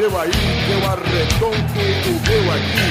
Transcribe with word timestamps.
seu 0.00 0.18
aí, 0.18 0.30
eu 0.72 0.80
arredondo 0.88 1.56
o 1.56 2.12
meu 2.26 2.44
aqui. 2.54 2.90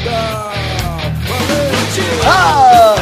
Está 0.00 0.52
valente! 1.28 2.04
Ah, 2.24 2.94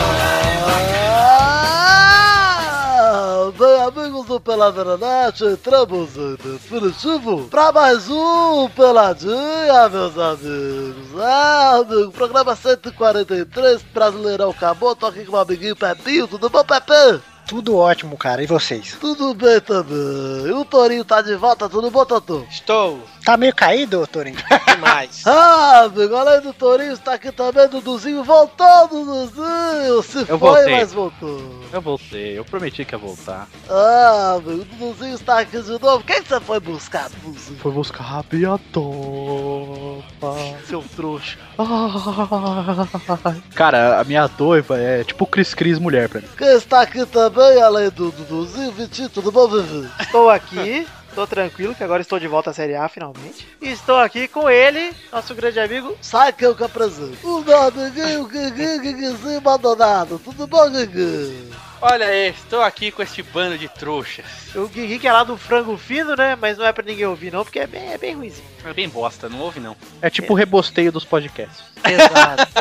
bem, 3.58 3.78
amigos 3.82 4.24
do 4.26 4.40
Peladranet, 4.40 5.44
entramos 5.44 6.16
em 6.16 6.36
definitivo 6.36 7.48
para 7.48 7.72
mais 7.72 8.08
um 8.08 8.70
Peladinha, 8.70 9.88
meus 9.90 10.16
amigos. 10.16 11.20
Ah, 11.20 11.82
amigo, 11.86 12.10
programa 12.12 12.56
143, 12.56 13.82
Brasileirão 13.92 14.48
acabou, 14.48 14.96
tô 14.96 15.04
aqui 15.04 15.26
com 15.26 15.36
o 15.36 15.40
amiguinho 15.40 15.76
Pepinho, 15.76 16.26
tudo 16.26 16.48
bom, 16.48 16.64
Pepe? 16.64 17.31
Tudo 17.46 17.76
ótimo, 17.76 18.16
cara. 18.16 18.42
E 18.42 18.46
vocês? 18.46 18.96
Tudo 19.00 19.34
bem 19.34 19.60
também. 19.60 20.50
O 20.52 20.64
Torinho 20.64 21.04
tá 21.04 21.20
de 21.20 21.34
volta, 21.36 21.68
tudo 21.68 21.90
bom, 21.90 22.04
Tatu? 22.04 22.46
Estou 22.50 23.00
Tá 23.24 23.36
meio 23.36 23.54
caído, 23.54 24.06
Torinho? 24.06 24.36
demais. 24.66 25.22
Ah, 25.26 25.82
amigo, 25.84 26.14
além 26.16 26.40
do 26.40 26.52
Torinho, 26.52 26.92
está 26.92 27.14
aqui 27.14 27.30
também 27.30 27.68
Duduzinho. 27.68 28.24
Voltou, 28.24 28.88
Duduzinho! 28.88 30.02
Se 30.02 30.18
Eu 30.20 30.26
foi, 30.26 30.38
voltei. 30.38 30.76
mas 30.76 30.92
voltou. 30.92 31.40
Eu 31.72 31.80
voltei, 31.80 32.38
eu 32.38 32.44
prometi 32.44 32.84
que 32.84 32.94
ia 32.94 32.98
voltar. 32.98 33.48
Ah, 33.68 34.34
amigo, 34.38 34.62
o 34.62 34.64
Duduzinho 34.64 35.14
está 35.14 35.40
aqui 35.40 35.60
de 35.60 35.70
novo. 35.78 36.02
Quem 36.04 36.22
que 36.22 36.28
você 36.28 36.40
foi 36.40 36.58
buscar, 36.60 37.10
Duduzinho? 37.10 37.58
Foi 37.58 37.72
buscar 37.72 38.18
a 38.18 38.22
Biatopa. 38.22 38.72
Seu 40.68 40.84
trouxa. 40.94 41.36
Cara, 43.54 44.00
a 44.00 44.04
minha 44.04 44.30
noiva 44.38 44.78
é 44.78 45.02
tipo 45.02 45.26
Cris 45.26 45.52
Cris 45.52 45.78
mulher 45.78 46.08
pra 46.08 46.20
mim. 46.20 46.28
Quem 46.38 46.56
está 46.56 46.82
aqui 46.82 47.04
também, 47.06 47.60
além 47.60 47.90
do 47.90 48.12
Duduzinho, 48.12 48.70
Vitinho, 48.72 49.08
tudo 49.08 49.32
bom, 49.32 49.48
Vivi? 49.48 49.88
Estou 49.98 50.30
aqui, 50.30 50.86
estou 51.12 51.26
tranquilo, 51.26 51.74
que 51.74 51.84
agora 51.84 52.00
estou 52.00 52.18
de 52.18 52.26
volta 52.26 52.50
à 52.50 52.54
Série 52.54 52.74
A 52.74 52.88
finalmente. 52.88 53.46
E 53.60 53.68
estou 53.68 53.96
aqui 53.98 54.26
com 54.26 54.48
ele, 54.48 54.92
nosso 55.12 55.34
grande 55.34 55.60
amigo. 55.60 55.96
Sai 56.00 56.32
que 56.32 56.44
eu 56.44 56.56
que 56.56 56.64
apresento. 56.64 57.18
O 57.22 57.42
Guigui, 57.42 58.78
Guiguizinho 58.78 59.38
abandonado. 59.38 60.18
Tudo 60.18 60.46
bom, 60.46 60.70
Guigui? 60.70 61.50
Olha 61.80 62.06
aí, 62.06 62.30
estou 62.30 62.62
aqui 62.62 62.90
com 62.90 63.02
este 63.02 63.22
bando 63.22 63.58
de 63.58 63.68
trouxas. 63.68 64.24
O 64.54 64.66
Guigui 64.68 64.98
que 64.98 65.06
é 65.06 65.12
lá 65.12 65.22
do 65.22 65.36
frango 65.36 65.76
fino, 65.76 66.16
né? 66.16 66.36
Mas 66.40 66.56
não 66.56 66.64
é 66.64 66.72
pra 66.72 66.84
ninguém 66.84 67.06
ouvir, 67.06 67.32
não, 67.32 67.44
porque 67.44 67.58
é 67.58 67.66
bem, 67.66 67.92
é 67.92 67.98
bem 67.98 68.14
ruimzinho. 68.14 68.48
É 68.64 68.72
bem 68.72 68.88
bosta, 68.88 69.28
não 69.28 69.40
ouve 69.40 69.60
não. 69.60 69.76
É 70.00 70.08
tipo 70.08 70.32
o 70.32 70.36
rebosteio 70.36 70.90
dos 70.90 71.04
podcasts. 71.04 71.62
Exato. 71.84 72.52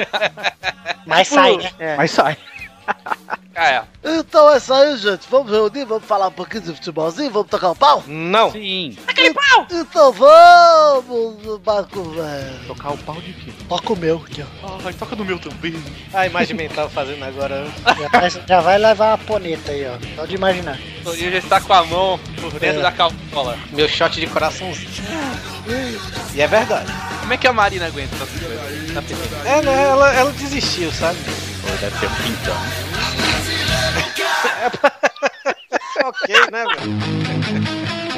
Mas 1.05 1.27
sai, 1.27 1.57
né? 1.57 1.71
É. 1.79 1.95
Mas 1.95 2.11
sai. 2.11 2.37
Ah, 3.53 3.69
é. 3.69 3.83
Então 4.19 4.49
é 4.49 4.57
isso 4.57 4.73
aí, 4.73 4.95
gente. 4.97 5.27
Vamos 5.29 5.51
reunir, 5.51 5.83
vamos 5.85 6.05
falar 6.05 6.27
um 6.27 6.31
pouquinho 6.31 6.63
de 6.63 6.73
futebolzinho, 6.73 7.29
vamos 7.31 7.49
tocar 7.49 7.71
um 7.71 7.75
pau? 7.75 8.01
Não. 8.07 8.49
Sim. 8.51 8.97
Então 9.69 10.11
vamos, 10.13 11.59
Marco 11.65 12.01
Velho. 12.03 12.65
Tocar 12.67 12.91
o 12.93 12.97
pau 12.99 13.15
de 13.15 13.33
quê? 13.33 13.51
Toca 13.67 13.93
o 13.93 13.95
meu 13.97 14.23
aqui, 14.25 14.43
ó. 14.63 14.77
Ai, 14.85 14.93
toca 14.93 15.15
no 15.17 15.25
meu 15.25 15.37
também. 15.37 15.83
A 16.13 16.25
imagem 16.25 16.55
mental 16.55 16.89
fazendo 16.89 17.23
agora. 17.25 17.67
Já 17.99 18.07
vai, 18.19 18.29
já 18.47 18.61
vai 18.61 18.77
levar 18.77 19.13
a 19.13 19.17
poneta 19.17 19.71
aí, 19.71 19.85
ó. 19.85 19.97
Só 20.15 20.25
de 20.25 20.35
imaginar. 20.35 20.79
O 21.05 21.15
já 21.15 21.37
está 21.37 21.59
com 21.59 21.73
a 21.73 21.83
mão 21.85 22.19
por 22.39 22.51
dentro 22.59 22.79
É. 22.79 22.83
da 22.83 22.91
calçola. 22.91 23.57
Meu 23.71 23.87
shot 23.89 24.19
de 24.19 24.27
coraçãozinho. 24.27 24.89
E 26.33 26.41
é 26.41 26.47
verdade. 26.47 26.91
Como 27.19 27.33
é 27.33 27.37
que 27.37 27.47
a 27.47 27.53
Marina 27.53 27.87
aguenta 27.87 28.15
essas 28.15 28.29
coisas? 28.29 28.93
Tá 28.93 29.01
pedindo. 29.01 29.47
É, 29.47 29.61
né? 29.61 29.83
Ela, 29.89 30.13
ela 30.13 30.31
desistiu, 30.31 30.91
sabe? 30.91 31.19
Deve 31.79 31.99
ter 31.99 32.07
um 32.07 32.15
pintão. 32.15 33.40
ok, 36.05 36.35
né, 36.51 36.65
velho? 36.65 38.11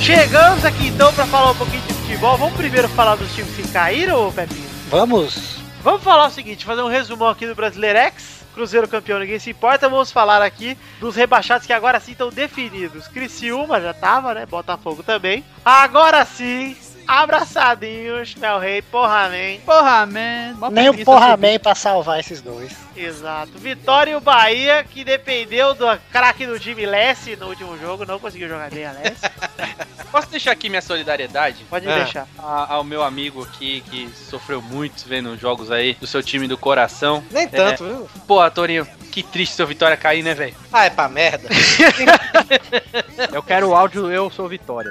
Chegamos 0.00 0.64
aqui 0.64 0.86
então 0.86 1.12
pra 1.12 1.26
falar 1.26 1.50
um 1.50 1.56
pouquinho 1.56 1.82
de 1.82 1.92
futebol. 1.94 2.36
Vamos 2.36 2.54
primeiro 2.54 2.88
falar 2.90 3.16
dos 3.16 3.34
times 3.34 3.56
que 3.56 3.66
caíram, 3.72 4.30
Pepinho? 4.32 4.68
Vamos. 4.88 5.56
Vamos 5.82 6.02
falar 6.02 6.28
o 6.28 6.30
seguinte, 6.30 6.64
fazer 6.64 6.82
um 6.82 6.88
resumão 6.88 7.28
aqui 7.28 7.44
do 7.44 7.56
Brasileirex. 7.56 8.35
Cruzeiro 8.56 8.88
campeão, 8.88 9.18
ninguém 9.18 9.38
se 9.38 9.50
importa. 9.50 9.86
Vamos 9.86 10.10
falar 10.10 10.40
aqui 10.40 10.78
dos 10.98 11.14
rebaixados 11.14 11.66
que 11.66 11.74
agora 11.74 12.00
sim 12.00 12.12
estão 12.12 12.30
definidos. 12.30 13.06
Criciúma 13.06 13.82
já 13.82 13.92
tava, 13.92 14.32
né? 14.32 14.46
Botafogo 14.46 15.02
também. 15.02 15.44
Agora 15.62 16.24
sim, 16.24 16.74
abraçadinhos, 17.06 18.34
meu 18.34 18.58
rei, 18.58 18.82
porra, 18.82 19.28
man. 19.28 19.60
Porra, 19.64 20.06
man. 20.06 20.70
Nem 20.70 20.88
o 20.90 21.04
Porra. 21.04 21.36
Man 21.36 21.58
pra 21.62 21.74
salvar 21.74 22.18
esses 22.20 22.40
dois. 22.40 22.72
Exato. 22.96 23.52
Vitória 23.58 24.12
e 24.12 24.14
o 24.16 24.20
Bahia, 24.20 24.82
que 24.84 25.04
dependeu 25.04 25.74
do 25.74 25.86
craque 26.10 26.46
do 26.46 26.58
time 26.58 26.86
Lessie 26.86 27.36
no 27.36 27.48
último 27.48 27.78
jogo, 27.78 28.04
não 28.06 28.18
conseguiu 28.18 28.48
jogar 28.48 28.70
bem 28.70 28.86
a 28.86 28.92
Lessie. 28.92 29.30
Posso 30.10 30.28
deixar 30.30 30.52
aqui 30.52 30.68
minha 30.70 30.80
solidariedade? 30.80 31.64
Pode 31.68 31.86
Ah. 31.88 31.94
deixar. 31.96 32.26
A- 32.38 32.74
ao 32.74 32.84
meu 32.84 33.02
amigo 33.02 33.42
aqui 33.42 33.82
que 33.90 34.08
sofreu 34.14 34.62
muito 34.62 35.06
vendo 35.06 35.36
jogos 35.36 35.70
aí 35.70 35.94
do 35.94 36.06
seu 36.06 36.22
time 36.22 36.48
do 36.48 36.56
coração. 36.56 37.22
Nem 37.30 37.46
tanto, 37.46 37.84
viu? 37.84 38.08
Pô, 38.26 38.48
Torinho, 38.50 38.86
que 39.12 39.22
triste 39.22 39.54
seu 39.54 39.66
Vitória 39.66 39.96
cair, 39.96 40.22
né, 40.22 40.32
velho? 40.34 40.54
Ah, 40.72 40.86
é 40.86 40.90
pra 40.90 41.08
merda. 41.08 41.48
Eu 43.32 43.42
quero 43.42 43.68
o 43.68 43.74
áudio, 43.74 44.10
eu 44.10 44.30
sou 44.30 44.48
Vitória. 44.48 44.90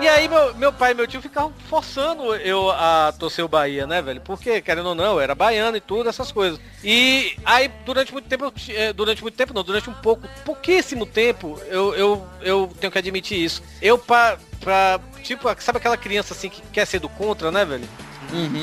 E 0.00 0.08
aí 0.08 0.26
meu, 0.28 0.52
meu 0.56 0.72
pai 0.72 0.90
e 0.90 0.94
meu 0.94 1.06
tio 1.06 1.22
ficavam 1.22 1.52
forçando 1.68 2.34
eu 2.34 2.70
a 2.70 3.14
torcer 3.16 3.44
o 3.44 3.48
Bahia, 3.48 3.86
né, 3.86 4.02
velho? 4.02 4.20
Porque, 4.20 4.60
querendo 4.60 4.88
ou 4.88 4.94
não, 4.96 5.04
eu 5.04 5.20
era 5.20 5.32
baiano 5.32 5.76
e 5.76 5.80
tudo, 5.80 6.08
essas 6.08 6.32
coisas. 6.32 6.58
E 6.82 7.36
aí, 7.44 7.70
durante 7.86 8.12
muito 8.12 8.28
tempo, 8.28 8.52
eh, 8.70 8.92
durante 8.92 9.22
muito 9.22 9.36
tempo 9.36 9.54
não, 9.54 9.62
durante 9.62 9.88
um 9.88 9.94
pouco, 9.94 10.26
pouquíssimo 10.44 11.06
tempo, 11.06 11.56
eu, 11.68 11.94
eu, 11.94 12.26
eu 12.40 12.72
tenho 12.80 12.90
que 12.90 12.98
admitir 12.98 13.38
isso. 13.38 13.62
Eu 13.80 13.96
pra, 13.96 14.38
pra, 14.58 14.98
tipo, 15.22 15.48
sabe 15.60 15.78
aquela 15.78 15.96
criança 15.96 16.34
assim 16.34 16.48
que 16.48 16.60
quer 16.72 16.84
ser 16.84 16.98
do 16.98 17.08
contra, 17.08 17.52
né, 17.52 17.64
velho? 17.64 17.88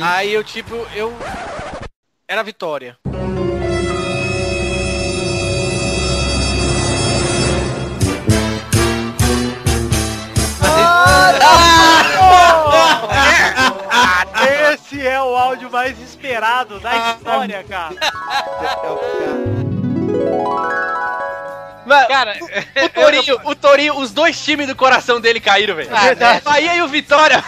Aí 0.02 0.34
eu, 0.34 0.44
tipo, 0.44 0.76
eu... 0.94 1.14
Era 2.28 2.44
Vitória. 2.44 2.98
O 15.30 15.36
áudio 15.36 15.70
mais 15.72 16.00
esperado 16.02 16.80
da 16.80 17.12
história, 17.12 17.64
cara. 17.64 17.96
Cara, 22.08 22.38
o 22.86 22.90
Torinho, 22.94 23.40
o 23.46 23.56
Torinho, 23.56 23.98
os 23.98 24.12
dois 24.12 24.40
times 24.44 24.68
do 24.68 24.76
coração 24.76 25.20
dele 25.20 25.40
caíram, 25.40 25.76
velho. 25.76 25.90
Ah, 25.92 26.02
verdade. 26.02 26.42
Bahia 26.46 26.76
e 26.76 26.82
o 26.82 26.88
Vitória. 26.88 27.44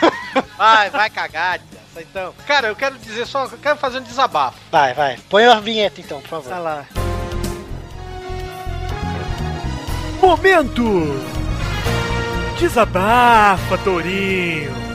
Vai, 0.58 0.90
vai 0.90 1.10
cagar, 1.10 1.60
desgraça, 1.60 2.02
então. 2.02 2.34
Cara, 2.48 2.68
eu 2.68 2.76
quero 2.76 2.98
dizer 2.98 3.26
só, 3.28 3.46
eu 3.46 3.58
quero 3.62 3.78
fazer 3.78 4.00
um 4.00 4.04
desabafo. 4.04 4.58
Vai, 4.72 4.94
vai. 4.94 5.18
Põe 5.30 5.46
a 5.46 5.60
vinheta 5.60 6.02
então, 6.02 6.22
por 6.22 6.30
favor. 6.30 6.50
Vai 6.50 6.62
lá. 6.62 6.86
Momento! 10.22 11.20
Desabafa, 12.60 13.78
Torinho! 13.80 14.91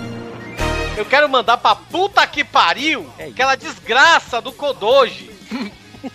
Eu 0.97 1.05
quero 1.05 1.29
mandar 1.29 1.59
pra 1.59 1.75
puta 1.75 2.27
que 2.27 2.43
pariu 2.43 3.07
aquela 3.19 3.55
desgraça 3.55 4.41
do 4.41 4.53
Kodoji. 4.53 5.31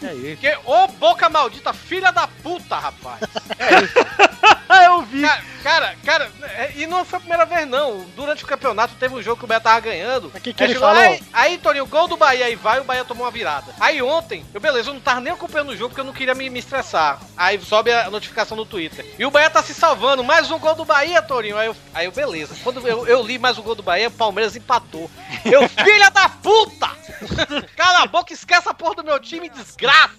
É 0.02 0.14
isso. 0.14 0.42
Que, 0.42 0.58
ô 0.66 0.88
boca 0.88 1.30
maldita, 1.30 1.74
filha 1.74 2.12
da 2.12 2.28
puta, 2.28 2.78
rapaz. 2.78 3.20
Eu 4.86 5.02
vi. 5.04 5.22
Cara, 5.22 5.44
cara, 5.62 5.96
cara, 6.04 6.32
é, 6.44 6.72
e 6.76 6.88
não 6.88 7.04
foi 7.06 7.18
a 7.18 7.20
primeira 7.20 7.46
vez, 7.46 7.68
não. 7.68 8.06
Durante 8.16 8.44
o 8.44 8.48
campeonato 8.48 8.96
teve 8.96 9.16
um 9.16 9.22
jogo 9.22 9.38
que 9.38 9.46
o 9.46 9.48
Bahia 9.48 9.62
tava 9.62 9.80
ganhando. 9.80 10.30
Mas 10.34 10.42
que 10.42 10.54
que 10.54 10.64
Aí 10.64 10.68
ele 10.70 10.74
chegou- 10.80 10.90
falou? 10.90 11.04
Aí, 11.04 11.24
aí, 11.34 11.58
Toninho, 11.58 11.86
gol 11.86 12.08
do 12.08 12.18
Bahia 12.18 12.46
aí 12.46 12.56
vai, 12.56 12.80
o 12.80 12.84
Bahia 12.84 13.06
tomou 13.06 13.26
uma 13.26 13.32
virada. 13.32 13.74
Aí 13.80 14.02
ontem, 14.02 14.46
eu 14.54 14.60
beleza, 14.60 14.90
eu 14.90 14.94
não 14.94 15.02
tava 15.02 15.20
nem 15.22 15.34
acompanhando 15.34 15.70
o 15.70 15.76
jogo 15.76 15.90
porque 15.90 16.02
eu 16.02 16.06
não 16.06 16.14
queria 16.14 16.34
me, 16.36 16.50
me 16.50 16.60
estressar. 16.60 17.20
Aí 17.38 17.60
sobe 17.62 17.92
a 17.92 18.10
notificação 18.10 18.58
no 18.58 18.66
Twitter. 18.66 19.06
E 19.18 19.26
o 19.26 19.32
Bahia 19.32 19.50
tá 19.50 19.62
se 19.64 19.74
salvando, 19.74 20.24
mais 20.24 20.50
um 20.52 20.60
gol 20.60 20.76
do 20.76 20.86
Bahia, 20.86 21.22
Torinho. 21.22 21.58
Aí 21.58 21.68
eu, 21.68 21.76
aí 21.94 22.06
eu 22.06 22.12
beleza. 22.12 22.56
Quando 22.64 22.86
eu, 22.88 23.08
eu 23.08 23.22
li 23.24 23.38
mais 23.40 23.58
um 23.58 23.62
gol 23.64 23.76
do 23.76 23.84
Bahia, 23.84 24.08
o 24.08 24.12
Palmeiras 24.12 24.56
empatou. 24.56 25.10
Eu, 25.46 25.68
filha 25.70 26.10
da 26.12 26.28
puta! 26.30 26.90
Cala 27.76 28.04
a 28.04 28.08
boca, 28.08 28.34
esquece 28.34 28.68
a 28.68 28.74
porra 28.74 28.96
do 28.96 29.04
meu 29.04 29.20
time, 29.20 29.50
desgraça! 29.50 30.12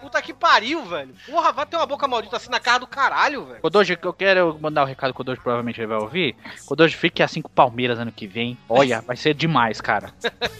Puta 0.00 0.20
que 0.20 0.32
pariu, 0.34 0.84
velho. 0.84 1.14
Porra, 1.26 1.52
vai 1.52 1.66
ter 1.66 1.76
uma 1.76 1.86
boca 1.86 2.06
maldita 2.06 2.36
assim 2.36 2.50
na 2.50 2.60
cara 2.60 2.80
do 2.80 2.86
caralho, 2.86 3.44
velho. 3.44 3.60
Kodoji, 3.60 3.98
eu 4.00 4.12
quero 4.12 4.58
mandar 4.66 4.82
um 4.84 4.86
recado 4.86 5.10
que 5.10 5.14
o 5.14 5.16
Kodoji 5.18 5.40
provavelmente 5.40 5.80
ele 5.80 5.86
vai 5.86 5.98
ouvir. 5.98 6.36
Kodoji, 6.66 6.96
fique 6.96 7.22
assim 7.22 7.40
com 7.40 7.48
o 7.48 7.50
Palmeiras 7.52 7.98
ano 7.98 8.12
que 8.12 8.26
vem. 8.26 8.56
Olha, 8.68 9.00
vai 9.00 9.16
ser 9.16 9.34
demais, 9.34 9.80
cara. 9.80 10.10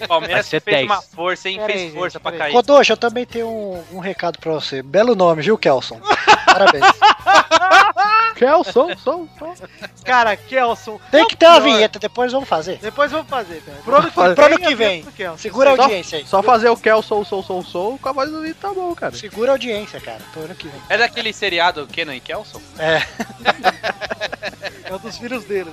O 0.03 0.06
Palmeiras 0.08 0.37
Vai 0.37 0.43
ser 0.44 0.61
fez 0.61 0.76
10. 0.79 0.87
uma 0.87 1.03
força, 1.03 1.49
hein? 1.49 1.56
Pera 1.58 1.73
Fez 1.73 1.82
aí, 1.82 1.91
força 1.91 2.19
gente, 2.19 2.23
pra 2.23 2.32
cair. 2.32 2.53
Kodoshi, 2.53 2.91
eu 2.93 2.97
também 2.97 3.26
tenho 3.26 3.49
um, 3.49 3.82
um 3.93 3.99
recado 3.99 4.38
pra 4.38 4.53
você. 4.53 4.82
Belo 4.82 5.14
nome, 5.14 5.43
viu, 5.43 5.58
Kelson? 5.58 6.00
Parabéns. 6.58 6.85
Kelson, 8.37 8.97
som, 8.99 9.29
som. 9.38 9.55
Cara, 10.05 10.37
Kelson. 10.37 11.00
Tem 11.11 11.26
que 11.26 11.37
ter 11.37 11.47
uma 11.47 11.61
pior. 11.61 11.64
vinheta, 11.75 11.99
depois 11.99 12.32
vamos 12.32 12.49
fazer. 12.49 12.79
Depois 12.79 13.11
vamos 13.11 13.29
fazer, 13.29 13.62
cara. 13.62 13.79
Pro 13.82 13.97
ano 13.97 14.08
que 14.08 14.14
Fazer. 14.14 14.35
Pro 14.35 14.49
vem, 14.49 14.58
que 14.58 14.75
vem. 14.75 15.05
Segura 15.38 15.70
a 15.70 15.73
audiência 15.73 16.19
aí. 16.19 16.26
Só 16.26 16.43
fazer 16.43 16.69
o 16.69 16.76
Kelson, 16.76 17.25
som, 17.25 17.43
som, 17.43 17.62
som 17.62 17.99
com 17.99 18.08
a 18.08 18.12
voz 18.12 18.31
do 18.31 18.43
Vitor 18.43 18.70
tá 18.70 18.75
bom, 18.75 18.94
cara. 18.94 19.17
Segura 19.17 19.53
a 19.53 19.55
audiência, 19.55 20.00
cara. 20.00 20.20
Pro 20.32 20.43
ano 20.43 20.55
que 20.55 20.69
vem. 20.69 20.81
É 20.88 20.99
daquele 20.99 21.32
seriado 21.32 21.87
Kenan 21.87 22.14
e 22.14 22.20
Kelson? 22.20 22.61
É, 22.79 23.03
É 24.85 24.94
um 24.94 24.99
dos 24.99 25.19
filhos 25.19 25.44
dele. 25.44 25.73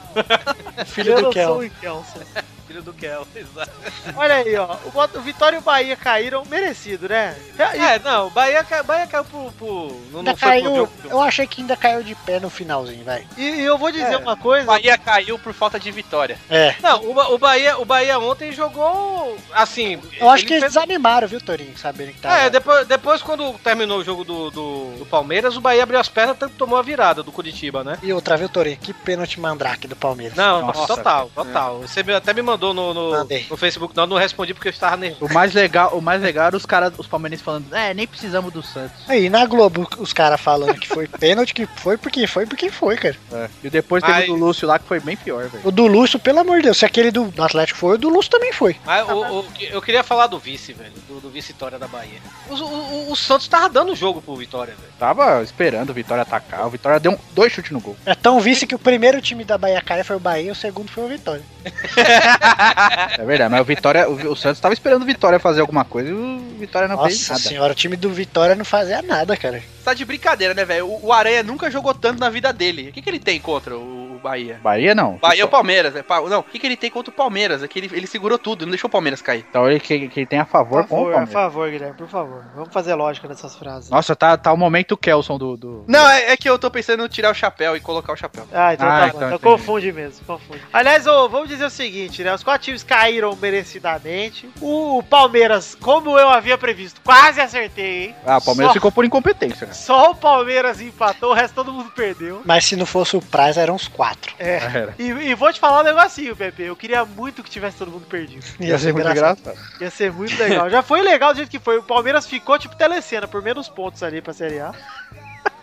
filho 0.88 1.16
do 1.16 1.30
Kel. 1.30 1.60
Kelson 1.60 1.64
e 1.64 1.70
Kelson. 1.70 2.20
Filho 2.68 2.82
do 2.82 2.94
Kel, 2.94 3.28
exato. 3.36 3.72
Olha 4.16 4.36
aí, 4.36 4.56
ó. 4.56 4.76
O, 4.94 5.18
o 5.18 5.22
Vitória 5.22 5.58
e 5.58 5.60
o 5.60 5.62
Bahia 5.64 5.96
caíram 5.96 6.44
merecido, 6.46 7.10
né? 7.10 7.36
E- 7.58 7.62
É, 7.62 8.00
não, 8.00 8.28
o 8.28 8.30
Bahia, 8.30 8.66
Bahia 8.86 9.08
caiu 9.08 9.26
pro. 9.26 9.52
pro 9.54 10.02
não, 10.12 10.20
Ainda 10.20 10.32
não 10.32 10.38
foi 10.38 10.50
pro 10.62 10.62
caiu. 10.62 10.76
jogo. 10.76 10.92
Eu 11.10 11.22
achei 11.22 11.46
que 11.48 11.62
ainda 11.62 11.76
caiu 11.76 12.04
de 12.04 12.16
pé 12.16 12.40
no 12.40 12.50
finalzinho, 12.50 13.04
vai. 13.04 13.26
E, 13.38 13.42
e 13.44 13.62
eu 13.62 13.78
vou 13.78 13.92
dizer 13.92 14.14
É. 14.14 14.18
uma 14.18 14.34
O 14.34 14.38
coisa. 14.38 14.66
Bahia 14.66 14.98
caiu 14.98 15.38
por 15.40 15.54
falta 15.54 15.80
de 15.80 15.92
vitória. 15.92 16.38
É. 16.50 16.76
Não, 16.82 17.02
o, 17.04 17.34
o 17.34 17.38
Bahia, 17.38 17.78
o 17.78 17.86
Bahia 17.86 18.18
ontem 18.20 18.52
jogou 18.52 19.38
assim. 19.54 20.00
Eu 20.20 20.30
acho 20.30 20.46
que 20.46 20.54
eles 20.54 20.64
fez- 20.64 20.74
desanimaram, 20.74 21.28
viu, 21.28 21.42
Torinho? 21.42 21.78
Saberem 21.78 22.14
que 22.14 22.22
tava. 22.22 22.38
É, 22.38 22.50
depois, 22.50 22.88
depois 22.88 23.22
quando 23.22 23.54
terminou 23.60 24.00
o 24.00 24.04
jogo 24.04 24.24
do, 24.24 24.50
do, 24.52 24.96
do 25.00 25.06
Palmeiras, 25.06 25.56
o 25.58 25.62
Bahia 25.62 25.84
abriu 25.84 26.00
as 26.00 26.10
pernas 26.10 26.38
e 26.42 26.48
tomou 26.50 26.78
a 26.78 26.82
virada 26.82 27.22
do 27.24 27.32
Curitiba, 27.32 27.84
né? 27.84 27.98
E 28.02 28.12
outra, 28.14 28.38
viu, 28.38 28.50
Torinho? 28.50 28.78
Que 28.78 28.94
pênalti 28.94 29.40
mandrake 29.40 29.88
do 29.88 29.96
Palmeiras. 29.96 30.38
Não, 30.38 30.62
Nossa, 30.68 30.96
total, 30.96 31.30
total. 31.34 31.80
Você 31.80 32.04
me- 32.04 32.14
até 32.14 32.34
me 32.34 32.42
mandou 32.42 32.53
no, 32.58 32.94
no, 32.94 33.12
Mandei. 33.12 33.46
no 33.50 33.58
Facebook, 33.58 33.96
não, 33.96 34.06
não 34.08 34.18
respondi 34.18 34.54
porque 34.54 34.68
eu 34.68 34.72
estava 34.72 34.98
nervoso. 34.98 35.26
O 35.32 35.34
mais 35.34 35.54
legal, 35.54 35.98
o 35.98 36.02
mais 36.02 36.22
legal 36.22 36.48
era 36.48 36.58
os 36.58 36.66
caras, 36.66 36.94
os 36.98 37.08
palmeirenses 37.08 37.44
falando, 37.44 37.74
é, 37.74 37.94
nem 37.94 38.06
precisamos 38.08 38.52
do 38.54 38.62
Santos. 38.64 38.98
Aí, 39.08 39.30
na 39.30 39.46
Globo, 39.46 39.88
os 39.98 40.14
caras 40.14 40.40
falando 40.42 40.76
que 40.80 40.88
foi 40.88 41.08
pênalti, 41.20 41.54
que 41.54 41.66
foi 41.66 41.98
porque 41.98 42.26
foi 42.28 42.46
porque 42.46 42.70
foi, 42.70 42.96
cara. 42.98 43.16
É. 43.32 43.50
E 43.64 43.70
depois 43.70 44.04
teve 44.04 44.14
Mas- 44.20 44.30
o 44.30 44.34
do 44.34 44.40
Lúcio 44.40 44.68
lá 44.68 44.80
que 44.80 44.86
foi 44.88 45.00
bem 45.00 45.16
pior, 45.18 45.48
velho. 45.48 45.68
O 45.68 45.72
do 45.72 45.88
Lúcio, 45.88 46.20
pelo 46.20 46.40
amor 46.40 46.58
de 46.58 46.64
Deus, 46.64 46.78
se 46.78 46.86
aquele 46.86 47.12
do, 47.12 47.26
do 47.26 47.44
Atlético 47.44 47.78
foi, 47.80 47.96
o 47.96 47.98
do 47.98 48.10
Lúcio 48.10 48.32
também 48.32 48.52
foi. 48.54 48.76
Mas 48.86 49.08
o, 49.10 49.40
o- 49.40 49.46
eu 49.62 49.82
queria 49.82 50.04
falar 50.04 50.28
do 50.28 50.38
vice, 50.40 50.74
velho, 50.74 50.92
do, 51.08 51.20
do 51.20 51.30
vice-vitória 51.30 51.78
da 51.80 51.88
Bahia. 51.88 52.20
O, 52.50 52.54
o- 52.56 53.12
o 53.12 53.16
Santos 53.16 53.48
tava 53.48 53.70
dando 53.70 53.92
o 53.92 53.96
jogo 53.96 54.22
pro 54.22 54.36
Vitória, 54.36 54.74
velho. 54.76 54.94
Tava 55.00 55.42
esperando 55.44 55.90
o 55.90 55.94
Vitória 55.94 56.22
atacar, 56.24 56.66
o 56.66 56.70
Vitória 56.70 57.00
deu 57.00 57.12
um- 57.14 57.18
dois 57.32 57.52
chutes 57.52 57.72
no 57.72 57.80
gol. 57.80 57.96
É 58.06 58.16
tão 58.16 58.40
vice 58.40 58.66
que 58.68 58.76
o 58.76 58.80
primeiro 58.80 59.22
time 59.22 59.44
da 59.44 59.58
Bahia 59.58 59.82
cair 59.82 60.04
foi 60.04 60.16
o 60.16 60.20
Bahia 60.20 60.48
e 60.50 60.52
o 60.52 60.56
segundo 60.56 60.90
foi 60.90 61.04
o 61.04 61.08
Vitória. 61.08 61.44
É 63.18 63.26
verdade, 63.26 63.52
mas 63.52 63.62
o 63.62 63.66
Vitória, 63.66 64.10
o, 64.10 64.32
o 64.32 64.36
Santos 64.36 64.60
tava 64.60 64.74
esperando 64.74 65.04
o 65.04 65.06
Vitória 65.06 65.40
fazer 65.40 65.62
alguma 65.62 65.86
coisa 65.86 66.10
e 66.10 66.14
o 66.14 66.40
Vitória 66.60 66.88
não 66.88 67.02
fez 67.04 67.20
Nossa 67.20 67.34
nada. 67.34 67.44
senhora, 67.46 67.72
o 67.74 67.76
time 67.76 67.96
do 67.96 68.10
Vitória 68.10 68.56
não 68.56 68.66
fazia 68.66 69.02
nada, 69.02 69.36
cara. 69.38 69.62
Tá 69.84 69.94
de 69.94 70.06
brincadeira, 70.06 70.54
né, 70.54 70.66
velho? 70.66 70.88
O, 70.88 71.08
o 71.08 71.14
Aranha 71.14 71.44
nunca 71.44 71.70
jogou 71.72 71.94
tanto 71.94 72.20
na 72.20 72.30
vida 72.30 72.52
dele. 72.52 72.90
O 72.90 72.94
que, 72.94 73.02
que 73.02 73.10
ele 73.10 73.20
tem 73.20 73.40
contra 73.40 73.78
o 73.78 74.03
Bahia? 74.24 74.60
Bahia 74.64 74.96
não. 74.96 75.18
Bahia 75.18 75.42
é 75.42 75.46
o 75.46 75.50
Palmeiras, 75.50 75.96
é, 75.96 76.02
pa- 76.02 76.22
Não, 76.22 76.40
o 76.40 76.44
que, 76.44 76.58
que 76.58 76.66
ele 76.66 76.78
tem 76.78 76.90
contra 76.90 77.12
o 77.12 77.16
Palmeiras? 77.16 77.62
É 77.62 77.68
que 77.68 77.78
ele, 77.78 77.90
ele 77.94 78.08
segurou 78.08 78.38
tudo, 78.40 78.66
não 78.66 78.72
deixou 78.72 78.88
o 78.88 78.92
Palmeiras 78.92 79.22
cair. 79.22 79.46
Então 79.50 79.70
ele 79.70 79.80
que, 79.80 80.08
que 80.08 80.26
tem 80.26 80.40
a 80.40 80.46
favor 80.46 80.84
Por 80.84 80.90
com 80.90 80.96
o 80.96 80.98
favor, 81.00 81.04
por 81.06 81.12
Palmeiras. 81.14 81.34
favor, 81.34 81.70
Guilherme, 81.70 81.98
por 81.98 82.08
favor. 82.08 82.44
Vamos 82.56 82.74
fazer 82.74 82.96
lógica 82.96 83.28
nessas 83.28 83.56
frases. 83.56 83.90
Nossa, 83.90 84.16
tá, 84.16 84.38
tá 84.38 84.52
o 84.54 84.58
momento 84.58 84.96
Kelson 84.98 85.38
do. 85.38 85.58
do... 85.58 85.84
Não, 85.88 86.08
é, 86.10 86.32
é 86.32 86.38
que 86.38 86.50
eu 86.50 86.58
tô 86.58 86.72
pensando 86.72 87.06
em 87.06 87.08
tirar 87.10 87.30
o 87.32 87.34
chapéu 87.36 87.76
e 87.76 87.80
colocar 87.80 88.14
o 88.14 88.16
chapéu. 88.18 88.48
Ah, 88.54 88.74
então 88.74 88.88
Ah, 88.88 89.00
tá 89.00 89.08
bom. 89.08 89.18
então 89.18 89.28
Então, 89.36 89.40
confunde 89.40 89.92
mesmo, 89.92 90.26
confunde. 90.26 90.62
Aliás, 90.72 91.06
ô, 91.06 91.28
vamos 91.30 91.50
dizer 91.50 91.66
o 91.66 91.70
seguinte, 91.70 92.24
né? 92.24 92.34
Os 92.34 92.44
quatro 92.44 92.64
times 92.66 92.84
caíram 92.84 93.36
merecidamente. 93.36 94.50
O, 94.62 95.00
o 95.00 95.04
Palmeiras, 95.04 95.76
como 95.76 96.18
eu 96.18 96.30
havia 96.30 96.58
previsto, 96.58 97.02
quase 97.04 97.42
acertei, 97.42 98.06
hein? 98.06 98.16
Ah, 98.26 98.38
o 98.38 98.42
Palmeiras 98.42 98.70
Só- 98.70 98.74
ficou 98.76 98.92
por 98.92 99.04
incompetência, 99.06 99.68
cara. 99.68 99.74
Só 99.74 100.12
o 100.12 100.16
Palmeiras 100.16 100.80
empatou, 100.82 101.32
o 101.32 101.34
resto 101.34 101.54
todo 101.56 101.74
mundo 101.74 101.92
perdeu. 101.96 102.42
Mas 102.46 102.66
se 102.66 102.76
não 102.76 102.86
fosse 102.86 103.16
o 103.18 103.22
Praz, 103.22 103.58
eram 103.58 103.76
uns 103.76 103.88
quatro. 103.88 104.13
É. 104.40 104.56
Era. 104.56 104.96
E, 104.98 105.04
e 105.04 105.36
vou 105.36 105.52
te 105.52 105.60
falar 105.60 105.82
um 105.82 105.84
negocinho, 105.84 106.36
Pepe. 106.36 106.64
Eu 106.64 106.76
queria 106.76 107.06
muito 107.06 107.44
que 107.44 107.50
tivesse 107.50 107.78
todo 107.78 107.92
mundo 107.92 108.06
perdido. 108.06 108.46
Ia 108.60 108.78
ser 108.78 108.94
muito 108.94 109.10
engraçado. 109.10 109.58
Ia 109.80 109.90
ser 109.90 110.12
muito 110.12 110.38
legal. 110.38 110.70
Já 110.70 110.82
foi 110.82 111.02
legal 111.02 111.34
do 111.34 111.38
jeito 111.38 111.50
que 111.50 111.60
foi. 111.60 111.78
O 111.78 111.84
Palmeiras 111.84 112.28
ficou 112.28 112.58
tipo 112.58 112.76
telecena, 112.76 113.28
por 113.28 113.42
menos 113.42 113.70
pontos 113.70 114.02
ali 114.04 114.22
pra 114.22 114.34
Série 114.34 114.60
A. 114.60 114.74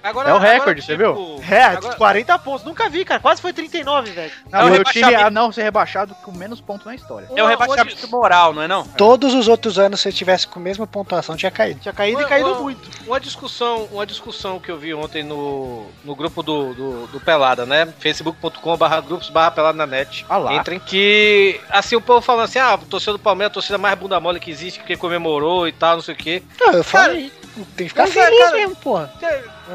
Agora, 0.03 0.31
É 0.31 0.33
o 0.33 0.37
agora, 0.37 0.53
recorde, 0.53 0.83
você 0.83 0.97
viu? 0.97 1.41
É, 1.49 1.63
Agora- 1.63 1.95
40 1.97 2.39
pontos. 2.39 2.65
Nunca 2.65 2.89
vi, 2.89 3.05
cara. 3.05 3.21
Quase 3.21 3.41
foi 3.43 3.53
39, 3.53 4.11
velho. 4.13 4.33
Não, 4.51 4.61
É 4.61 4.65
o 4.65 4.67
e 4.69 4.71
time 4.71 4.79
rebaixamento. 5.01 5.25
a 5.27 5.31
não 5.31 5.53
ser 5.53 5.63
rebaixado 5.63 6.15
com 6.23 6.33
menos 6.33 6.61
pontos 6.61 6.87
na 6.87 6.95
história. 6.95 7.29
É 7.35 7.43
o 7.43 7.47
rebaixamento 7.47 8.09
moral, 8.09 8.53
não 8.55 8.63
é 8.63 8.69
não? 8.69 8.85
Todos 8.85 9.35
os 9.35 9.49
outros 9.49 9.79
anos, 9.79 10.01
se 10.01 10.09
eu 10.09 10.13
tivesse 10.13 10.47
com 10.47 10.59
a 10.59 10.63
mesma 10.63 10.87
pontuação, 10.87 11.37
tinha 11.37 11.51
caído. 11.51 11.81
Tinha 11.81 11.93
caído 11.93 12.19
Ué, 12.19 12.25
e 12.25 12.29
caído 12.29 12.53
ué. 12.53 12.59
muito. 12.61 12.91
Uma 13.07 13.21
discussão, 13.21 13.89
uma 13.93 14.07
discussão 14.07 14.59
que 14.59 14.71
eu 14.71 14.79
vi 14.79 14.95
ontem 14.95 15.23
no, 15.23 15.87
no 16.05 16.15
grupo 16.15 16.43
do, 16.43 16.73
do, 16.75 17.07
do 17.09 17.21
Pelada, 17.21 17.67
né? 17.67 17.93
facebook.com 17.99 18.77
barra 18.77 19.01
grupos 19.01 19.29
barra 19.31 19.51
pelada 19.51 19.77
na 19.77 19.87
net. 19.87 20.25
Ah 20.29 20.39
lá. 20.39 20.55
Entrem 20.55 20.79
que, 20.81 21.61
assim, 21.71 21.97
o 21.97 22.01
povo 22.01 22.21
falando 22.21 22.45
assim, 22.45 22.59
ah, 22.59 22.75
a 22.75 22.79
torcida 22.79 23.13
do 23.13 23.19
Palmeiras 23.19 23.51
é 23.51 23.53
a 23.53 23.55
torcida 23.55 23.79
mais 23.79 23.99
bunda 23.99 24.19
mole 24.21 24.41
que 24.41 24.51
existe, 24.51 24.79
porque 24.79 24.97
comemorou 24.97 25.69
e 25.69 25.73
tal, 25.73 25.97
não 25.97 26.03
sei 26.03 26.15
o 26.15 26.19
quê. 26.19 26.43
Não, 26.59 26.73
eu 26.73 26.85
falei. 26.85 27.33
Tem 27.77 27.87
que 27.87 27.89
ficar 27.89 28.05
é, 28.05 28.07
feliz 28.07 28.39
cara- 28.45 28.57
mesmo, 28.57 28.77
porra. 28.77 29.13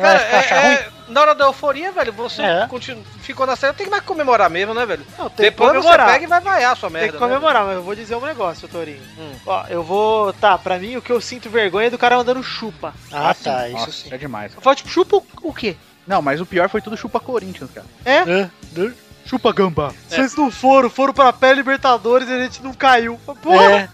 Cara, 0.01 0.19
ficar 0.19 0.37
achar 0.39 0.65
é, 0.65 0.73
é- 0.73 0.89
na 1.07 1.21
hora 1.21 1.35
da 1.35 1.45
euforia, 1.45 1.91
velho, 1.91 2.11
você 2.13 2.41
É. 2.41 2.67
continu- 2.67 3.03
ficou 3.21 3.45
na 3.45 3.55
série, 3.55 3.73
tem 3.73 3.85
que 3.85 3.91
mais 3.91 4.03
comemorar 4.03 4.49
mesmo, 4.49 4.73
né, 4.73 4.85
velho? 4.85 5.05
Não, 5.17 5.29
tem 5.29 5.45
Depois 5.45 5.71
que 5.71 5.77
você 5.77 5.83
comemorar. 5.83 6.07
pega 6.13 6.23
e 6.23 6.27
vai 6.27 6.41
vaiar 6.41 6.71
a 6.73 6.75
sua 6.75 6.89
Tem 6.89 6.99
merda. 7.01 7.13
que 7.13 7.17
comemorar, 7.19 7.65
mas 7.65 7.75
eu 7.75 7.83
vou 7.83 7.95
dizer 7.95 8.15
um 8.15 8.21
negócio, 8.25 8.67
Torinho. 8.67 9.01
Hum. 9.17 9.31
Ó, 9.45 9.65
eu 9.69 9.83
vou. 9.83 10.33
Tá, 10.33 10.57
pra 10.57 10.77
mim 10.79 10.95
o 10.97 11.01
que 11.01 11.11
eu 11.11 11.21
sinto 11.21 11.49
vergonha 11.49 11.87
é 11.87 11.89
do 11.89 11.97
cara 11.97 12.17
mandando 12.17 12.41
chupa. 12.43 12.93
Ah, 13.11 13.33
tá, 13.33 13.61
sim. 13.61 13.67
isso 13.67 13.73
Nossa, 13.77 13.91
sim. 13.91 14.09
É 14.13 14.17
demais. 14.17 14.53
Eu 14.55 14.61
falo, 14.61 14.75
tipo, 14.75 14.89
chupa 14.89 15.21
o- 15.41 15.53
quê? 15.53 15.75
Não, 16.07 16.21
mas 16.21 16.39
o 16.41 16.45
pior 16.45 16.69
foi 16.69 16.81
tudo 16.81 16.97
chupa 16.97 17.19
Corinthians, 17.19 17.69
cara. 17.71 17.85
É? 18.03 18.17
É, 18.17 18.49
né? 18.73 18.93
Chupa 19.25 19.51
gamba. 19.51 19.91
Vocês 20.07 20.35
não 20.35 20.51
foram, 20.51 20.87
foram 20.87 21.11
pra 21.13 21.33
pré-Libertadores 21.33 22.29
e 22.29 22.33
a 22.33 22.39
gente 22.43 22.61
não 22.61 22.73
caiu. 22.75 23.19
Porra! 23.41 23.71
É. 23.71 23.89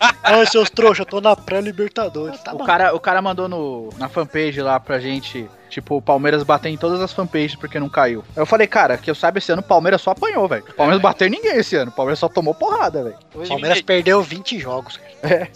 Ah, 0.22 0.46
seus 0.46 0.70
trouxa, 0.70 1.02
eu 1.02 1.06
tô 1.06 1.20
na 1.20 1.34
pré-Libertadores. 1.34 2.40
Tá 2.40 2.52
o, 2.54 2.58
bom. 2.58 2.64
cara, 2.64 2.94
o 2.94 3.00
cara 3.00 3.20
mandou 3.20 3.48
no, 3.48 3.90
na 3.98 4.08
fanpage 4.08 4.60
lá 4.60 4.78
pra 4.78 5.00
gente, 5.00 5.48
tipo, 5.68 5.96
o 5.96 6.02
Palmeiras 6.02 6.42
bater 6.42 6.68
em 6.68 6.76
todas 6.76 7.00
as 7.00 7.12
fanpages 7.12 7.56
porque 7.56 7.80
não 7.80 7.88
caiu. 7.88 8.24
Eu 8.36 8.46
falei, 8.46 8.66
cara, 8.66 8.96
que 8.96 9.10
eu 9.10 9.14
saiba 9.14 9.38
esse 9.38 9.50
ano 9.50 9.60
o 9.60 9.64
Palmeiras 9.64 10.00
só 10.00 10.12
apanhou, 10.12 10.46
velho. 10.46 10.64
O 10.68 10.74
Palmeiras 10.74 11.02
bateu 11.02 11.26
em 11.26 11.30
ninguém 11.30 11.56
esse 11.56 11.74
ano. 11.74 11.90
O 11.90 11.94
Palmeiras 11.94 12.18
só 12.18 12.28
tomou 12.28 12.54
porrada, 12.54 13.02
velho. 13.02 13.16
O 13.34 13.46
Palmeiras 13.46 13.82
perdeu 13.82 14.22
20 14.22 14.58
jogos, 14.58 14.96
cara. 14.98 15.10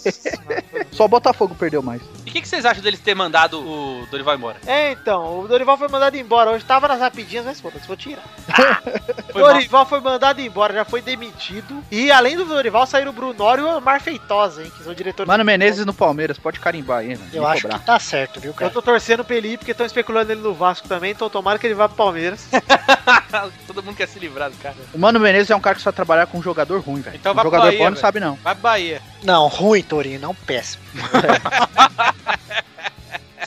Só 0.93 1.06
o 1.06 1.08
Botafogo 1.08 1.55
perdeu 1.55 1.82
mais. 1.82 2.00
E 2.25 2.31
o 2.31 2.32
que, 2.32 2.41
que 2.41 2.49
vocês 2.49 2.65
acham 2.65 2.82
deles 2.82 3.01
ter 3.01 3.15
mandado 3.15 3.60
o 3.60 4.06
Dorival 4.10 4.36
embora? 4.36 4.58
É, 4.67 4.93
então, 4.93 5.41
o 5.41 5.48
Dorival 5.48 5.77
foi 5.77 5.89
mandado 5.89 6.17
embora. 6.17 6.51
Hoje 6.51 6.65
tava 6.65 6.86
nas 6.86 7.01
rapidinhas, 7.01 7.44
mas 7.44 7.60
foda-se, 7.60 7.86
vou 7.86 7.96
tirar. 7.96 8.22
Foi 9.32 9.43
mal. 9.43 9.53
Dorival 9.53 9.86
foi 9.86 10.01
mandado 10.01 10.41
embora, 10.41 10.72
já 10.72 10.84
foi 10.84 11.03
demitido. 11.03 11.82
E 11.91 12.08
além 12.13 12.36
do 12.36 12.44
Dorival, 12.44 12.86
saíram 12.86 13.10
o 13.10 13.13
Brunório 13.13 13.65
e 13.65 13.67
o 13.67 13.79
Omar 13.79 14.01
Feitosa, 14.34 14.62
hein, 14.62 14.72
que 14.76 14.82
são 14.82 14.94
diretores. 14.94 15.29
Mano 15.29 15.44
Menezes 15.44 15.86
no 15.86 15.94
Palmeiras, 15.94 16.38
pode 16.38 16.58
carimbar 16.60 16.98
aí, 16.98 17.17
mano. 17.17 17.31
Eu 17.32 17.46
acho 17.46 17.62
cobrar. 17.62 17.79
que 17.79 17.86
tá 17.86 17.98
certo, 17.98 18.41
viu, 18.41 18.50
Eu 18.50 18.55
cara? 18.55 18.70
tô 18.70 18.82
torcendo 18.82 19.24
pra 19.24 19.36
ele 19.36 19.48
ir 19.53 19.58
porque 19.58 19.70
estão 19.70 19.86
especulando 19.86 20.32
ele 20.32 20.41
no 20.41 20.53
Vasco 20.55 20.88
também, 20.88 21.12
então 21.12 21.31
tomara 21.31 21.58
que 21.58 21.67
ele 21.67 21.74
vá 21.74 21.88
pro 21.88 21.96
Palmeiras. 21.96 22.48
Todo 23.67 23.82
mundo 23.82 23.96
quer 23.96 24.08
se 24.08 24.19
livrar 24.19 24.50
do 24.50 24.56
cara. 24.56 24.74
O 24.93 24.98
Mano 24.98 25.20
Menezes 25.20 25.50
é 25.50 25.56
um 25.56 25.60
cara 25.60 25.76
que 25.76 25.82
só 25.82 25.93
trabalhar 25.93 26.26
com 26.26 26.38
um 26.38 26.43
jogador 26.43 26.81
ruim, 26.81 27.00
velho. 27.00 27.17
Então 27.17 27.32
um 27.32 27.34
vai 27.34 27.43
pro 27.44 27.50
jogador 27.50 27.67
Bahia, 27.70 27.79
bom 27.79 27.91
não 27.91 27.96
sabe 27.96 28.20
não. 28.20 28.34
Vai 28.36 28.55
pro 28.55 28.62
Bahia. 28.62 29.03
Não, 29.22 29.46
ruim, 29.48 29.82
Torinho, 29.82 30.20
não 30.20 30.34
péssimo. 30.34 30.82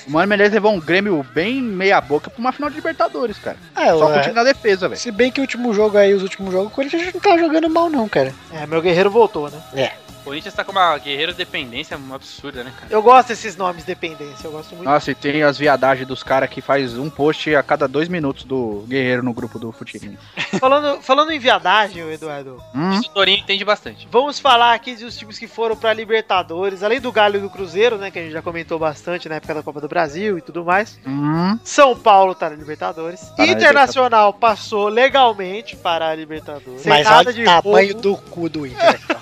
O 0.08 0.12
Mano 0.12 0.28
Menezes 0.30 0.54
levou 0.54 0.72
um 0.72 0.80
Grêmio 0.80 1.22
bem 1.34 1.62
meia 1.62 2.00
boca 2.00 2.30
pra 2.30 2.40
uma 2.40 2.54
final 2.54 2.70
de 2.70 2.78
Libertadores, 2.78 3.38
cara. 3.38 3.58
É, 3.76 3.90
Só 3.90 4.14
é, 4.16 4.22
time 4.22 4.34
na 4.34 4.44
defesa, 4.46 4.88
velho. 4.88 5.00
se 5.00 5.12
bem 5.12 5.30
que 5.30 5.42
o 5.42 5.44
último 5.44 5.74
jogo 5.74 5.98
aí, 5.98 6.14
os 6.14 6.24
últimos 6.24 6.54
jogos, 6.54 6.72
o 6.72 6.74
Corinthians 6.74 7.14
não 7.14 7.20
tá 7.20 7.38
jogando 7.38 7.70
mal, 7.70 7.90
não, 7.90 8.08
cara. 8.08 8.34
É, 8.54 8.66
meu 8.66 8.82
guerreiro 8.82 9.12
voltou, 9.12 9.52
né? 9.52 9.62
O 9.74 10.07
Corinthians 10.28 10.54
tá 10.54 10.64
com 10.66 10.74
uma 10.74 10.98
guerreira 10.98 11.32
dependência 11.34 11.98
absurda, 12.14 12.62
né, 12.62 12.74
cara? 12.78 12.92
Eu 12.92 13.02
gosto 13.02 13.30
desses 13.30 13.56
nomes 13.56 13.86
dependência, 13.86 14.46
eu 14.46 14.52
gosto 14.52 14.76
muito. 14.76 14.84
Nossa, 14.84 15.10
e 15.12 15.16
tem 15.16 15.42
as 15.42 15.58
viadagens 15.58 16.06
dos 16.06 16.22
caras 16.22 16.50
que 16.50 16.60
faz 16.60 16.98
um 16.98 17.10
post 17.10 17.56
a 17.56 17.64
cada 17.64 17.88
dois 17.88 18.10
minutos 18.10 18.44
do 18.44 18.84
Guerreiro 18.90 19.24
no 19.24 19.32
grupo 19.34 19.58
do 19.58 19.72
Futirinho. 19.72 20.18
Falando, 20.60 21.02
falando 21.02 21.32
em 21.32 21.40
viadagem, 21.40 22.02
Eduardo, 22.12 22.62
Hum? 22.76 22.92
Isso 22.92 23.10
o 23.10 23.14
Torinho 23.14 23.38
entende 23.38 23.64
bastante. 23.64 24.08
vamos 24.12 24.40
falar 24.40 24.74
aqui 24.74 24.96
dos 24.96 25.16
times 25.18 25.38
que 25.40 25.48
foram 25.48 25.76
pra 25.76 25.94
Libertadores, 25.94 26.84
além 26.84 27.00
do 27.00 27.12
Galo 27.12 27.38
e 27.38 27.40
do 27.40 27.50
Cruzeiro, 27.50 27.98
né, 27.98 28.10
que 28.12 28.20
a 28.20 28.22
gente 28.22 28.32
já 28.34 28.42
comentou 28.42 28.78
bastante 28.80 29.30
na 29.30 29.36
época 29.36 29.54
da 29.54 29.64
Copa 29.64 29.80
do 29.80 29.88
Brasil 29.88 30.38
e 30.38 30.42
tudo 30.42 30.66
mais. 30.66 31.00
Hum? 31.06 31.58
São 31.64 31.96
Paulo 31.96 32.34
tá 32.36 32.50
na 32.50 32.56
Libertadores. 32.56 33.22
Tá 33.38 33.46
na 33.46 33.52
Internacional 33.52 34.34
passou 34.34 34.88
legalmente 34.88 35.76
para 35.76 36.10
a 36.10 36.16
Libertadores. 36.16 36.86
Mas 36.86 37.06
nada 37.06 37.18
olha 37.20 37.30
o 37.30 37.34
de 37.34 37.44
tamanho 37.44 37.94
roubo. 37.94 38.02
do 38.02 38.18
cu 38.18 38.50
do 38.50 38.66
Inter. 38.66 39.00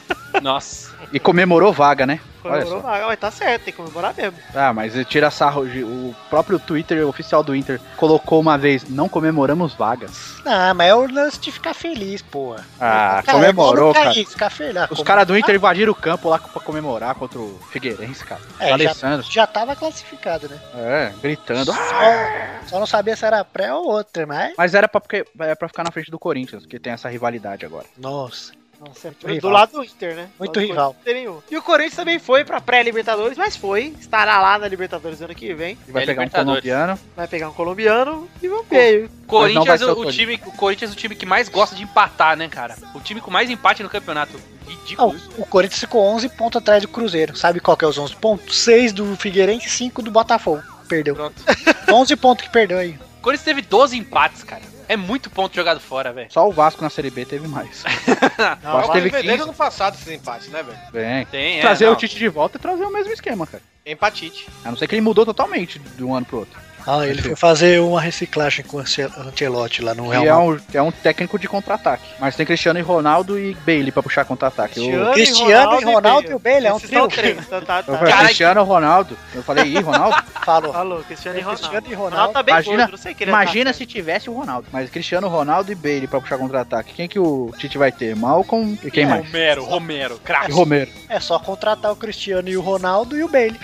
Nossa. 0.46 0.94
E 1.12 1.20
comemorou 1.20 1.74
vaga, 1.74 2.06
né? 2.06 2.20
Comemorou 2.44 2.80
vaga, 2.80 3.08
mas 3.08 3.20
tá 3.20 3.32
certo, 3.32 3.64
tem 3.64 3.74
que 3.74 3.78
comemorar 3.82 4.14
mesmo. 4.16 4.38
Ah, 4.54 4.72
mas 4.72 4.94
tira 5.08 5.32
sarro. 5.32 5.64
O 5.64 6.16
próprio 6.30 6.60
Twitter 6.60 7.04
oficial 7.08 7.44
do 7.44 7.56
Inter 7.56 7.82
colocou 7.98 8.40
uma 8.40 8.56
vez: 8.56 8.88
não 8.88 9.10
comemoramos 9.10 9.74
vagas. 9.74 10.36
Ah, 10.46 10.72
mas 10.76 10.90
é 10.90 10.94
o 10.94 11.12
lance 11.12 11.40
de 11.40 11.52
ficar 11.52 11.74
feliz, 11.74 12.22
porra. 12.22 12.64
Ah, 12.80 13.24
Cara, 13.26 13.40
comemorou, 13.40 13.90
é 13.90 13.94
cara. 13.96 14.06
cair, 14.14 14.26
Ficar 14.28 14.52
feliz. 14.52 14.78
Ah, 14.78 14.88
Os 14.92 15.02
caras 15.02 15.26
do 15.26 15.36
Inter 15.36 15.56
invadiram 15.56 15.92
o 15.92 15.96
campo 15.96 16.30
lá 16.30 16.38
pra 16.38 16.62
comemorar 16.62 17.16
contra 17.16 17.40
o 17.40 17.60
Figueirense, 17.72 18.24
cara. 18.24 18.42
É, 18.60 18.68
já, 18.68 18.74
Alessandro. 18.76 19.26
já 19.28 19.48
tava 19.48 19.76
classificado, 19.76 20.48
né? 20.48 20.60
É, 20.76 21.12
gritando. 21.24 21.74
Só, 21.74 21.82
"Ah!" 21.82 22.60
só 22.68 22.80
não 22.80 22.86
sabia 22.86 23.16
se 23.16 23.26
era 23.26 23.44
pré 23.44 23.74
ou 23.74 23.88
outra, 23.88 24.28
mas. 24.28 24.54
Mas 24.56 24.76
era 24.76 24.88
pra, 24.88 25.02
porque, 25.02 25.26
era 25.40 25.56
pra 25.56 25.68
ficar 25.68 25.84
na 25.84 25.90
frente 25.92 26.12
do 26.12 26.20
Corinthians, 26.20 26.68
que 26.68 26.78
tem 26.80 26.94
essa 26.94 27.10
rivalidade 27.10 27.66
agora. 27.66 27.86
Nossa. 27.98 28.52
Nossa, 28.80 29.08
é 29.10 29.12
Do 29.12 29.28
rival. 29.28 29.52
lado 29.52 29.72
do 29.74 29.84
Inter, 29.84 30.16
né? 30.16 30.30
Muito 30.40 30.60
rival. 30.60 30.96
Não. 31.06 31.44
E 31.50 31.58
o 31.58 31.62
Corinthians 31.62 31.96
também 31.96 32.20
foi 32.20 32.44
pra 32.44 32.60
pré-Libertadores, 32.62 33.38
mas 33.38 33.56
foi. 33.56 33.94
Estará 34.00 34.40
lá 34.40 34.58
na 34.58 34.68
Libertadores 34.68 35.22
ano 35.22 35.34
que 35.36 35.54
vem. 35.54 35.78
E 35.88 35.92
vai 35.92 36.04
É 36.04 36.06
pegar 36.06 36.24
um 36.24 36.30
colombiano. 36.30 37.00
Vai 37.16 37.28
pegar 37.28 37.50
um 37.50 37.54
colombiano 37.54 38.30
e 38.42 38.48
vamos 38.48 38.68
ver. 38.68 39.10
Corinthians, 39.28 39.82
é 39.82 39.86
o 39.86 39.92
o, 39.92 39.96
Corinthians. 39.96 40.16
time, 40.16 40.42
o 40.46 40.52
Corinthians 40.52 40.92
é 40.92 40.94
o 40.94 40.98
time 40.98 41.16
que 41.16 41.26
mais 41.26 41.50
gosta 41.50 41.76
de 41.76 41.84
empatar, 41.84 42.36
né, 42.38 42.48
cara? 42.48 42.76
O 42.94 43.00
time 43.00 43.22
com 43.22 43.32
mais 43.32 43.50
empate 43.50 43.82
no 43.84 43.90
campeonato. 43.90 44.34
Não, 44.68 44.76
Ridículo. 44.76 45.16
isso. 45.16 45.30
o 45.38 45.46
Corinthians 45.46 45.80
ficou 45.80 46.04
11 46.04 46.30
pontos 46.30 46.62
atrás 46.62 46.82
do 46.82 46.88
Cruzeiro. 46.88 47.36
Sabe 47.36 47.60
qual 47.60 47.78
que 47.78 47.86
é 47.86 47.88
os 47.88 47.98
11 47.98 48.16
pontos? 48.16 48.58
6 48.58 48.94
do 48.94 49.16
Figueirense 49.16 49.68
e 49.68 49.70
5 49.70 50.02
do 50.02 50.12
Botafogo. 50.12 50.62
Perdeu. 50.88 51.16
Pronto. 51.16 51.36
11 51.92 52.16
pontos 52.16 52.46
que 52.46 52.52
perdeu 52.52 52.78
aí. 52.78 52.98
O 53.20 53.22
Corinthians 53.22 53.46
teve 53.46 53.62
12 53.62 53.98
empates, 53.98 54.44
cara. 54.44 54.62
É 54.88 54.96
muito 54.96 55.30
ponto 55.30 55.56
jogado 55.56 55.80
fora, 55.80 56.14
velho. 56.14 56.32
Só 56.32 56.48
o 56.48 56.52
Vasco 56.52 56.82
na 56.82 56.90
Série 56.90 57.10
B 57.10 57.26
teve 57.26 57.48
mais. 57.48 57.84
Não, 58.64 58.74
Vasco 58.74 58.94
teve 58.94 59.10
teve 59.10 59.30
15. 59.30 59.44
ano 59.44 59.54
passado 59.54 59.96
esses 59.96 60.08
empates, 60.08 60.50
né, 60.50 60.64
velho? 60.64 60.78
Bem. 60.92 61.26
Tem, 61.26 61.58
é. 61.60 61.62
trazer 61.62 61.86
não. 61.86 61.94
o 61.94 61.96
Tite 61.96 62.18
de 62.18 62.28
volta 62.28 62.58
e 62.58 62.62
trazer 62.62 62.84
o 62.84 62.92
mesmo 62.92 63.12
esquema, 63.12 63.48
cara. 63.48 63.64
Empatite. 63.86 64.48
A 64.64 64.70
não 64.70 64.78
ser 64.78 64.88
que 64.88 64.96
ele 64.96 65.02
mudou 65.02 65.26
totalmente 65.26 65.80
de 65.80 66.04
um 66.04 66.16
ano 66.16 66.26
pro 66.26 66.40
outro. 66.40 66.60
Ah, 66.88 67.06
ele 67.08 67.22
foi 67.22 67.36
fazer 67.36 67.80
uma 67.82 68.00
reciclagem 68.00 68.64
com 68.64 68.78
o 68.78 68.80
Ancel- 68.80 69.10
Ancelotti 69.18 69.82
lá 69.82 69.96
no 69.96 70.06
E 70.14 70.18
Real 70.18 70.26
é 70.26 70.36
um, 70.54 70.60
é 70.76 70.82
um 70.82 70.92
técnico 70.92 71.40
de 71.40 71.48
contra-ataque. 71.48 72.04
Mas 72.20 72.36
tem 72.36 72.46
Cristiano 72.46 72.78
e 72.78 72.82
Ronaldo 72.82 73.40
e 73.40 73.56
Bailey 73.66 73.92
pra 73.92 74.04
puxar 74.04 74.24
contra-ataque. 74.26 74.88
Eu- 74.88 75.12
Cristiano 75.14 75.82
e 75.82 75.84
Ronaldo 75.84 76.32
e 76.32 76.34
o 76.36 76.40
Bale, 76.40 76.68
é 76.68 76.74
um 76.74 76.80
trio. 76.80 77.08
três, 77.08 77.48
tá, 77.48 77.62
tá, 77.62 77.80
Eu 77.80 77.94
tá. 77.94 77.98
falei, 77.98 78.14
Cristiano 78.26 78.64
Ronaldo. 78.64 79.18
Eu 79.34 79.42
falei, 79.44 79.66
ih, 79.66 79.80
Ronaldo? 79.80 80.24
Falou. 80.46 80.72
Falou, 80.74 81.04
Cristiano 81.04 81.38
e 81.40 81.42
Ronaldo. 81.42 81.60
Cristiano 81.62 81.88
e 81.88 81.94
Ronaldo 81.94 82.16
Ronaldo. 82.16 82.34
tá 82.34 82.44
bem 82.44 82.54
Imagina- 82.54 82.78
gordo, 82.78 82.92
não 82.92 82.98
sei 82.98 83.14
que 83.16 83.24
ele 83.24 83.32
Imagina 83.32 83.72
tá 83.72 83.78
se 83.78 83.86
tivesse 83.86 84.30
o 84.30 84.34
Ronaldo. 84.34 84.68
Mas 84.72 84.90
Cristiano 84.90 85.28
Ronaldo 85.28 85.72
e 85.72 85.76
Bailey 85.76 86.08
pra 86.08 86.22
puxar 86.22 86.38
contra-ataque. 86.38 86.94
Quem 86.94 87.08
que 87.08 87.18
o 87.18 87.52
Tite 87.58 87.78
vai 87.80 87.92
ter? 87.92 88.16
Malcolm 88.16 88.78
e 88.84 88.92
quem 88.92 89.06
mais? 89.08 89.26
Romero, 89.26 89.64
Romero, 89.64 90.16
E 90.16 90.20
craque. 90.20 90.52
Romero. 90.52 90.92
É 91.10 91.20
só 91.20 91.40
contratar 91.40 91.92
o 91.92 91.96
Cristiano 91.96 92.48
e 92.48 92.56
o 92.56 92.62
Ronaldo 92.62 93.18
e 93.18 93.24
o 93.24 93.28
Bale. 93.28 93.60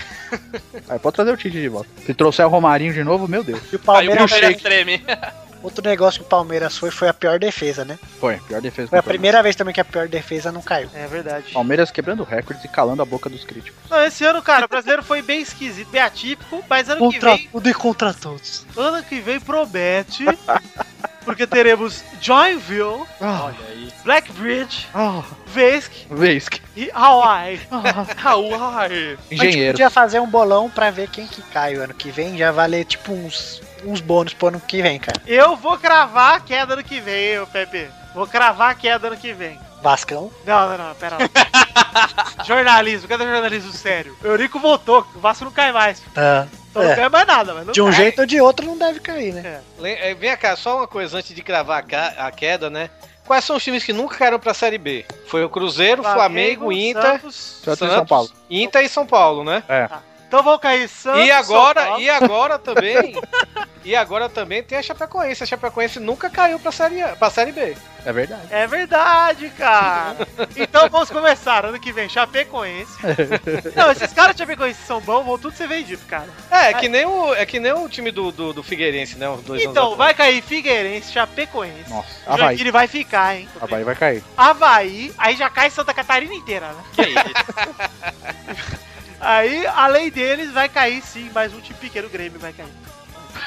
Aí 0.90 1.00
pode 1.00 1.16
trazer 1.16 1.32
o 1.32 1.38
Tite 1.38 1.62
de 1.62 1.70
volta. 1.70 1.90
Se 2.06 2.14
trouxer 2.14 2.46
o 2.46 2.50
Romarinho 2.50 2.94
de 2.94 3.04
novo, 3.04 3.28
meu 3.28 3.44
Deus. 3.44 3.62
E 3.72 3.76
o 3.76 3.80
Aí 3.94 4.08
o 4.08 4.16
Palmeiras. 4.16 4.32
Palmeiras 4.32 4.62
treme. 4.62 5.04
outro 5.64 5.84
negócio 5.88 6.20
que 6.22 6.26
o 6.26 6.30
Palmeiras 6.30 6.78
foi 6.78 6.92
foi 6.92 7.08
a 7.08 7.14
pior 7.14 7.40
defesa, 7.40 7.84
né? 7.86 7.98
Foi, 8.20 8.38
pior 8.48 8.62
defesa 8.62 8.90
Foi 8.90 9.00
a 9.00 9.04
primeira 9.04 9.42
vez 9.44 9.56
também 9.56 9.74
que 9.74 9.82
a 9.82 9.86
pior 9.86 10.08
defesa 10.08 10.52
não 10.52 10.62
caiu. 10.62 10.90
É 10.94 11.08
verdade. 11.08 11.52
Palmeiras 11.54 11.92
quebrando 11.92 12.24
recordes 12.24 12.64
e 12.64 12.68
calando 12.68 13.02
a 13.02 13.06
boca 13.06 13.30
dos 13.30 13.44
críticos. 13.44 13.80
Não, 13.90 14.04
esse 14.04 14.24
ano, 14.26 14.42
cara, 14.42 14.66
o 14.66 14.70
brasileiro 14.70 15.04
foi 15.04 15.22
bem 15.22 15.42
esquisito, 15.42 15.90
bem 15.90 16.02
atípico, 16.02 16.64
mas 16.70 16.90
ano 16.90 16.98
que 17.10 17.14
Contra 17.20 17.36
vem, 17.36 17.48
tudo 17.52 17.70
e 17.70 17.74
contra 17.74 18.14
todos. 18.14 18.66
ano 18.76 19.04
que 19.04 19.20
vem 19.20 19.40
promete, 19.40 20.26
porque 21.26 21.46
teremos 21.46 22.04
Joinville, 22.20 23.04
Ah, 23.20 23.52
Blackbridge, 24.04 24.88
ah, 24.94 25.24
Vesk 25.46 25.92
que. 26.50 26.62
e 26.76 26.90
Hawaii. 26.94 27.60
Hawaii. 28.24 29.18
A 29.30 29.34
gente 29.36 29.48
Engenheiro. 29.48 29.74
podia 29.74 29.90
fazer 29.90 30.20
um 30.20 30.28
bolão 30.28 30.70
pra 30.70 30.90
ver 30.90 31.10
quem 31.10 31.28
que 31.28 31.42
cai 31.44 31.76
o 31.78 31.84
ano 31.84 31.94
que 31.94 32.10
vem, 32.10 32.38
já 32.38 32.52
valer 32.52 32.86
tipo 32.86 33.12
uns, 33.14 33.62
uns 33.86 34.02
bônus 34.02 34.34
pro 34.34 34.48
ano 34.50 34.60
que 34.60 34.82
vem, 34.82 35.00
cara. 35.00 35.22
Eu 35.28 35.56
vou 35.56 35.78
cravar 35.78 36.36
a 36.36 36.40
queda 36.40 36.74
ano 36.74 36.84
que 36.84 37.00
vem, 37.00 37.40
ô 37.40 37.48
Pepe. 37.48 37.88
Vou 38.14 38.28
cravar 38.28 38.72
a 38.72 38.76
queda 38.76 39.08
ano 39.08 39.18
que 39.18 39.34
vem. 39.34 39.60
Vascão. 39.82 40.32
Não, 40.46 40.70
não, 40.70 40.78
não, 40.90 40.96
pera 40.96 41.18
lá. 41.18 41.30
jornalismo, 42.46 43.08
cadê 43.08 43.24
o 43.24 43.28
jornalismo 43.32 43.72
sério? 43.74 44.16
O 44.24 44.28
Eurico 44.28 44.60
voltou, 44.60 45.06
o 45.16 45.20
Vasco 45.20 45.46
não 45.46 45.52
cai 45.52 45.72
mais. 45.72 46.02
Ah, 46.16 46.46
Então 46.70 46.84
não 46.84 46.92
é. 46.92 46.96
cai 46.96 47.10
mais 47.10 47.28
nada, 47.28 47.54
mas 47.54 47.66
não 47.66 47.74
De 47.74 47.82
um 47.82 47.86
cai. 47.86 47.94
jeito 47.96 48.20
ou 48.22 48.26
de 48.28 48.40
outro 48.42 48.66
não 48.66 48.78
deve 48.78 49.00
cair, 49.00 49.34
né? 49.34 49.62
Le- 49.80 49.90
eh, 49.94 50.14
Vem 50.14 50.36
cá, 50.38 50.56
só 50.56 50.78
uma 50.78 50.88
coisa 50.88 51.18
antes 51.18 51.34
de 51.36 51.42
cravar 51.42 51.84
a, 52.18 52.32
queda, 52.32 52.70
né? 52.70 52.90
Quais 53.26 53.44
são 53.46 53.56
os 53.56 53.64
times 53.64 53.84
que 53.84 53.94
nunca 53.94 54.18
caíram 54.18 54.40
pra 54.40 54.54
Série 54.54 54.78
B? 54.78 55.06
Foi 55.28 55.44
o 55.44 55.50
Cruzeiro, 55.50 56.04
Flamengo, 56.04 56.72
Inter, 56.72 57.02
Santos. 57.22 57.36
Santos 57.64 57.88
e 57.90 57.92
São 57.96 58.06
Paulo. 58.06 58.30
Inter 58.50 58.84
e 58.84 58.90
São 58.90 59.06
Paulo, 59.06 59.44
né? 59.44 59.64
Então 60.32 60.42
vão 60.44 60.58
cair 60.58 60.88
Santos. 60.88 61.26
e 61.26 61.28
São 61.28 61.38
agora, 61.40 61.86
Paulo. 61.88 62.02
e 62.02 62.10
agora 62.10 62.58
também, 62.58 63.20
e 63.84 63.94
agora 63.94 64.30
também 64.30 64.64
tem 64.64 64.78
a 64.78 64.82
Chapecoense. 64.82 65.44
A 65.44 65.46
Chapecoense 65.46 66.00
nunca 66.00 66.30
caiu 66.30 66.58
pra 66.58 66.72
série, 66.72 67.02
A- 67.02 67.18
pra 67.18 67.30
série 67.30 67.52
B. 67.52 67.76
É 68.06 68.14
verdade. 68.14 68.42
É 68.50 68.66
verdade, 68.66 69.50
cara. 69.58 70.16
Então 70.56 70.88
vamos 70.90 71.10
começar. 71.12 71.66
Ano 71.66 71.78
que 71.82 71.92
vem, 71.92 72.08
Chapecoense. 72.08 72.94
Não, 73.76 73.92
esses 73.92 74.14
caras 74.14 74.34
de 74.34 74.40
Chapecoense 74.40 74.80
são 74.88 75.02
bons, 75.02 75.26
vão 75.26 75.38
tudo 75.38 75.54
ser 75.54 75.68
vendidos, 75.68 76.06
cara. 76.06 76.30
É, 76.50 76.70
é 76.70 76.74
que 76.76 76.88
nem 76.88 77.06
o, 77.06 77.34
é 77.36 77.46
que 77.46 77.60
nem 77.60 77.74
o 77.74 77.90
time 77.90 78.10
do, 78.10 78.32
do, 78.32 78.54
do 78.54 78.64
Figueirense, 78.64 79.18
né? 79.18 79.28
Os 79.28 79.42
dois 79.44 79.62
Então, 79.62 79.88
anos 79.88 79.98
vai 79.98 80.14
cair 80.14 80.42
Figueirense, 80.42 81.12
Chapecoense. 81.12 81.90
Nossa, 81.90 82.08
Havaí. 82.26 82.46
Joinville 82.48 82.72
vai 82.72 82.88
ficar, 82.88 83.36
hein? 83.36 83.50
Havaí 83.60 83.84
vai 83.84 83.96
cair. 83.96 84.24
Havaí, 84.38 85.14
aí 85.18 85.36
já 85.36 85.50
cai 85.50 85.70
Santa 85.70 85.94
Catarina 85.94 86.34
inteira, 86.34 86.70
né? 86.70 86.84
Que 86.94 87.02
isso? 87.02 88.82
Aí, 89.22 89.66
além 89.68 90.10
deles, 90.10 90.52
vai 90.52 90.68
cair 90.68 91.02
sim, 91.02 91.30
mais 91.34 91.54
um 91.54 91.60
time 91.62 91.78
pequeno, 91.80 92.08
o 92.08 92.10
Grêmio 92.10 92.40
vai 92.40 92.52
cair. 92.54 92.70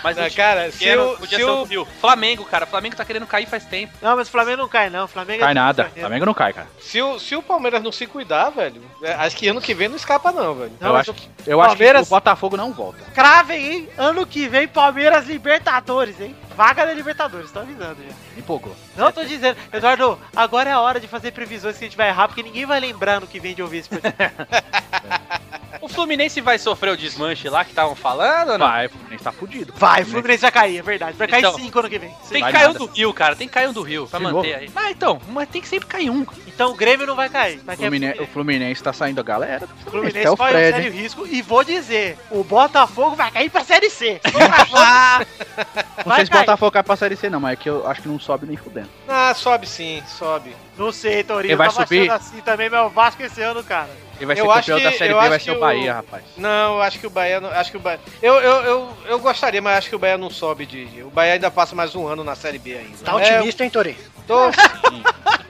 Mas 0.02 0.18
Ah, 0.18 0.26
o 0.26 0.32
cara, 0.34 0.70
se 0.72 0.96
o- 0.96 1.16
podia 1.18 1.38
se 1.38 1.44
ser 1.44 1.78
o-. 1.78 1.84
Flamengo, 2.00 2.44
cara. 2.44 2.64
Flamengo 2.66 2.96
tá 2.96 3.04
querendo 3.04 3.26
cair 3.26 3.46
faz 3.46 3.64
tempo. 3.64 3.92
Não, 4.00 4.16
mas 4.16 4.28
o 4.28 4.30
Flamengo 4.30 4.56
não 4.62 4.68
cai, 4.68 4.88
não. 4.88 5.04
O 5.04 5.08
Flamengo 5.08 5.40
Cai 5.40 5.50
é 5.50 5.54
nada. 5.54 5.84
Flamengo. 5.84 6.00
Flamengo 6.00 6.26
não 6.26 6.34
cai, 6.34 6.52
cara. 6.52 6.66
Se 6.80 7.00
o, 7.02 7.18
se 7.18 7.36
o 7.36 7.42
Palmeiras 7.42 7.82
não 7.82 7.92
se 7.92 8.06
cuidar, 8.06 8.50
velho, 8.50 8.82
é, 9.02 9.12
acho 9.14 9.36
que 9.36 9.46
ano 9.48 9.60
que 9.60 9.74
vem 9.74 9.88
não 9.88 9.96
escapa, 9.96 10.32
não, 10.32 10.54
velho. 10.54 10.72
Não, 10.80 10.88
eu 10.90 10.96
acho, 10.96 11.12
que, 11.14 11.28
eu 11.46 11.60
acho 11.60 11.70
que 11.72 11.76
Palmeiras- 11.76 12.06
o 12.06 12.10
Botafogo 12.10 12.56
não 12.56 12.72
volta. 12.72 12.98
Cravem, 13.14 13.66
hein? 13.72 13.88
Ano 13.98 14.26
que 14.26 14.48
vem, 14.48 14.66
Palmeiras 14.66 15.26
Libertadores, 15.26 16.18
hein? 16.20 16.34
Vaga 16.56 16.86
da 16.86 16.92
Libertadores, 16.94 17.50
tô 17.50 17.58
avisando 17.60 17.96
já. 18.02 18.14
Empolgou. 18.36 18.74
Não 18.96 19.10
tô 19.12 19.24
dizendo. 19.24 19.56
Eduardo, 19.72 20.18
agora 20.34 20.70
é 20.70 20.72
a 20.72 20.80
hora 20.80 21.00
de 21.00 21.06
fazer 21.08 21.32
previsões 21.32 21.76
que 21.78 21.84
a 21.84 21.88
gente 21.88 21.96
vai 21.96 22.08
errar, 22.08 22.28
porque 22.28 22.42
ninguém 22.42 22.66
vai 22.66 22.80
lembrar 22.80 23.20
no 23.20 23.26
que 23.26 23.38
vem 23.40 23.54
de 23.54 23.62
ouvir 23.62 23.78
esse 23.78 23.88
podcast. 23.88 24.34
O 25.80 25.88
Fluminense 25.88 26.40
vai 26.40 26.58
sofrer 26.58 26.92
o 26.94 26.96
desmanche 26.96 27.46
lá 27.48 27.62
que 27.62 27.70
estavam 27.70 27.94
falando 27.94 28.52
ou 28.52 28.58
não? 28.58 28.66
Vai, 28.66 28.86
o 28.86 28.90
Fluminense 28.90 29.24
tá 29.24 29.32
fudido. 29.32 29.74
Vai, 29.76 30.02
o 30.02 30.06
Fluminense 30.06 30.40
vai 30.40 30.50
cair, 30.52 30.78
é 30.78 30.82
verdade. 30.82 31.14
Vai 31.18 31.28
cair 31.28 31.40
Então, 31.40 31.58
5 31.58 31.78
ano 31.78 31.90
que 31.90 31.98
vem. 31.98 32.14
Tem 32.30 32.40
Vai 32.40 32.52
que 32.52 32.58
cair 32.58 32.70
um 32.70 32.72
do 32.72 32.86
Rio, 32.86 33.12
cara. 33.12 33.36
Tem 33.36 33.46
que 33.48 33.52
cair 33.52 33.68
um 33.68 33.72
do 33.72 33.82
Rio 33.82 34.06
pra 34.06 34.18
De 34.18 34.24
manter 34.24 34.52
novo? 34.52 34.60
aí. 34.60 34.70
Ah, 34.74 34.90
então. 34.90 35.20
Mas 35.28 35.48
tem 35.50 35.60
que 35.60 35.68
sempre 35.68 35.86
cair 35.86 36.08
um. 36.08 36.24
Então 36.46 36.70
o 36.70 36.74
Grêmio 36.74 37.06
não 37.06 37.14
vai 37.14 37.28
cair. 37.28 37.58
Vai 37.58 37.74
O 37.74 37.78
cair 37.78 37.88
Fluminense, 37.90 38.22
o 38.22 38.26
Fluminense 38.26 38.82
tá 38.82 38.92
saindo 38.94 39.20
a 39.20 39.22
galera. 39.22 39.68
O 39.86 39.90
Fluminense 39.90 40.28
o 40.28 40.36
vai 40.36 40.54
um 40.54 40.56
sério 40.56 40.90
risco. 40.92 41.26
E 41.26 41.42
vou 41.42 41.62
dizer, 41.62 42.16
o 42.30 42.42
Botafogo 42.42 43.14
vai 43.14 43.30
cair 43.30 43.50
pra 43.50 43.62
Série 43.62 43.90
C. 43.90 44.20
Não 46.06 46.14
sei 46.16 46.24
se 46.24 46.30
cair. 46.30 46.40
Botafogo 46.40 46.70
cai 46.72 46.82
pra 46.82 46.96
Série 46.96 47.16
C, 47.16 47.28
não, 47.28 47.40
mas 47.40 47.52
é 47.54 47.56
que 47.56 47.68
eu 47.68 47.86
acho 47.86 48.00
que 48.02 48.08
não 48.08 48.18
sobe 48.24 48.46
nem 48.46 48.56
fudendo. 48.56 48.88
Ah, 49.08 49.34
sobe 49.34 49.66
sim, 49.66 50.02
sobe. 50.06 50.56
Não 50.78 50.90
sei, 50.90 51.22
Torinho. 51.22 51.48
Quem 51.50 51.56
vai 51.56 51.68
tava 51.68 51.82
subir? 51.86 52.10
achando 52.10 52.12
assim 52.16 52.40
também, 52.40 52.70
mas 52.70 52.86
o 52.86 52.88
Vasco 52.88 53.22
esse 53.22 53.40
ano, 53.42 53.62
cara. 53.62 53.90
Quem 54.18 54.26
vai 54.26 54.38
Eu 54.38 54.44
ser 54.46 54.50
acho 54.50 54.70
campeão 54.72 54.90
da 54.90 54.96
Série 54.96 55.12
eu 55.12 55.20
B 55.20 55.28
vai 55.28 55.40
ser 55.40 55.50
o 55.50 55.56
o- 55.56 55.60
Bahia, 55.60 55.94
rapaz. 55.94 56.24
Não, 56.36 56.76
eu 56.76 56.82
acho 56.82 56.98
que 56.98 57.06
o 57.06 57.10
Bahia. 57.10 57.40
não- 57.40 57.50
Acho 57.50 57.70
que 57.70 57.76
o 57.76 57.80
Bahia. 57.80 58.00
Eu, 58.22 58.34
eu, 58.34 58.62
eu, 58.62 58.96
eu 59.06 59.18
gostaria, 59.18 59.60
mas 59.60 59.78
acho 59.78 59.88
que 59.90 59.96
o 59.96 59.98
Bahia 59.98 60.16
não 60.16 60.30
sobe 60.30 60.64
de. 60.66 61.02
O 61.02 61.10
Bahia 61.10 61.34
ainda 61.34 61.50
passa 61.50 61.74
mais 61.76 61.94
um 61.94 62.06
ano 62.06 62.24
na 62.24 62.34
Série 62.34 62.58
B 62.58 62.76
ainda. 62.76 62.96
Tá 63.04 63.12
É, 63.20 63.36
otimista, 63.38 63.62
hein, 63.64 63.70
Tori? 63.70 63.96
tô. 64.26 64.50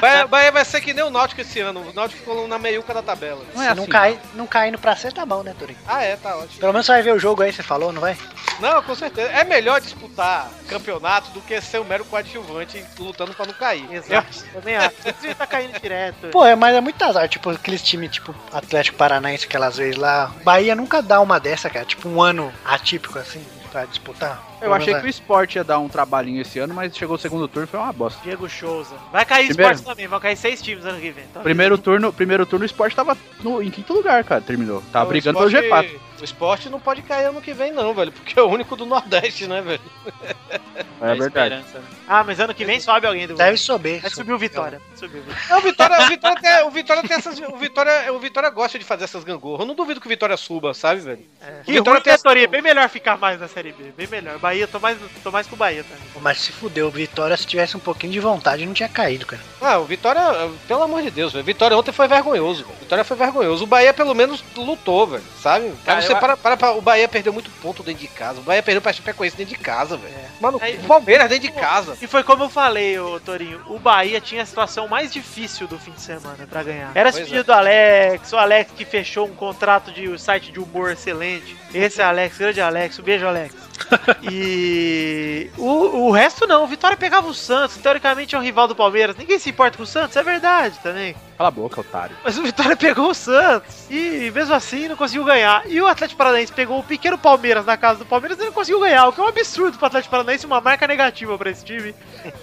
Bahia, 0.00 0.26
Bahia 0.26 0.52
vai 0.52 0.64
ser 0.64 0.80
que 0.80 0.92
nem 0.92 1.04
o 1.04 1.10
Náutico 1.10 1.40
esse 1.40 1.60
ano. 1.60 1.80
O 1.80 1.92
Náutico 1.92 2.20
ficou 2.20 2.46
na 2.48 2.58
meiuca 2.58 2.92
da 2.92 3.02
tabela. 3.02 3.42
Não 3.54 3.62
é 3.62 3.68
assim. 3.68 3.80
não, 3.80 3.86
cai, 3.86 4.20
não 4.34 4.46
caindo 4.46 4.78
pra 4.78 4.96
ser, 4.96 5.12
tá 5.12 5.24
bom, 5.24 5.42
né, 5.42 5.54
Tori? 5.58 5.76
Ah, 5.86 6.02
é, 6.02 6.16
tá 6.16 6.36
ótimo. 6.36 6.60
Pelo 6.60 6.72
menos 6.72 6.86
você 6.86 6.92
vai 6.92 7.02
ver 7.02 7.14
o 7.14 7.18
jogo 7.18 7.42
aí, 7.42 7.52
você 7.52 7.62
falou, 7.62 7.92
não 7.92 8.00
vai? 8.00 8.16
Não, 8.60 8.82
com 8.82 8.94
certeza. 8.94 9.30
É 9.30 9.44
melhor 9.44 9.80
disputar 9.80 10.48
campeonato 10.68 11.30
do 11.30 11.40
que 11.40 11.60
ser 11.60 11.80
um 11.80 11.84
mero 11.84 12.04
coadjuvante 12.04 12.84
lutando 12.98 13.34
pra 13.34 13.46
não 13.46 13.52
cair. 13.52 13.86
Exato. 13.92 14.44
Também 14.52 14.76
acho. 14.76 14.96
Você 15.20 15.34
tá 15.34 15.46
caindo 15.46 15.78
direto. 15.80 16.28
Pô, 16.28 16.44
é, 16.44 16.54
mas 16.56 16.74
é 16.74 16.80
muito 16.80 17.02
azar, 17.02 17.28
tipo, 17.28 17.50
aqueles 17.50 17.82
times, 17.82 18.12
tipo, 18.12 18.34
Atlético 18.52 18.96
Paranaense, 18.96 19.44
aquelas 19.46 19.76
vezes 19.76 19.96
lá. 19.96 20.32
Bahia 20.42 20.74
nunca 20.74 21.02
dá 21.02 21.20
uma 21.20 21.38
dessa, 21.38 21.68
cara. 21.68 21.84
Tipo, 21.84 22.08
um 22.08 22.22
ano 22.22 22.52
atípico, 22.64 23.18
assim, 23.18 23.44
pra 23.70 23.84
disputar. 23.84 24.42
Eu 24.60 24.72
achei 24.72 24.94
que 24.94 25.06
o 25.06 25.08
esporte 25.08 25.56
ia 25.56 25.64
dar 25.64 25.78
um 25.78 25.88
trabalhinho 25.88 26.40
esse 26.42 26.58
ano, 26.58 26.72
mas 26.74 26.96
chegou 26.96 27.16
o 27.16 27.18
segundo 27.18 27.46
turno 27.46 27.66
e 27.66 27.70
foi 27.70 27.78
uma 27.80 27.92
bosta. 27.92 28.20
Diego 28.22 28.48
Souza. 28.48 28.94
Vai 29.12 29.24
cair 29.24 29.48
Primeiro. 29.48 29.72
esporte 29.74 29.90
também, 29.94 30.06
vão 30.06 30.18
cair 30.20 30.36
seis 30.36 30.62
times 30.62 30.84
ano 30.84 31.00
que 31.00 31.10
vem. 31.10 31.24
Então, 31.30 31.42
Primeiro 31.42 31.76
turno, 31.78 32.12
primeiro 32.12 32.46
turno 32.46 32.62
o 32.62 32.66
esporte 32.66 32.96
tava 32.96 33.16
no- 33.42 33.62
em 33.62 33.70
quinto 33.70 33.92
lugar, 33.92 34.22
cara, 34.24 34.40
terminou. 34.40 34.82
Tava 34.92 35.06
O 35.06 35.08
brigando 35.08 35.38
pelo 35.38 35.50
esporte- 35.50 35.88
G4. 35.90 36.00
O 36.18 36.24
esporte 36.24 36.70
não 36.70 36.80
pode 36.80 37.02
cair 37.02 37.26
ano 37.26 37.42
que 37.42 37.52
vem, 37.52 37.72
não, 37.72 37.92
velho. 37.92 38.10
Porque 38.10 38.38
é 38.38 38.42
o 38.42 38.46
único 38.48 38.74
do 38.74 38.86
Nordeste, 38.86 39.46
né, 39.46 39.60
velho? 39.60 39.80
É 40.98 41.14
verdade. 41.14 41.26
Esperança, 41.54 41.78
né? 41.78 41.84
Ah, 42.08 42.24
mas 42.24 42.40
ano 42.40 42.54
que 42.54 42.64
vem 42.64 42.80
sobe 42.80 43.06
alguém 43.06 43.26
do. 43.26 43.34
Deve 43.34 43.58
subir. 43.58 44.00
Vai 44.00 44.08
subir 44.10 44.32
o 44.32 44.38
Vitória. 44.38 44.80
Subiu. 44.94 45.22
Não, 45.50 45.58
o 45.58 45.60
Vitória, 45.60 46.00
o 46.02 46.08
Vitória, 46.08 46.40
tem, 46.40 46.62
o 46.64 46.70
Vitória 46.70 47.02
tem 47.02 47.16
essas. 47.18 47.38
O 47.38 47.56
Vitória, 47.56 48.10
o 48.14 48.18
Vitória 48.18 48.48
gosta 48.48 48.78
de 48.78 48.84
fazer 48.84 49.04
essas 49.04 49.22
gangorras. 49.24 49.60
Eu 49.60 49.66
não 49.66 49.74
duvido 49.74 50.00
que 50.00 50.06
o 50.06 50.08
Vitória 50.08 50.36
suba, 50.38 50.72
sabe, 50.72 51.00
velho? 51.02 51.18
Que 51.66 51.72
Vitória 51.72 51.92
ruim, 51.98 52.02
tem 52.02 52.12
essa- 52.14 52.22
Torinho? 52.22 52.48
Bem 52.48 52.62
melhor 52.62 52.88
ficar 52.88 53.18
mais 53.18 53.38
na 53.38 53.46
Série 53.46 53.72
B. 53.72 53.92
Bem 53.94 54.06
melhor. 54.06 54.38
Bahia, 54.46 54.66
tô 54.68 54.78
mais, 54.78 54.96
tô 55.24 55.30
mais 55.32 55.46
com 55.46 55.54
o 55.54 55.58
Bahia 55.58 55.82
também. 55.82 56.02
Mas 56.22 56.40
se 56.40 56.52
fudeu, 56.52 56.86
o 56.86 56.90
Vitória, 56.90 57.36
se 57.36 57.46
tivesse 57.46 57.76
um 57.76 57.80
pouquinho 57.80 58.12
de 58.12 58.20
vontade, 58.20 58.64
não 58.64 58.72
tinha 58.72 58.88
caído, 58.88 59.26
cara. 59.26 59.42
Ah, 59.60 59.78
o 59.78 59.84
Vitória, 59.84 60.20
pelo 60.68 60.82
amor 60.82 61.02
de 61.02 61.10
Deus, 61.10 61.32
velho. 61.32 61.44
Vitória 61.44 61.76
ontem 61.76 61.92
foi 61.92 62.06
vergonhoso, 62.08 62.64
velho. 62.64 62.78
Vitória 62.78 63.04
foi 63.04 63.16
vergonhoso. 63.16 63.64
O 63.64 63.66
Bahia 63.66 63.92
pelo 63.92 64.14
menos 64.14 64.42
lutou, 64.56 65.06
velho. 65.06 65.22
Sabe? 65.42 65.72
Cara, 65.84 66.00
você 66.00 66.12
eu- 66.12 66.16
para, 66.16 66.36
para, 66.36 66.56
para- 66.56 66.72
o 66.72 66.80
Bahia 66.80 67.08
perdeu 67.08 67.32
muito 67.32 67.50
ponto 67.62 67.82
dentro 67.82 68.00
de 68.02 68.08
casa. 68.08 68.38
O 68.40 68.42
Bahia 68.42 68.62
perdeu 68.62 68.80
pra 68.80 68.92
Chapecoense 68.92 69.36
dentro 69.36 69.54
de 69.54 69.60
casa, 69.60 69.96
velho. 69.96 70.14
Mano, 70.40 70.58
Aí- 70.62 70.76
o 70.76 70.84
Palmeiras 70.86 71.28
dentro 71.28 71.48
de 71.48 71.52
casa. 71.52 71.96
E 72.00 72.06
foi 72.06 72.22
como 72.22 72.44
eu 72.44 72.48
falei, 72.48 72.98
ô 72.98 73.18
Torinho. 73.20 73.60
O 73.66 73.78
Bahia 73.78 74.20
tinha 74.20 74.42
a 74.42 74.46
situação 74.46 74.86
mais 74.88 75.12
difícil 75.12 75.66
do 75.66 75.78
fim 75.78 75.90
de 75.92 76.00
semana 76.00 76.46
pra 76.48 76.62
ganhar. 76.62 76.90
Era 76.94 77.08
esse 77.08 77.18
Pois 77.18 77.28
pedido 77.30 77.46
do 77.46 77.52
Alex, 77.52 78.32
o 78.32 78.36
Alex 78.36 78.70
que 78.76 78.84
fechou 78.84 79.26
um 79.26 79.34
contrato 79.34 79.90
de 79.92 80.08
um 80.08 80.16
site 80.18 80.50
de 80.52 80.60
humor 80.60 80.90
excelente. 80.92 81.56
Esse 81.74 82.00
é 82.00 82.04
Alex, 82.04 82.38
grande 82.38 82.60
Alex. 82.60 82.98
Um 82.98 83.02
beijo, 83.02 83.26
Alex. 83.26 83.54
E 84.22 85.50
o, 85.56 86.06
o 86.08 86.10
resto 86.10 86.46
não. 86.46 86.64
O 86.64 86.66
Vitória 86.66 86.96
pegava 86.96 87.26
o 87.28 87.34
Santos. 87.34 87.76
Teoricamente 87.76 88.34
é 88.34 88.38
um 88.38 88.42
rival 88.42 88.66
do 88.68 88.74
Palmeiras. 88.74 89.16
Ninguém 89.16 89.38
se 89.38 89.50
importa 89.50 89.76
com 89.76 89.82
o 89.82 89.86
Santos, 89.86 90.16
é 90.16 90.22
verdade 90.22 90.78
também. 90.82 91.14
Cala 91.36 91.48
a 91.48 91.50
boca, 91.50 91.80
otário. 91.80 92.16
Mas 92.24 92.38
o 92.38 92.42
Vitória 92.42 92.76
pegou 92.76 93.10
o 93.10 93.14
Santos. 93.14 93.86
E 93.90 94.30
mesmo 94.34 94.54
assim 94.54 94.88
não 94.88 94.96
conseguiu 94.96 95.24
ganhar. 95.24 95.62
E 95.68 95.80
o 95.80 95.86
Atlético 95.86 96.18
Paranaense 96.18 96.52
pegou 96.52 96.78
o 96.78 96.82
pequeno 96.82 97.18
Palmeiras 97.18 97.64
na 97.66 97.76
casa 97.76 97.98
do 98.00 98.06
Palmeiras 98.06 98.38
e 98.38 98.44
não 98.44 98.52
conseguiu 98.52 98.80
ganhar. 98.80 99.06
O 99.08 99.12
que 99.12 99.20
é 99.20 99.24
um 99.24 99.28
absurdo 99.28 99.76
pro 99.76 99.86
Atlético 99.86 100.10
Paranaense, 100.10 100.46
uma 100.46 100.60
marca 100.60 100.86
negativa 100.86 101.36
pra 101.36 101.50
esse 101.50 101.64
time. 101.64 101.94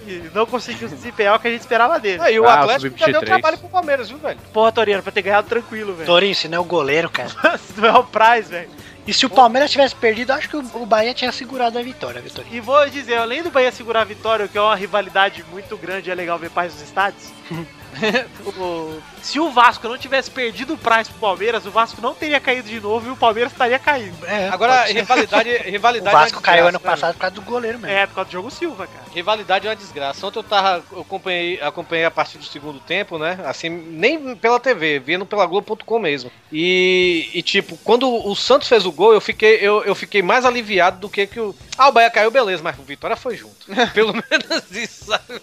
E 0.06 0.30
não 0.34 0.46
conseguiu 0.46 0.88
se 0.88 0.94
desempenhar 0.94 1.34
o 1.36 1.40
que 1.40 1.48
a 1.48 1.50
gente 1.50 1.60
esperava 1.60 1.98
dele. 1.98 2.22
Aí 2.22 2.38
o 2.38 2.46
Ah, 2.46 2.60
Atlético 2.62 2.96
já 2.96 3.06
deu 3.06 3.14
sub-23. 3.16 3.26
trabalho 3.26 3.58
pro 3.58 3.68
Palmeiras, 3.68 4.08
viu, 4.08 4.18
velho? 4.18 4.38
Porra, 4.52 4.72
Torino, 4.72 5.02
pra 5.02 5.12
ter 5.12 5.22
ganhado 5.22 5.48
tranquilo, 5.48 5.92
velho. 5.94 6.06
Torinho, 6.06 6.34
se 6.34 6.48
não 6.48 6.58
é 6.58 6.60
o 6.60 6.64
goleiro, 6.64 7.10
cara. 7.10 7.30
Se 7.58 7.80
não 7.80 7.88
é 7.88 7.98
o 7.98 8.04
Prize, 8.04 8.48
velho. 8.50 8.70
E 9.06 9.12
se 9.12 9.26
o 9.26 9.30
Palmeiras 9.30 9.70
tivesse 9.70 9.94
perdido, 9.94 10.32
acho 10.32 10.48
que 10.48 10.56
o 10.56 10.86
Bahia 10.86 11.12
tinha 11.12 11.30
segurado 11.30 11.78
a 11.78 11.82
vitória, 11.82 12.22
Vitória. 12.22 12.48
E 12.50 12.58
vou 12.58 12.88
dizer, 12.88 13.16
além 13.16 13.42
do 13.42 13.50
Bahia 13.50 13.70
segurar 13.70 14.00
a 14.00 14.04
vitória, 14.04 14.46
o 14.46 14.48
que 14.48 14.56
é 14.56 14.60
uma 14.60 14.74
rivalidade 14.74 15.44
muito 15.50 15.76
grande, 15.76 16.10
é 16.10 16.14
legal 16.14 16.38
ver 16.38 16.50
pais 16.50 16.72
nos 16.72 16.82
estádios. 16.82 17.30
o- 18.58 19.00
se 19.22 19.40
o 19.40 19.50
Vasco 19.50 19.88
não 19.88 19.96
tivesse 19.96 20.30
perdido 20.30 20.74
o 20.74 20.78
Price 20.78 21.10
pro 21.10 21.20
Palmeiras, 21.20 21.64
o 21.64 21.70
Vasco 21.70 22.00
não 22.00 22.14
teria 22.14 22.38
caído 22.38 22.68
de 22.68 22.78
novo 22.80 23.08
e 23.08 23.10
o 23.10 23.16
Palmeiras 23.16 23.52
estaria 23.52 23.78
caindo. 23.78 24.24
É, 24.26 24.48
Agora, 24.48 24.86
ser. 24.86 24.92
rivalidade, 24.94 25.48
o 25.66 25.70
rivalidade. 25.70 26.16
Vasco 26.16 26.38
é 26.38 26.42
caiu 26.42 26.68
ano 26.68 26.78
né, 26.78 26.90
passado 26.90 27.14
por 27.14 27.20
causa 27.20 27.34
do 27.34 27.42
goleiro 27.42 27.78
mesmo. 27.78 27.96
É, 27.96 28.06
por 28.06 28.14
causa 28.16 28.28
do 28.28 28.32
jogo 28.32 28.50
Silva, 28.50 28.86
cara. 28.86 29.04
Rivalidade 29.14 29.66
é 29.66 29.70
uma 29.70 29.76
desgraça. 29.76 30.26
Ontem 30.26 30.38
eu 30.38 30.42
tava. 30.42 30.84
Eu 30.92 31.00
acompanhei, 31.00 31.60
acompanhei 31.62 32.04
a 32.04 32.10
partir 32.10 32.38
do 32.38 32.44
segundo 32.44 32.78
tempo, 32.80 33.18
né? 33.18 33.38
Assim, 33.46 33.68
nem 33.68 34.36
pela 34.36 34.60
TV, 34.60 34.98
vendo 34.98 35.24
pela 35.24 35.46
Globo.com 35.46 35.98
mesmo. 35.98 36.30
E, 36.52 37.30
e, 37.32 37.42
tipo, 37.42 37.76
quando 37.78 38.08
o 38.28 38.34
Santos 38.36 38.68
fez 38.68 38.84
o 38.84 38.92
gol, 38.92 39.12
eu 39.14 39.20
fiquei, 39.20 39.56
eu, 39.56 39.82
eu 39.84 39.94
fiquei 39.94 40.22
mais 40.22 40.44
aliviado 40.44 40.98
do 41.00 41.08
que 41.08 41.26
que 41.26 41.40
o. 41.40 41.54
Ah, 41.78 41.88
o 41.88 41.92
Bahia 41.92 42.10
caiu, 42.10 42.30
beleza, 42.30 42.62
mas 42.62 42.78
o 42.78 42.82
Vitória 42.82 43.16
foi 43.16 43.36
junto. 43.36 43.66
Pelo 43.94 44.12
menos 44.12 44.70
isso, 44.70 45.06
sabe? 45.06 45.40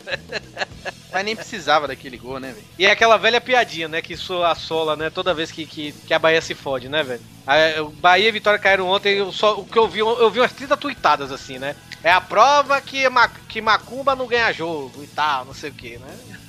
Mas 1.11 1.25
nem 1.25 1.35
precisava 1.35 1.87
daquele 1.87 2.17
gol, 2.17 2.39
né, 2.39 2.40
velho? 2.49 2.65
E 2.79 2.85
é 2.85 2.91
aquela 2.91 3.17
velha 3.17 3.39
piadinha, 3.39 3.87
né? 3.87 4.01
Que 4.01 4.13
isso 4.13 4.41
assola, 4.43 4.95
né? 4.95 5.09
Toda 5.09 5.33
vez 5.33 5.51
que, 5.51 5.65
que, 5.65 5.91
que 5.91 6.13
a 6.13 6.19
Bahia 6.19 6.41
se 6.41 6.55
fode, 6.55 6.89
né, 6.89 7.03
velho? 7.03 7.21
Bahia 7.99 8.29
e 8.29 8.31
Vitória 8.31 8.59
caíram 8.59 8.87
ontem, 8.87 9.17
eu 9.17 9.31
só, 9.31 9.59
o 9.59 9.65
que 9.65 9.77
eu 9.77 9.87
vi, 9.87 9.99
eu 9.99 10.29
vi 10.29 10.39
umas 10.39 10.53
30 10.53 10.77
tuitadas 10.77 11.31
assim, 11.31 11.57
né? 11.59 11.75
É 12.03 12.11
a 12.11 12.21
prova 12.21 12.79
que, 12.81 13.07
Ma- 13.09 13.27
que 13.27 13.61
Macumba 13.61 14.15
não 14.15 14.25
ganha 14.25 14.51
jogo 14.53 15.03
e 15.03 15.07
tal, 15.07 15.45
não 15.45 15.53
sei 15.53 15.69
o 15.69 15.73
que, 15.73 15.97
né? 15.97 16.07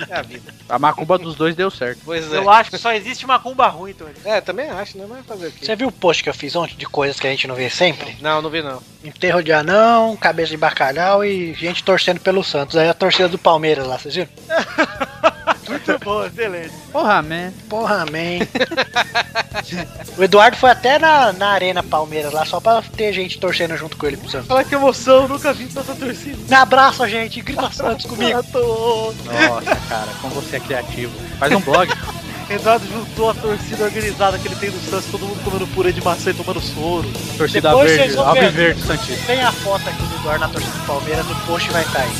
É 0.09 0.15
a 0.17 0.23
vida. 0.23 0.53
A 0.69 0.79
macumba 0.79 1.19
dos 1.19 1.35
dois 1.37 1.55
deu 1.55 1.71
certo. 1.71 2.01
Pois 2.05 2.33
é. 2.33 2.39
Eu 2.39 2.49
acho 2.49 2.71
que 2.71 2.79
só 2.79 2.93
existe 2.93 3.25
uma 3.27 3.39
cumba 3.39 3.69
ruim, 3.69 3.93
Tony. 3.93 4.15
É, 4.25 4.41
também 4.41 4.71
acho, 4.71 4.97
né? 4.97 5.05
Mas 5.07 5.25
fazer 5.27 5.49
o 5.49 5.53
quê? 5.53 5.67
Você 5.67 5.77
viu 5.77 5.89
o 5.89 5.93
post 5.93 6.23
que 6.23 6.29
eu 6.31 6.35
fiz 6.35 6.57
ontem 6.57 6.77
de 6.77 6.87
coisas 6.87 7.21
que 7.21 7.27
a 7.27 7.31
gente 7.31 7.47
não 7.47 7.55
vê 7.55 7.69
sempre? 7.69 8.17
Não, 8.21 8.41
não 8.41 8.49
vi 8.49 8.63
não. 8.63 8.83
Enterro 9.05 9.43
de 9.43 9.53
anão, 9.53 10.17
cabeça 10.17 10.49
de 10.51 10.57
bacalhau 10.57 11.23
e 11.25 11.53
gente 11.53 11.85
torcendo 11.85 12.21
pelo 12.21 12.43
Santos. 12.43 12.77
Aí 12.77 12.89
a 12.89 12.95
torcida 12.95 13.29
do 13.29 13.37
Palmeiras 13.39 13.87
lá, 13.87 13.99
vocês 13.99 14.15
viram? 14.15 14.31
Muito 15.73 16.05
bom, 16.05 16.25
excelente. 16.25 16.73
Porra, 16.93 17.23
man. 17.23 17.53
Porra, 17.69 18.07
man. 18.07 18.47
o 20.17 20.23
Eduardo 20.23 20.57
foi 20.57 20.71
até 20.71 20.99
na, 20.99 21.33
na 21.33 21.49
Arena 21.49 21.83
Palmeiras 21.83 22.33
lá, 22.33 22.45
só 22.45 22.61
pra 22.61 22.83
ter 22.83 23.13
gente 23.13 23.39
torcendo 23.39 23.77
junto 23.77 23.97
com 23.97 24.07
ele 24.07 24.17
pro 24.17 24.31
Santos. 24.31 24.51
Olha 24.51 24.65
que 24.65 24.75
emoção, 24.75 25.27
nunca 25.29 25.53
vi 25.53 25.67
tanta 25.67 25.95
torcida. 25.95 26.39
Me 26.49 26.55
abraça, 26.55 27.09
gente, 27.09 27.41
grita 27.41 27.71
Santos 27.71 28.07
comigo. 28.07 28.33
Nossa, 28.43 29.77
cara, 29.89 30.09
como 30.21 30.35
você 30.35 30.57
é 30.57 30.61
criativo. 30.61 31.13
Faz 31.39 31.53
um 31.53 31.61
blog. 31.61 31.91
Eduardo 32.51 32.87
juntou 32.87 33.31
a 33.31 33.35
torcida 33.35 33.85
organizada 33.85 34.39
que 34.39 34.47
ele 34.47 34.57
tem 34.57 34.71
no 34.71 34.81
Santos, 34.81 35.07
todo 35.11 35.27
mundo 35.27 35.43
comendo 35.43 35.67
purê 35.69 35.93
de 35.93 36.03
maçã 36.03 36.31
e 36.31 36.35
tomando 36.35 36.61
soro. 36.61 37.11
Torcida 37.39 37.71
Depois 37.71 37.91
verde, 37.91 38.03
vocês 38.03 38.15
vão 38.15 38.33
ver. 38.35 38.45
alviverde 38.45 38.83
Santista. 38.83 39.27
Tem 39.27 39.43
a 39.43 39.53
foto 39.53 39.89
aqui 39.89 40.03
do 40.03 40.15
Eduardo 40.17 40.41
na 40.41 40.49
torcida 40.49 40.79
do 40.79 40.87
Palmeiras, 40.87 41.27
o 41.31 41.35
post 41.47 41.71
vai 41.71 41.83
estar 41.83 42.01
aí. 42.01 42.13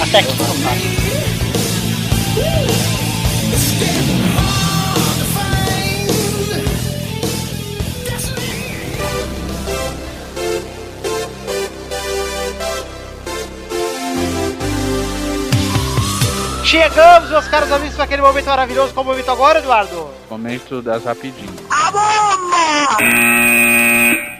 Até 0.00 0.18
aqui 0.18 0.32
não. 0.38 1.63
Chegamos, 16.74 17.30
meus 17.30 17.46
caros 17.46 17.70
amigos, 17.70 17.94
para 17.94 18.04
aquele 18.04 18.20
momento 18.20 18.46
maravilhoso. 18.46 18.92
Qual 18.92 19.06
o 19.06 19.08
momento 19.08 19.30
agora, 19.30 19.60
Eduardo? 19.60 20.10
Momento 20.28 20.82
das 20.82 21.04
rapidinhas. 21.04 21.54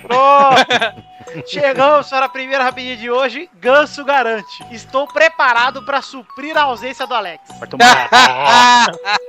Pronto! 0.03 1.04
Chegamos 1.47 2.09
para 2.09 2.27
a 2.27 2.29
primeira 2.29 2.63
rapidinha 2.65 2.97
de 2.97 3.11
hoje. 3.11 3.49
Ganso 3.55 4.05
garante. 4.05 4.65
Estou 4.71 5.07
preparado 5.07 5.83
para 5.85 6.01
suprir 6.03 6.57
a 6.57 6.63
ausência 6.63 7.07
do 7.07 7.15
Alex. 7.15 7.43
Vai 7.59 7.69
tomar. 7.69 8.11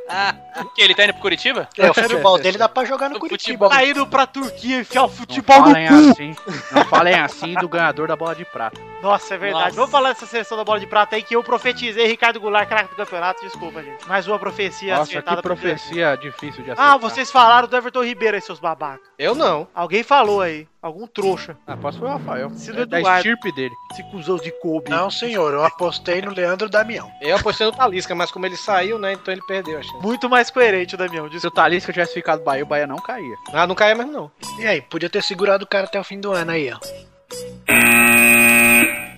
Que 0.74 0.82
ele 0.82 0.96
tá 0.96 1.04
indo 1.04 1.14
pro 1.14 1.22
Curitiba? 1.24 1.68
É, 1.78 1.90
o 1.90 1.94
futebol 1.94 2.38
dele 2.38 2.58
dá 2.58 2.70
pra 2.70 2.86
jogar 2.86 3.10
no 3.10 3.18
O 3.18 3.20
Curitiba. 3.20 3.68
Tá 3.70 3.84
indo 3.86 4.06
pra 4.08 4.26
Turquia 4.26 4.80
enfiar 4.80 5.04
o 5.04 5.08
Não 5.08 5.14
futebol 5.14 5.58
no 5.60 5.66
falem 5.72 5.88
cu. 5.88 5.94
assim. 6.12 6.36
Não 6.72 6.86
falem 6.86 7.16
assim 7.16 7.54
do 7.56 7.68
ganhador 7.68 8.08
da 8.08 8.16
bola 8.16 8.36
de 8.36 8.46
prata. 8.46 8.80
Nossa, 9.06 9.36
é 9.36 9.38
verdade. 9.38 9.66
Nossa. 9.66 9.76
Vamos 9.76 9.92
falar 9.92 10.10
dessa 10.14 10.26
seleção 10.26 10.58
da 10.58 10.64
bola 10.64 10.80
de 10.80 10.88
prata 10.88 11.16
aí 11.16 11.22
que 11.22 11.36
eu 11.36 11.44
profetizei 11.44 12.08
Ricardo 12.08 12.40
Goulart, 12.40 12.68
craque 12.68 12.90
do 12.90 12.96
campeonato. 12.96 13.40
Desculpa, 13.40 13.84
gente. 13.84 14.08
Mais 14.08 14.28
uma 14.28 14.40
profecia 14.40 14.98
Nossa, 14.98 15.12
acertada 15.12 15.38
que 15.38 15.44
profecia 15.44 16.16
difícil 16.16 16.64
de 16.64 16.72
acertar. 16.72 16.94
Ah, 16.94 16.98
vocês 16.98 17.30
falaram 17.30 17.68
do 17.68 17.78
Everton 17.78 18.04
Ribeiro 18.04 18.36
aí, 18.36 18.42
seus 18.42 18.60
babacas. 18.60 19.08
Eu 19.20 19.36
não. 19.36 19.68
Alguém 19.76 20.02
falou 20.02 20.42
aí. 20.42 20.68
Algum 20.82 21.06
trouxa. 21.06 21.56
Ah, 21.68 21.78
posso 21.78 22.00
foi 22.00 22.08
o 22.08 22.12
Rafael. 22.12 22.50
Se 22.56 22.72
É 22.72 22.74
do 22.74 22.86
da 22.88 23.00
estirpe 23.00 23.52
dele. 23.52 23.74
Esse 23.92 24.04
cuzão 24.10 24.38
de 24.38 24.52
Kobe. 24.60 24.90
Não, 24.90 25.12
senhor, 25.12 25.54
eu 25.54 25.64
apostei 25.64 26.22
no 26.24 26.32
Leandro 26.32 26.68
Damião. 26.68 27.12
Eu 27.22 27.36
apostei 27.36 27.68
no 27.68 27.74
Talisca, 27.74 28.16
mas 28.16 28.32
como 28.32 28.48
ele 28.48 28.58
saiu, 28.58 28.98
né? 28.98 29.14
Então 29.14 29.32
ele 29.32 29.42
perdeu 29.48 29.78
a 29.78 29.84
chance. 29.84 30.02
Muito 30.02 30.28
mais 30.28 30.50
coerente 30.50 30.96
o 30.96 30.98
Damião. 30.98 31.26
Se 31.26 31.28
o 31.28 31.32
Desculpa. 31.32 31.56
Talisca 31.58 31.94
tivesse 31.94 32.14
ficado 32.16 32.44
Bahia, 32.44 32.64
o 32.64 32.68
Bahia 32.68 32.88
não 32.88 32.98
caía. 32.98 33.36
Ah, 33.54 33.68
não 33.68 33.76
caia 33.76 33.94
mesmo 33.94 34.12
não. 34.12 34.32
E 34.60 34.66
aí, 34.66 34.82
podia 34.82 35.10
ter 35.10 35.22
segurado 35.22 35.64
o 35.64 35.68
cara 35.68 35.86
até 35.86 36.00
o 36.00 36.04
fim 36.04 36.20
do 36.20 36.32
ano 36.32 36.52
aí, 36.52 36.72
ó. 36.72 36.78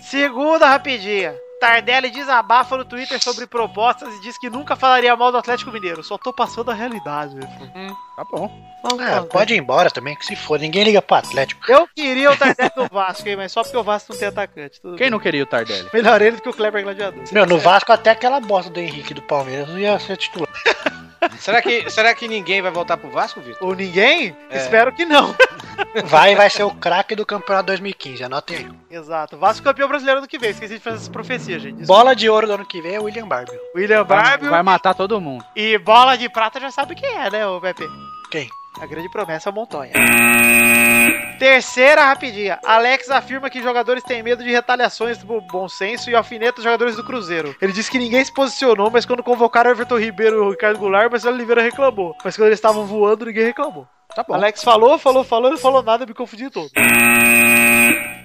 Segunda 0.09 0.69
rapidinha. 0.69 1.35
Tardelli 1.59 2.09
desabafa 2.11 2.77
no 2.77 2.85
Twitter 2.85 3.21
sobre 3.21 3.47
propostas 3.47 4.13
e 4.13 4.21
diz 4.21 4.37
que 4.37 4.49
nunca 4.49 4.75
falaria 4.75 5.15
mal 5.15 5.31
do 5.31 5.37
Atlético 5.39 5.71
Mineiro. 5.71 6.03
Só 6.03 6.17
tô 6.17 6.31
passando 6.31 6.69
a 6.69 6.73
realidade. 6.73 7.35
Tá 8.15 8.23
bom. 8.31 8.49
Vamos 8.83 9.03
É, 9.03 9.19
pode 9.21 9.53
ir 9.53 9.57
embora 9.57 9.89
também, 9.89 10.15
que 10.15 10.25
se 10.25 10.35
for, 10.35 10.59
ninguém 10.59 10.83
liga 10.83 11.01
pro 11.01 11.17
Atlético. 11.17 11.69
Eu 11.69 11.87
queria 11.95 12.31
o 12.31 12.37
Tardelli 12.37 12.71
do 12.75 12.87
Vasco, 12.89 13.27
hein, 13.27 13.35
mas 13.35 13.51
só 13.51 13.63
porque 13.63 13.75
o 13.75 13.83
Vasco 13.83 14.13
não 14.13 14.19
tem 14.19 14.27
atacante. 14.27 14.79
Tudo 14.79 14.97
Quem 14.97 15.05
bem. 15.05 15.11
não 15.11 15.19
queria 15.19 15.43
o 15.43 15.47
Tardelli? 15.47 15.89
Melhor 15.91 16.21
ele 16.21 16.35
do 16.35 16.41
que 16.43 16.49
o 16.49 16.53
Kleber 16.53 16.83
Gladiador. 16.83 17.23
Meu, 17.31 17.45
no 17.45 17.57
Vasco 17.57 17.91
até 17.91 18.11
aquela 18.11 18.39
bosta 18.39 18.71
do 18.71 18.79
Henrique 18.79 19.13
do 19.15 19.21
Palmeiras 19.23 19.67
não 19.67 19.79
ia 19.79 19.97
ser 19.99 20.15
titular. 20.15 20.49
Será 21.39 21.61
que, 21.61 21.89
será 21.89 22.13
que 22.13 22.27
ninguém 22.27 22.61
vai 22.61 22.71
voltar 22.71 22.97
pro 22.97 23.09
Vasco, 23.09 23.39
Vitor? 23.41 23.67
Ou 23.67 23.75
ninguém? 23.75 24.35
É. 24.49 24.57
Espero 24.57 24.91
que 24.93 25.05
não. 25.05 25.35
Vai 26.05 26.35
vai 26.35 26.49
ser 26.49 26.63
o 26.63 26.71
craque 26.71 27.15
do 27.15 27.23
campeonato 27.25 27.67
2015, 27.67 28.23
anotem 28.23 28.57
aí. 28.57 28.67
Exato. 28.89 29.37
Vasco 29.37 29.63
campeão 29.63 29.87
brasileiro 29.87 30.21
do 30.21 30.27
que 30.27 30.39
vem. 30.39 30.49
Esqueci 30.49 30.75
de 30.75 30.79
fazer 30.79 30.97
essa 30.97 31.11
profecia, 31.11 31.59
gente. 31.59 31.77
Desculpa. 31.77 32.01
Bola 32.01 32.15
de 32.15 32.27
ouro 32.27 32.47
do 32.47 32.53
ano 32.53 32.65
que 32.65 32.81
vem 32.81 32.95
é 32.95 32.99
o 32.99 33.03
William 33.03 33.27
Barbie. 33.27 33.57
William 33.75 34.03
Vai, 34.03 34.23
Barbie 34.23 34.47
vai 34.49 34.63
matar 34.63 34.95
todo 34.95 35.21
mundo. 35.21 35.45
e 35.55 35.77
bola 35.77 36.15
de 36.17 36.27
prata 36.29 36.59
já 36.59 36.71
sabe 36.71 36.95
quem 36.95 37.09
é, 37.09 37.29
né, 37.29 37.47
o 37.47 37.61
Pepe? 37.61 37.87
Quem? 38.31 38.49
A 38.79 38.85
grande 38.85 39.09
promessa 39.09 39.49
é 39.49 39.51
a 39.51 39.53
Montanha. 39.53 39.93
Terceira 41.39 42.05
rapidinha. 42.05 42.59
Alex 42.63 43.09
afirma 43.09 43.49
que 43.49 43.61
jogadores 43.61 44.03
têm 44.03 44.21
medo 44.21 44.43
de 44.43 44.51
retaliações 44.51 45.17
do 45.17 45.41
bom 45.41 45.67
senso 45.67 46.09
e 46.09 46.15
alfineta 46.15 46.59
os 46.59 46.63
jogadores 46.63 46.95
do 46.95 47.03
Cruzeiro. 47.03 47.55
Ele 47.61 47.73
disse 47.73 47.89
que 47.89 47.97
ninguém 47.97 48.23
se 48.23 48.31
posicionou, 48.31 48.91
mas 48.91 49.05
quando 49.05 49.23
convocaram 49.23 49.71
Everton 49.71 49.97
Ribeiro 49.97 50.35
e 50.35 50.39
o 50.39 50.51
Ricardo 50.51 50.79
Goulart, 50.79 51.09
Marcelo 51.09 51.35
Oliveira 51.35 51.61
reclamou. 51.61 52.15
Mas 52.23 52.35
quando 52.35 52.47
eles 52.47 52.57
estavam 52.57 52.85
voando, 52.85 53.25
ninguém 53.25 53.45
reclamou. 53.45 53.87
Tá 54.15 54.23
bom. 54.23 54.33
Alex 54.33 54.63
falou, 54.63 54.97
falou, 54.97 55.23
falou, 55.23 55.51
não 55.51 55.57
falou 55.57 55.83
nada, 55.83 56.05
me 56.05 56.13
confundi 56.13 56.49
todo. 56.49 56.71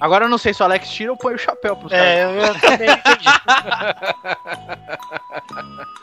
Agora 0.01 0.25
eu 0.25 0.29
não 0.29 0.39
sei 0.39 0.55
se 0.55 0.63
o 0.63 0.65
Alex 0.65 0.89
tira 0.91 1.13
ou 1.13 1.19
põe 1.19 1.35
o 1.35 1.39
chapéu 1.39 1.77
caras. 1.77 1.93
É, 1.93 2.25
eu, 2.25 2.31
eu 2.31 2.61
também 2.61 2.91
entendi. 2.91 3.29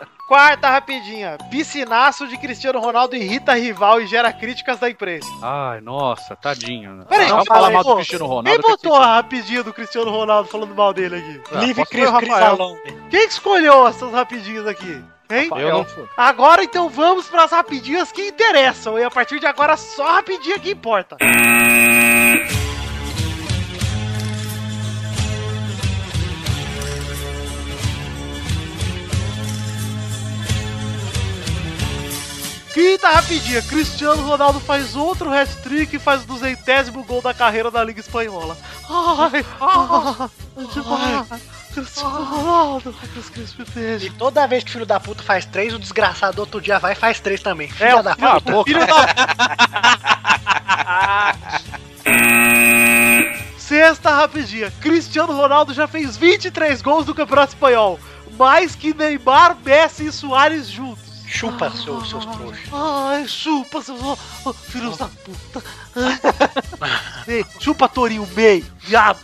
Quarta 0.29 0.69
rapidinha. 0.69 1.39
Piscinaço 1.49 2.27
de 2.27 2.37
Cristiano 2.37 2.79
Ronaldo 2.79 3.15
irrita 3.15 3.55
rival 3.55 3.99
e 3.99 4.05
gera 4.05 4.31
críticas 4.31 4.77
da 4.77 4.87
imprensa. 4.87 5.27
Ai, 5.41 5.81
nossa, 5.81 6.35
tadinho. 6.35 7.03
Peraí, 7.09 7.27
não 7.29 7.37
não 7.37 7.45
fala 7.45 7.61
fala 7.61 7.71
mal 7.71 7.83
do. 7.83 7.95
Cristiano 7.95 8.25
Ronaldo. 8.27 8.47
Quem 8.47 8.61
que 8.61 8.67
botou 8.67 8.95
a 8.95 9.15
rapidinha 9.15 9.63
do 9.63 9.73
Cristiano 9.73 10.11
Ronaldo 10.11 10.47
falando 10.47 10.75
mal 10.75 10.93
dele 10.93 11.15
aqui? 11.15 11.41
Ah, 11.51 11.61
Livre 11.61 11.83
Cris 11.83 12.07
Cris. 12.11 12.29
Quem 13.09 13.27
que 13.27 13.33
escolheu 13.33 13.87
essas 13.87 14.11
rapidinhas 14.11 14.67
aqui? 14.67 15.03
Hein? 15.31 15.49
Eu 15.57 15.69
não 15.69 15.85
fui. 15.85 16.07
Agora 16.15 16.63
então 16.63 16.89
vamos 16.89 17.27
para 17.27 17.45
as 17.45 17.51
rapidinhas 17.51 18.11
que 18.11 18.27
interessam. 18.27 18.99
E 18.99 19.03
a 19.03 19.09
partir 19.09 19.39
de 19.39 19.47
agora 19.47 19.75
só 19.77 20.13
rapidinha 20.13 20.59
que 20.59 20.69
importa. 20.69 21.17
Quinta 32.79 33.09
rapidinha, 33.09 33.61
Cristiano 33.61 34.25
Ronaldo 34.25 34.61
faz 34.61 34.95
outro 34.95 35.29
hat-trick 35.33 35.97
e 35.97 35.99
faz 35.99 36.23
o 36.23 36.27
duzentésimo 36.27 37.03
gol 37.03 37.21
da 37.21 37.33
carreira 37.33 37.69
da 37.69 37.83
Liga 37.83 37.99
Espanhola. 37.99 38.57
Ai, 38.89 39.45
ai, 39.59 40.29
demais. 40.73 41.27
Cristiano 41.73 42.23
Ronaldo. 42.23 42.95
E 44.01 44.09
toda 44.11 44.47
vez 44.47 44.63
que 44.63 44.69
o 44.69 44.73
filho 44.73 44.85
da 44.85 44.97
puta 44.97 45.21
faz 45.21 45.43
três, 45.43 45.73
o 45.73 45.79
desgraçado 45.79 46.39
outro 46.39 46.61
dia 46.61 46.79
vai 46.79 46.93
e 46.93 46.95
faz 46.95 47.19
três 47.19 47.43
também. 47.43 47.67
É, 47.67 47.69
Filha 47.73 47.97
o 47.97 48.01
da 48.03 48.15
filho, 48.15 48.41
puta. 48.41 48.63
filho 48.63 48.87
da... 48.87 49.05
Sexta 53.59 54.09
rapidinha. 54.11 54.71
Cristiano 54.79 55.35
Ronaldo 55.35 55.73
já 55.73 55.85
fez 55.85 56.15
23 56.15 56.81
gols 56.81 57.05
no 57.05 57.13
Campeonato 57.13 57.55
Espanhol. 57.55 57.99
Mais 58.37 58.73
que 58.73 58.93
Neymar, 58.93 59.57
Messi 59.65 60.05
e 60.05 60.11
Soares 60.13 60.69
juntos. 60.69 61.08
Chupa, 61.29 61.69
seu, 61.71 62.03
seus 62.03 62.25
trouxas. 62.25 62.73
Ai, 62.73 63.27
chupa, 63.27 63.81
seus 63.83 64.01
oh, 64.01 64.53
filhos 64.53 64.97
da 64.97 65.07
puta. 65.07 65.63
Ei, 67.27 67.45
chupa, 67.59 67.87
Torinho, 67.87 68.27
meio. 68.35 68.65
Diabo. 68.81 69.19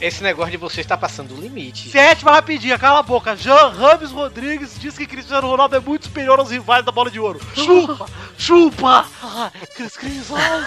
Esse 0.00 0.22
negócio 0.22 0.50
de 0.50 0.56
você 0.56 0.80
está 0.80 0.96
passando 0.96 1.34
o 1.34 1.40
limite. 1.40 1.90
Sétima 1.90 2.32
rapidinha, 2.32 2.78
cala 2.78 3.00
a 3.00 3.02
boca. 3.02 3.36
Jean 3.36 3.68
Rames 3.68 4.10
Rodrigues 4.10 4.78
diz 4.80 4.96
que 4.96 5.06
Cristiano 5.06 5.48
Ronaldo 5.48 5.76
é 5.76 5.80
muito 5.80 6.06
superior 6.06 6.38
aos 6.38 6.50
rivais 6.50 6.84
da 6.84 6.90
bola 6.90 7.10
de 7.10 7.20
ouro. 7.20 7.38
Chupa! 7.54 8.06
chupa! 8.38 9.06
Ai, 9.22 9.50
Cris 9.76 9.96
Cris, 9.96 10.32
ai! 10.32 10.66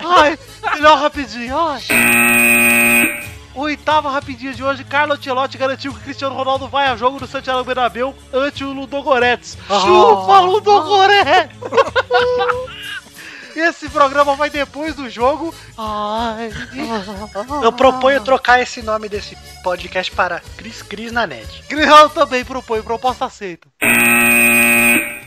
Ai, 0.04 0.38
melhor 0.74 0.98
rapidinho, 0.98 1.56
ai! 1.58 1.80
Oitava 3.54 4.10
rapidinha 4.10 4.52
de 4.52 4.62
hoje, 4.62 4.84
Carlo 4.84 5.14
Ancelotti 5.14 5.58
garantiu 5.58 5.92
que 5.92 6.00
Cristiano 6.00 6.34
Ronaldo 6.34 6.68
vai 6.68 6.86
a 6.86 6.96
jogo 6.96 7.18
no 7.20 7.26
Santiago 7.26 7.64
Bernabéu 7.64 8.14
ante 8.32 8.64
o 8.64 8.72
Ludogorets. 8.72 9.56
Chupa, 9.66 10.40
Ludogorets! 10.40 11.56
Esse 13.56 13.88
programa 13.88 14.36
vai 14.36 14.48
depois 14.50 14.94
do 14.94 15.10
jogo. 15.10 15.52
Ai. 15.76 16.52
Eu 17.60 17.72
proponho 17.72 18.22
trocar 18.22 18.60
esse 18.60 18.82
nome 18.82 19.08
desse 19.08 19.36
podcast 19.64 20.12
para 20.12 20.40
Cris 20.56 20.80
Cris 20.80 21.10
na 21.10 21.26
net. 21.26 21.64
Eu 21.68 22.08
também 22.10 22.44
proponho, 22.44 22.84
proposta 22.84 23.24
aceita. 23.24 23.66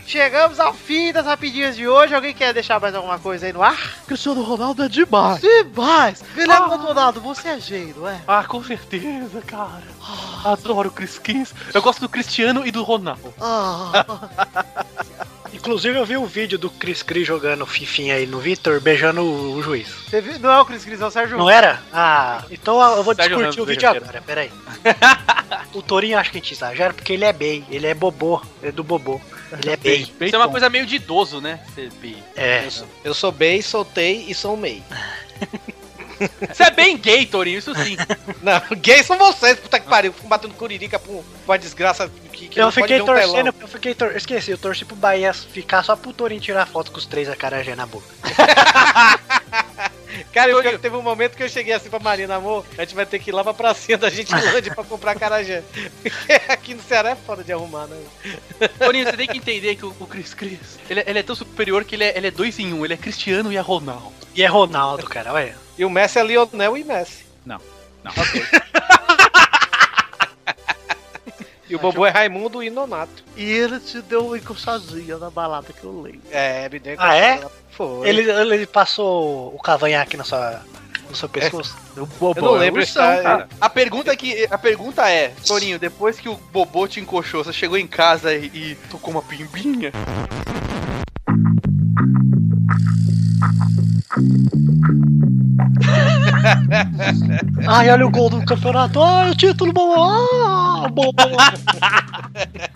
Chegamos 0.06 0.60
ao 0.60 0.74
fim 0.74 1.12
das 1.12 1.26
rapidinhas 1.26 1.76
de 1.76 1.86
hoje. 1.86 2.14
Alguém 2.14 2.34
quer 2.34 2.52
deixar 2.52 2.80
mais 2.80 2.94
alguma 2.94 3.18
coisa 3.18 3.46
aí 3.46 3.52
no 3.52 3.62
ar? 3.62 3.76
Cristiano 4.06 4.42
Ronaldo 4.42 4.82
é 4.82 4.88
demais. 4.88 5.40
Demais! 5.40 6.22
Guilherme 6.34 6.68
Maldonado, 6.68 7.20
você 7.20 7.48
é 7.48 7.60
gênio, 7.60 7.94
não 7.98 8.08
é? 8.08 8.20
Ah, 8.26 8.44
com 8.44 8.62
certeza, 8.62 9.40
cara. 9.46 9.82
Adoro 10.44 10.88
o 10.88 10.92
Chris 10.92 11.18
Cris. 11.18 11.54
Eu 11.72 11.80
gosto 11.80 12.00
do 12.00 12.08
Cristiano 12.08 12.66
e 12.66 12.70
do 12.70 12.82
Ronaldo. 12.82 13.32
Ah, 13.40 14.04
Inclusive 15.52 15.96
eu 15.96 16.04
vi 16.04 16.16
o 16.16 16.26
vídeo 16.26 16.58
do 16.58 16.68
Cris 16.68 17.02
Cris 17.02 17.26
jogando 17.26 17.64
fifinha 17.64 18.16
aí 18.16 18.26
no 18.26 18.40
Vitor, 18.40 18.80
beijando 18.80 19.20
o, 19.22 19.54
o 19.54 19.62
juiz. 19.62 19.86
você 20.08 20.20
viu? 20.20 20.36
Não 20.40 20.50
é 20.50 20.60
o 20.60 20.64
Cris 20.64 20.84
Cris, 20.84 21.00
é 21.00 21.06
o 21.06 21.10
Sérgio. 21.10 21.38
Não 21.38 21.48
era? 21.48 21.80
Ah, 21.92 22.42
então 22.50 22.80
eu 22.96 23.04
vou 23.04 23.14
Sérgio 23.14 23.36
discutir 23.36 23.60
o 23.60 23.64
Ramos, 23.64 23.74
vídeo 23.74 23.92
veja, 23.92 24.04
agora, 24.04 24.22
peraí. 24.22 24.50
o 25.72 25.80
Torinho 25.80 26.18
acho 26.18 26.32
que 26.32 26.38
a 26.38 26.40
gente 26.40 26.54
exagera 26.54 26.92
porque 26.92 27.12
ele 27.12 27.24
é 27.24 27.32
bem, 27.32 27.64
ele 27.70 27.86
é 27.86 27.94
bobô, 27.94 28.42
ele 28.60 28.70
é 28.70 28.72
do 28.72 28.82
bobô. 28.82 29.20
Ele 29.60 29.70
é 29.70 29.76
bem. 29.76 30.00
Isso 30.20 30.34
é 30.34 30.38
uma 30.38 30.48
coisa 30.48 30.68
meio 30.70 30.86
de 30.86 30.96
idoso, 30.96 31.40
né? 31.40 31.60
Ser. 31.74 31.90
É. 32.36 32.64
Eu 32.66 32.70
sou, 32.70 32.88
eu 33.04 33.14
sou 33.14 33.32
bem, 33.32 33.60
soltei 33.62 34.24
e 34.28 34.34
sou 34.34 34.56
mei. 34.56 34.82
Você 36.52 36.62
é 36.62 36.70
bem 36.70 36.96
gay, 36.96 37.26
Torinho, 37.26 37.58
isso 37.58 37.74
sim. 37.74 37.96
Não, 38.42 38.62
gays 38.76 39.04
são 39.06 39.18
vocês, 39.18 39.58
puta 39.58 39.80
que 39.80 39.88
pariu. 39.88 40.12
Ficam 40.12 40.28
batendo 40.28 40.54
curirica 40.54 40.96
pra 40.96 41.10
um- 41.10 41.24
uma 41.44 41.58
desgraça 41.58 42.08
que, 42.32 42.46
que 42.46 42.60
Eu 42.60 42.66
não 42.66 42.70
pode 42.72 42.82
fiquei 42.82 42.96
ver 42.98 43.02
um 43.02 43.06
torcendo, 43.06 43.32
telão. 43.32 43.54
eu 43.60 43.66
fiquei 43.68 43.94
tor... 43.94 44.14
esqueci, 44.16 44.52
eu 44.52 44.58
torci 44.58 44.84
pro 44.84 44.94
Bahia 44.94 45.32
ficar 45.32 45.82
só 45.82 45.96
pro 45.96 46.12
Torinho 46.12 46.40
tirar 46.40 46.64
foto 46.66 46.92
com 46.92 46.98
os 46.98 47.06
três 47.06 47.28
acarajé 47.28 47.74
na 47.74 47.86
boca. 47.86 48.06
Cara, 50.32 50.50
eu 50.50 50.62
que 50.62 50.78
teve 50.78 50.96
um 50.96 51.02
momento 51.02 51.36
que 51.36 51.42
eu 51.42 51.48
cheguei 51.48 51.72
assim 51.72 51.88
pra 51.90 51.98
Marina, 51.98 52.36
amor, 52.36 52.64
a 52.76 52.82
gente 52.82 52.94
vai 52.94 53.06
ter 53.06 53.18
que 53.18 53.30
ir 53.30 53.32
lá 53.32 53.42
pra 53.42 53.54
pracinha 53.54 53.96
da 53.98 54.08
Gentilândia 54.10 54.72
pra 54.74 54.84
comprar 54.84 55.14
carajé. 55.18 55.62
Porque 56.02 56.32
aqui 56.48 56.74
no 56.74 56.82
Ceará 56.82 57.10
é 57.10 57.16
foda 57.16 57.42
de 57.42 57.52
arrumar, 57.52 57.86
né? 57.86 57.96
Torinho, 58.78 59.04
você 59.08 59.16
tem 59.16 59.26
que 59.26 59.38
entender 59.38 59.76
que 59.76 59.84
o, 59.86 59.94
o 59.98 60.06
Chris 60.06 60.34
Cris, 60.34 60.78
ele, 60.88 61.00
é- 61.00 61.04
ele 61.08 61.18
é 61.18 61.22
tão 61.22 61.34
superior 61.34 61.84
que 61.84 61.94
ele 61.94 62.04
é, 62.04 62.16
ele 62.16 62.26
é 62.26 62.30
dois 62.30 62.58
em 62.58 62.72
um. 62.72 62.84
Ele 62.84 62.94
é 62.94 62.96
Cristiano 62.96 63.52
e 63.52 63.56
é 63.56 63.60
Ronaldo. 63.60 64.12
E 64.34 64.42
é 64.42 64.46
Ronaldo, 64.46 65.06
cara, 65.06 65.32
olha. 65.32 65.56
E 65.78 65.84
o 65.84 65.90
Messi 65.90 66.18
é 66.18 66.22
Lionel 66.22 66.76
e 66.76 66.84
Messi. 66.84 67.24
Não. 67.44 67.60
E 71.72 71.74
o 71.74 71.78
Bobo 71.78 72.04
é 72.04 72.10
Raimundo 72.10 72.62
e 72.62 72.68
Nonato. 72.68 73.24
E 73.34 73.50
ele 73.50 73.80
te 73.80 74.02
deu 74.02 74.26
uma 74.26 74.36
encoxadinha 74.36 75.16
na 75.16 75.30
balada 75.30 75.72
que 75.72 75.82
eu 75.82 76.02
leio. 76.02 76.20
É, 76.30 76.68
me 76.68 76.78
deu 76.78 76.96
Ah, 76.98 77.16
é? 77.16 77.42
Foi. 77.70 78.06
Ele, 78.06 78.30
ele 78.30 78.66
passou 78.66 79.54
o 79.54 79.58
cavanhaque 79.58 80.14
na 80.14 80.22
sua, 80.22 80.60
no 81.08 81.16
seu 81.16 81.30
pescoço? 81.30 81.74
O 81.96 82.04
Bobó 82.04 82.38
Eu 82.38 82.42
não 82.42 82.56
é 82.56 82.60
lembro 82.60 82.86
cara. 82.92 83.22
cara. 83.22 83.48
A 83.58 83.70
pergunta, 83.70 84.14
que, 84.14 84.46
a 84.50 84.58
pergunta 84.58 85.08
é, 85.08 85.32
Torinho, 85.46 85.78
depois 85.78 86.20
que 86.20 86.28
o 86.28 86.36
Bobô 86.52 86.86
te 86.86 87.00
encoxou, 87.00 87.42
você 87.42 87.54
chegou 87.54 87.78
em 87.78 87.86
casa 87.86 88.34
e, 88.34 88.48
e 88.48 88.74
tocou 88.90 89.10
uma 89.10 89.22
pimbinha? 89.22 89.92
Ai, 97.66 97.90
olha 97.90 98.06
o 98.06 98.10
gol 98.10 98.30
do 98.30 98.44
campeonato. 98.44 99.02
Ai, 99.02 99.30
o 99.30 99.34
título 99.34 99.72
bom. 99.72 99.94
Ah, 99.96 100.88
bom. 100.88 101.12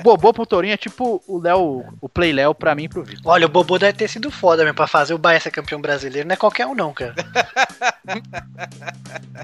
O 0.00 0.02
Bobô 0.02 0.32
pro 0.32 0.46
Torinho 0.46 0.74
é 0.74 0.76
tipo 0.76 1.22
o 1.26 1.38
Léo, 1.38 1.84
o 2.00 2.08
Play 2.08 2.32
Léo 2.32 2.54
pra 2.54 2.74
mim 2.74 2.84
e 2.84 2.88
pro 2.88 3.02
Vitor. 3.04 3.32
Olha, 3.32 3.46
o 3.46 3.48
Bobo 3.48 3.78
deve 3.78 3.96
ter 3.96 4.08
sido 4.08 4.30
foda 4.30 4.62
mesmo 4.62 4.76
pra 4.76 4.86
fazer 4.86 5.14
o 5.14 5.18
Bahia 5.18 5.40
ser 5.40 5.50
campeão 5.50 5.80
brasileiro. 5.80 6.28
Não 6.28 6.34
é 6.34 6.36
qualquer 6.36 6.66
um, 6.66 6.74
não, 6.74 6.92
cara. 6.92 7.14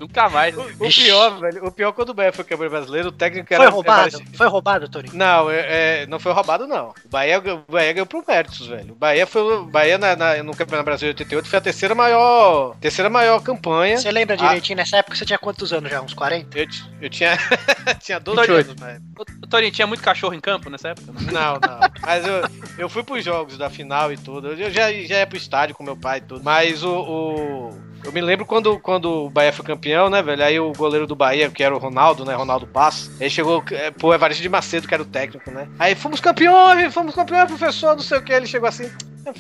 Nunca 0.00 0.28
mais. 0.28 0.56
O 0.56 0.62
Vixe. 0.64 1.04
pior, 1.04 1.38
velho, 1.40 1.64
o 1.66 1.70
pior 1.72 1.92
quando 1.92 2.10
o 2.10 2.14
Bahia 2.14 2.32
foi 2.32 2.44
campeão 2.44 2.68
brasileiro, 2.68 3.08
o 3.08 3.12
técnico 3.12 3.52
era. 3.52 3.64
Foi 3.64 3.72
roubado? 3.72 4.16
era- 4.16 4.24
Foi 4.36 4.46
roubado, 4.48 4.88
Torinho? 4.88 5.14
Não, 5.14 5.50
é, 5.50 6.02
é, 6.02 6.06
não 6.06 6.18
foi 6.18 6.32
roubado, 6.32 6.66
não. 6.66 6.88
O 7.04 7.08
Bahia, 7.08 7.38
o 7.38 7.72
Bahia 7.72 7.92
ganhou 7.92 8.06
pro 8.06 8.24
méritos, 8.26 8.66
velho. 8.66 8.92
O 8.92 8.96
Bahia 8.96 9.26
foi. 9.26 9.42
O 9.42 9.64
Bahia 9.66 9.98
na, 9.98 10.16
na- 10.16 10.42
no 10.42 10.52
Campeonato 10.54 10.84
Brasileiro 10.84 11.16
de 11.16 11.22
88 11.24 11.48
foi 11.48 11.58
a 11.58 11.62
terceira 11.62 11.94
maior. 11.94 12.76
Terceira 12.80 13.08
maior 13.08 13.40
campanha. 13.42 13.98
Você 13.98 14.10
lembra 14.10 14.34
Ah. 14.34 14.38
direitinho? 14.38 14.76
Nessa 14.76 14.98
época 14.98 15.16
você 15.16 15.24
tinha 15.24 15.38
quantos 15.38 15.72
anos 15.72 15.90
já? 15.90 16.00
Uns 16.00 16.14
40? 16.14 16.58
Eu, 16.58 16.66
eu 17.02 17.10
tinha. 17.10 17.36
tinha 18.00 18.18
12 18.20 18.40
28. 18.40 18.70
anos, 18.70 18.80
velho. 18.82 19.02
Torinho, 19.48 19.72
tinha 19.72 19.86
muito 19.86 20.02
cachorro 20.02 20.34
em 20.34 20.40
campo 20.46 20.70
nessa 20.70 20.88
época? 20.90 21.12
Não? 21.32 21.54
Não. 21.54 21.80
Mas 22.00 22.24
eu, 22.24 22.34
eu 22.78 22.88
fui 22.88 23.02
pros 23.02 23.24
jogos 23.24 23.58
da 23.58 23.68
final 23.68 24.12
e 24.12 24.16
tudo. 24.16 24.52
Eu 24.52 24.70
já, 24.70 24.92
já 24.92 25.18
ia 25.18 25.26
pro 25.26 25.36
estádio 25.36 25.74
com 25.74 25.82
meu 25.82 25.96
pai 25.96 26.18
e 26.18 26.20
tudo. 26.20 26.44
Mas 26.44 26.84
o. 26.84 26.90
o- 27.00 27.86
eu 28.04 28.12
me 28.12 28.20
lembro 28.20 28.46
quando, 28.46 28.78
quando 28.78 29.06
o 29.26 29.30
Bahia 29.30 29.52
foi 29.52 29.64
campeão, 29.64 30.08
né, 30.08 30.22
velho? 30.22 30.44
Aí 30.44 30.60
o 30.60 30.70
goleiro 30.72 31.08
do 31.08 31.16
Bahia, 31.16 31.50
que 31.50 31.64
era 31.64 31.74
o 31.74 31.78
Ronaldo, 31.78 32.24
né? 32.24 32.34
Ronaldo 32.36 32.64
Passo, 32.64 33.10
ele 33.18 33.28
chegou 33.28 33.64
é, 33.72 33.90
pro 33.90 34.14
Evaristo 34.14 34.40
de 34.42 34.48
Macedo, 34.48 34.86
que 34.86 34.94
era 34.94 35.02
o 35.02 35.06
técnico, 35.06 35.50
né? 35.50 35.66
Aí 35.76 35.96
fomos 35.96 36.20
campeões, 36.20 36.94
fomos 36.94 37.12
campeões, 37.16 37.46
professor, 37.48 37.96
não 37.96 38.02
sei 38.02 38.18
o 38.18 38.22
que. 38.22 38.32
Ele 38.32 38.46
chegou 38.46 38.68
assim. 38.68 38.88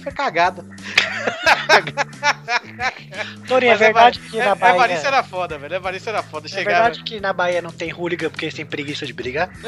Foi 0.02 0.10
cagada. 0.10 0.64
Torinho, 3.48 3.72
é 3.72 3.76
verdade 3.76 4.18
que 4.20 4.38
na 4.38 4.54
Bahia. 4.54 4.74
Evaristo 4.74 5.06
era 5.06 5.22
foda, 5.22 5.58
velho. 5.58 5.74
Evaristo 5.74 6.08
era 6.08 6.22
foda. 6.22 6.46
É 6.46 6.48
Chegava. 6.50 6.82
verdade 6.84 7.02
que 7.04 7.20
na 7.20 7.32
Bahia 7.32 7.62
não 7.62 7.70
tem 7.70 7.92
hooligan 7.92 8.30
porque 8.30 8.44
eles 8.46 8.54
têm 8.54 8.66
preguiça 8.66 9.06
de 9.06 9.12
brigar? 9.12 9.50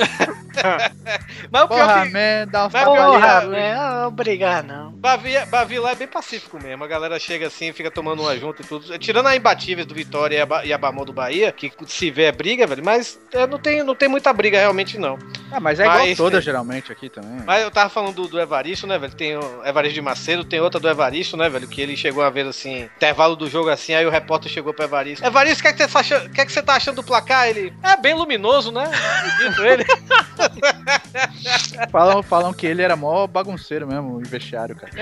Mas 1.50 1.62
o 1.62 1.68
pior 1.68 1.86
Porra, 1.86 2.06
que. 2.06 2.12
man, 2.12 2.46
dá 2.50 2.68
que- 2.68 2.84
Porra? 2.84 3.44
Não, 3.44 4.10
brigar 4.10 4.64
não. 4.64 4.90
Bavi, 4.92 5.32
Bavi 5.46 5.78
lá 5.78 5.92
é 5.92 5.94
bem 5.94 6.08
pacífico 6.08 6.60
mesmo. 6.62 6.82
A 6.82 6.86
galera 6.88 7.18
chega 7.20 7.46
assim, 7.46 7.72
fica 7.72 7.90
tomando 7.90 8.22
uma 8.22 8.36
junto 8.36 8.62
e 8.62 8.64
tudo. 8.64 8.98
Tirando 8.98 9.26
a 9.26 9.36
imbatíveis 9.36 9.86
do 9.86 9.94
Vitória 9.94 10.36
e 10.36 10.40
a, 10.40 10.46
Ba- 10.46 10.64
e 10.64 10.72
a 10.72 10.76
do 10.78 11.12
Bahia, 11.12 11.52
que 11.52 11.72
se 11.86 12.10
vê 12.10 12.24
é 12.24 12.32
briga, 12.32 12.66
velho. 12.66 12.84
Mas 12.84 13.18
é, 13.32 13.46
não, 13.46 13.58
tem, 13.58 13.82
não 13.84 13.94
tem 13.94 14.08
muita 14.08 14.32
briga 14.32 14.58
realmente, 14.58 14.98
não. 14.98 15.18
Ah, 15.52 15.60
mas 15.60 15.78
é 15.78 15.84
igual 15.84 15.98
Mas- 16.00 16.16
toda, 16.16 16.40
geralmente, 16.40 16.90
aqui 16.90 17.08
também. 17.08 17.40
Mas 17.46 17.62
eu 17.62 17.70
tava 17.70 17.88
falando 17.88 18.14
do, 18.14 18.26
do 18.28 18.40
Evaristo, 18.40 18.86
né, 18.86 18.98
velho? 18.98 19.14
Tem 19.14 19.36
o 19.36 19.64
Evaristo 19.64 19.94
de 19.94 20.00
Macedo, 20.02 20.44
tem 20.44 20.60
outra 20.60 20.80
do 20.80 20.88
Evaristo, 20.88 21.36
né, 21.36 21.48
velho? 21.48 21.68
Que 21.68 21.80
ele 21.88 21.96
chegou 21.96 22.22
a 22.22 22.30
ver 22.30 22.46
assim, 22.46 22.88
intervalo 22.96 23.36
do 23.36 23.48
jogo 23.48 23.70
assim, 23.70 23.94
aí 23.94 24.06
o 24.06 24.10
repórter 24.10 24.50
chegou 24.50 24.72
pro 24.72 24.84
Evaristo. 24.84 25.24
Evaristo, 25.24 25.60
o 25.60 25.62
que, 25.62 25.68
é 25.68 25.72
que, 25.72 25.78
você 25.78 25.88
tá 25.88 26.00
achando, 26.00 26.26
o 26.26 26.30
que, 26.30 26.40
é 26.40 26.46
que 26.46 26.52
você 26.52 26.62
tá 26.62 26.74
achando 26.74 26.96
do 26.96 27.02
placar? 27.02 27.48
Ele. 27.48 27.72
É 27.82 27.96
bem 27.96 28.14
luminoso, 28.14 28.70
né? 28.70 28.90
Dito 29.38 29.64
ele. 29.64 29.84
Falam, 31.90 32.22
falam 32.22 32.52
que 32.52 32.66
ele 32.66 32.82
era 32.82 32.96
mó 32.96 33.26
bagunceiro 33.26 33.86
mesmo, 33.86 34.20
em 34.20 34.24
vestiário, 34.24 34.76
cara. 34.76 34.92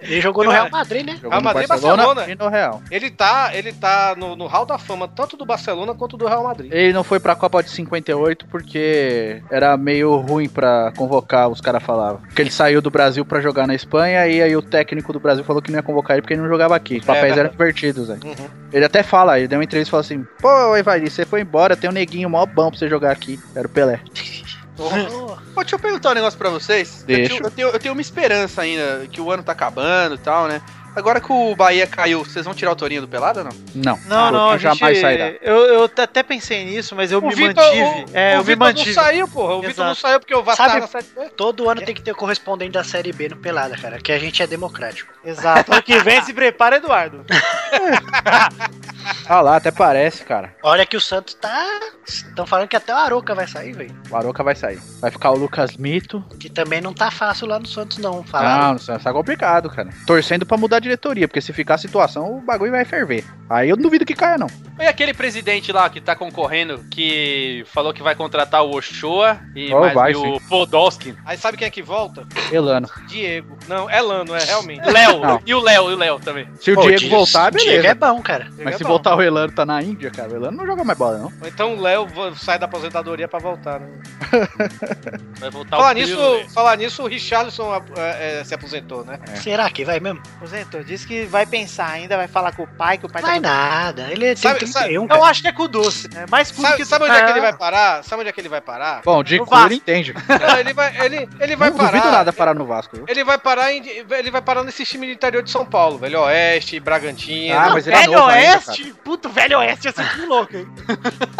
Ele 0.00 0.20
jogou 0.20 0.44
no 0.44 0.50
Real 0.50 0.70
Madrid, 0.70 1.04
né? 1.04 1.16
Jogou 1.16 1.30
Real 1.30 1.42
Madrid 1.42 1.64
e 1.64 1.68
Barcelona 1.68 2.04
Barcelona. 2.04 2.32
e 2.32 2.34
no 2.34 2.48
Real. 2.48 2.82
Ele 2.90 3.10
tá, 3.10 3.50
ele 3.54 3.72
tá 3.72 4.14
no, 4.16 4.36
no 4.36 4.46
hall 4.46 4.66
da 4.66 4.78
fama, 4.78 5.08
tanto 5.08 5.36
do 5.36 5.44
Barcelona 5.44 5.94
quanto 5.94 6.16
do 6.16 6.26
Real 6.26 6.44
Madrid. 6.44 6.72
Ele 6.72 6.92
não 6.92 7.04
foi 7.04 7.20
pra 7.20 7.34
Copa 7.34 7.62
de 7.62 7.70
58 7.70 8.46
porque 8.46 9.42
era 9.50 9.76
meio 9.76 10.16
ruim 10.16 10.48
pra 10.48 10.92
convocar, 10.96 11.48
os 11.48 11.60
caras 11.60 11.82
falavam. 11.82 12.20
Porque 12.22 12.42
ele 12.42 12.50
saiu 12.50 12.80
do 12.80 12.90
Brasil 12.90 13.24
pra 13.24 13.40
jogar 13.40 13.66
na 13.66 13.74
Espanha 13.74 14.26
e 14.26 14.42
aí 14.42 14.56
o 14.56 14.62
técnico 14.62 15.12
do 15.12 15.20
Brasil 15.20 15.44
falou 15.44 15.62
que 15.62 15.67
não 15.70 15.78
ia 15.78 15.82
convocar 15.82 16.16
ele 16.16 16.22
porque 16.22 16.34
ele 16.34 16.42
não 16.42 16.48
jogava 16.48 16.74
aqui. 16.74 16.98
Os 16.98 17.04
papéis 17.04 17.36
É, 17.36 17.40
eram 17.40 17.52
invertidos, 17.52 18.08
velho. 18.08 18.20
Uhum. 18.24 18.48
Ele 18.72 18.84
até 18.84 19.02
fala, 19.02 19.38
ele 19.38 19.48
deu 19.48 19.58
uma 19.58 19.64
entrevista 19.64 19.88
e 19.88 19.92
falou 19.92 20.00
assim: 20.02 20.26
Pô, 20.40 20.76
Evair, 20.76 21.10
você 21.10 21.24
foi 21.24 21.40
embora, 21.40 21.76
tem 21.76 21.88
um 21.88 21.92
neguinho 21.92 22.28
mó 22.28 22.44
bom 22.46 22.70
pra 22.70 22.78
você 22.78 22.88
jogar 22.88 23.12
aqui. 23.12 23.38
Era 23.54 23.66
o 23.66 23.70
Pelé. 23.70 24.00
Pô, 24.78 25.60
deixa 25.60 25.74
eu 25.74 25.78
perguntar 25.80 26.12
um 26.12 26.14
negócio 26.14 26.38
pra 26.38 26.50
vocês. 26.50 27.02
Deixa. 27.04 27.22
Eu, 27.22 27.28
tenho, 27.28 27.46
eu, 27.46 27.50
tenho, 27.50 27.68
eu 27.70 27.78
tenho 27.80 27.94
uma 27.94 28.00
esperança 28.00 28.62
ainda, 28.62 29.08
que 29.10 29.20
o 29.20 29.30
ano 29.30 29.42
tá 29.42 29.50
acabando 29.50 30.14
e 30.14 30.18
tal, 30.18 30.46
né? 30.46 30.62
Agora 30.96 31.20
que 31.20 31.30
o 31.32 31.54
Bahia 31.54 31.86
caiu, 31.86 32.24
vocês 32.24 32.44
vão 32.44 32.54
tirar 32.54 32.72
o 32.72 32.76
Torinho 32.76 33.02
do 33.02 33.08
Pelada 33.08 33.40
ou 33.40 33.44
não? 33.46 33.52
Não. 33.74 34.00
Não, 34.06 34.30
não, 34.32 34.48
a 34.50 34.58
gente, 34.58 34.62
jamais 34.78 34.98
sairá. 35.00 35.32
eu, 35.40 35.56
eu 35.56 35.84
até 35.84 36.22
pensei 36.24 36.64
nisso, 36.64 36.96
mas 36.96 37.12
eu 37.12 37.20
O 37.20 37.28
me 37.28 37.34
Vitor- 37.34 37.54
mantive. 37.64 38.12
o- 38.12 38.16
é, 38.16 38.32
o 38.32 38.34
eu 38.34 38.38
me 38.38 38.44
Vitor 38.44 38.58
mantive. 38.66 38.86
não 38.96 39.02
saiu, 39.04 39.28
porra. 39.28 39.54
O 39.54 39.60
Vitor 39.60 39.84
não 39.84 39.92
Exato. 39.92 40.00
saiu 40.00 40.18
porque 40.20 40.34
o 40.34 40.42
Vasco 40.42 40.64
Sabe- 40.64 40.86
Série 40.88 41.06
B. 41.16 41.28
Todo 41.36 41.68
ano 41.70 41.80
tem 41.82 41.94
que 41.94 42.02
ter 42.02 42.10
o 42.12 42.16
correspondente 42.16 42.72
da 42.72 42.82
Série 42.82 43.12
B 43.12 43.28
no 43.28 43.36
Pelada, 43.36 43.76
cara. 43.76 43.98
Que 44.00 44.10
a 44.10 44.18
gente 44.18 44.42
é 44.42 44.46
democrático. 44.46 45.12
Exato. 45.24 45.70
Ano 45.72 45.82
que 45.82 45.98
vem 46.00 46.20
se 46.22 46.32
prepara, 46.32 46.76
Eduardo. 46.76 47.24
Ah 49.28 49.40
lá, 49.40 49.56
até 49.56 49.70
parece, 49.70 50.24
cara. 50.24 50.54
Olha 50.62 50.86
que 50.86 50.96
o 50.96 51.00
Santos 51.00 51.34
tá. 51.34 51.80
Estão 52.06 52.46
falando 52.46 52.68
que 52.68 52.76
até 52.76 52.92
o 52.94 52.96
Aroca 52.96 53.34
vai 53.34 53.46
sair, 53.46 53.72
velho. 53.72 53.94
O 54.10 54.16
Aroca 54.16 54.42
vai 54.42 54.54
sair. 54.54 54.78
Vai 55.00 55.10
ficar 55.10 55.30
o 55.30 55.36
Lucas 55.36 55.76
Mito. 55.76 56.24
Que 56.40 56.48
também 56.48 56.80
não 56.80 56.94
tá 56.94 57.10
fácil 57.10 57.46
lá 57.46 57.58
no 57.58 57.66
Santos, 57.66 57.98
não. 57.98 58.08
Não, 58.18 58.24
Falaram. 58.24 58.72
não 58.72 58.78
sei, 58.78 58.98
tá 58.98 59.12
complicado, 59.12 59.68
cara. 59.70 59.90
Torcendo 60.06 60.46
pra 60.46 60.56
mudar 60.56 60.78
a 60.78 60.80
diretoria, 60.80 61.28
porque 61.28 61.40
se 61.40 61.52
ficar 61.52 61.74
a 61.74 61.78
situação, 61.78 62.38
o 62.38 62.40
bagulho 62.40 62.70
vai 62.72 62.84
ferver. 62.84 63.24
Aí 63.50 63.68
eu 63.68 63.76
não 63.76 63.82
duvido 63.82 64.04
que 64.06 64.14
caia, 64.14 64.38
não. 64.38 64.46
E 64.80 64.86
aquele 64.86 65.12
presidente 65.12 65.70
lá 65.72 65.88
que 65.90 66.00
tá 66.00 66.14
concorrendo, 66.16 66.84
que 66.90 67.64
falou 67.72 67.92
que 67.92 68.02
vai 68.02 68.14
contratar 68.14 68.62
o 68.64 68.74
Ochoa 68.76 69.38
e 69.54 69.72
Oh, 69.72 69.80
mais 69.80 69.94
vai, 69.94 70.14
o 70.14 70.40
Podolski. 70.48 71.14
Aí 71.26 71.36
sabe 71.36 71.56
quem 71.58 71.66
é 71.66 71.70
que 71.70 71.82
volta? 71.82 72.26
Elano. 72.50 72.88
Diego. 73.08 73.58
Não, 73.68 73.88
é 73.90 74.00
Lano, 74.00 74.34
é 74.34 74.44
realmente. 74.44 74.88
Léo. 74.88 75.42
E 75.44 75.54
o 75.54 75.60
Léo, 75.60 75.90
e 75.90 75.94
o 75.94 75.98
Léo 75.98 76.18
também. 76.20 76.48
Se 76.60 76.70
o 76.72 76.74
Pô, 76.74 76.82
Diego 76.82 76.98
Diego- 76.98 77.16
voltar, 77.16 77.50
Diego 77.50 77.66
beleza. 77.66 77.88
é 77.88 77.94
bom, 77.94 78.22
cara. 78.22 78.48
Mas 78.58 78.74
é 78.74 78.78
se 78.78 78.84
bom. 78.84 78.90
Voltar 78.98 79.16
o 79.16 79.22
Elano 79.22 79.52
tá 79.52 79.64
na 79.66 79.82
Índia, 79.82 80.10
cara, 80.10 80.28
o 80.32 80.36
Elano 80.36 80.56
não 80.56 80.66
joga 80.66 80.84
mais 80.84 80.98
bola, 80.98 81.18
não. 81.18 81.32
Ou 81.40 81.48
Então 81.48 81.74
o 81.74 81.80
Léo 81.80 82.06
sai 82.36 82.58
da 82.58 82.66
aposentadoria 82.66 83.26
pra 83.28 83.38
voltar, 83.38 83.80
né? 83.80 83.88
Vai 85.38 85.50
voltar 85.50 85.76
Falar 85.76 85.94
trio, 85.94 86.06
nisso, 86.06 86.16
velho. 86.20 86.50
falar 86.50 86.76
nisso, 86.76 87.02
o 87.02 87.06
Richarlison 87.06 87.82
é, 87.96 88.40
é, 88.40 88.44
se 88.44 88.54
aposentou, 88.54 89.04
né? 89.04 89.18
Será 89.42 89.70
que 89.70 89.84
vai 89.84 90.00
mesmo? 90.00 90.20
Aposentou, 90.36 90.82
disse 90.82 91.06
que 91.06 91.24
vai 91.26 91.46
pensar 91.46 91.88
ainda, 91.90 92.16
vai 92.16 92.26
falar 92.26 92.52
com 92.54 92.64
o 92.64 92.66
pai, 92.66 92.98
que 92.98 93.06
o 93.06 93.08
pai 93.08 93.22
Vai 93.22 93.40
tá. 93.40 93.48
nada. 93.48 94.08
Ele 94.10 94.26
tem 94.26 94.36
Sabe- 94.36 94.58
31, 94.60 95.02
Eu 95.02 95.08
cara. 95.08 95.22
acho 95.22 95.42
que 95.42 95.48
é 95.48 95.52
com 95.52 95.62
o 95.62 95.68
doce, 95.68 96.08
né? 96.12 96.26
Mais 96.30 96.48
Sabe, 96.48 96.76
que 96.76 96.84
sabe 96.84 97.04
onde 97.04 97.14
é 97.14 97.22
que 97.24 97.30
ele 97.30 97.38
Ah, 97.38 97.42
vai 97.42 97.52
parar? 97.56 98.02
Sabe 98.04 98.20
onde 98.20 98.28
é 98.30 98.32
que 98.32 98.40
ele 98.40 98.48
vai 98.48 98.60
parar? 98.60 99.02
Bom, 99.04 99.22
de 99.22 99.38
cu 99.38 99.44
ele 99.44 99.50
Vasco. 99.60 99.74
entende. 99.74 100.14
Não, 100.28 100.58
ele 100.58 100.72
vai, 100.74 101.04
ele, 101.04 101.28
ele 101.40 101.56
vai 101.56 101.70
não 101.70 101.76
parar. 101.76 101.90
duvido 101.92 102.10
nada 102.10 102.32
parar 102.32 102.54
no 102.54 102.66
Vasco, 102.66 102.96
viu? 102.96 103.04
Ele 103.08 103.22
vai 103.24 103.38
parar 103.38 103.72
em, 103.72 103.82
ele 103.86 104.30
vai 104.30 104.42
parar 104.42 104.64
nesse 104.64 104.84
time 104.84 105.06
do 105.06 105.12
interior 105.12 105.42
de 105.42 105.50
São 105.50 105.64
Paulo, 105.64 105.98
velho. 105.98 106.20
Oeste, 106.22 106.80
Bragantinha. 106.80 107.58
Ah, 107.60 107.70
mas 107.70 107.86
ele 107.86 107.96
é 107.96 108.00
Velho 108.00 108.12
novo 108.12 108.26
Oeste? 108.26 108.87
Puto, 108.92 109.28
Velho 109.28 109.58
Oeste, 109.58 109.88
ia 109.88 109.92
ser 109.92 110.08
que 110.14 110.26
louco, 110.26 110.56
hein? 110.56 110.66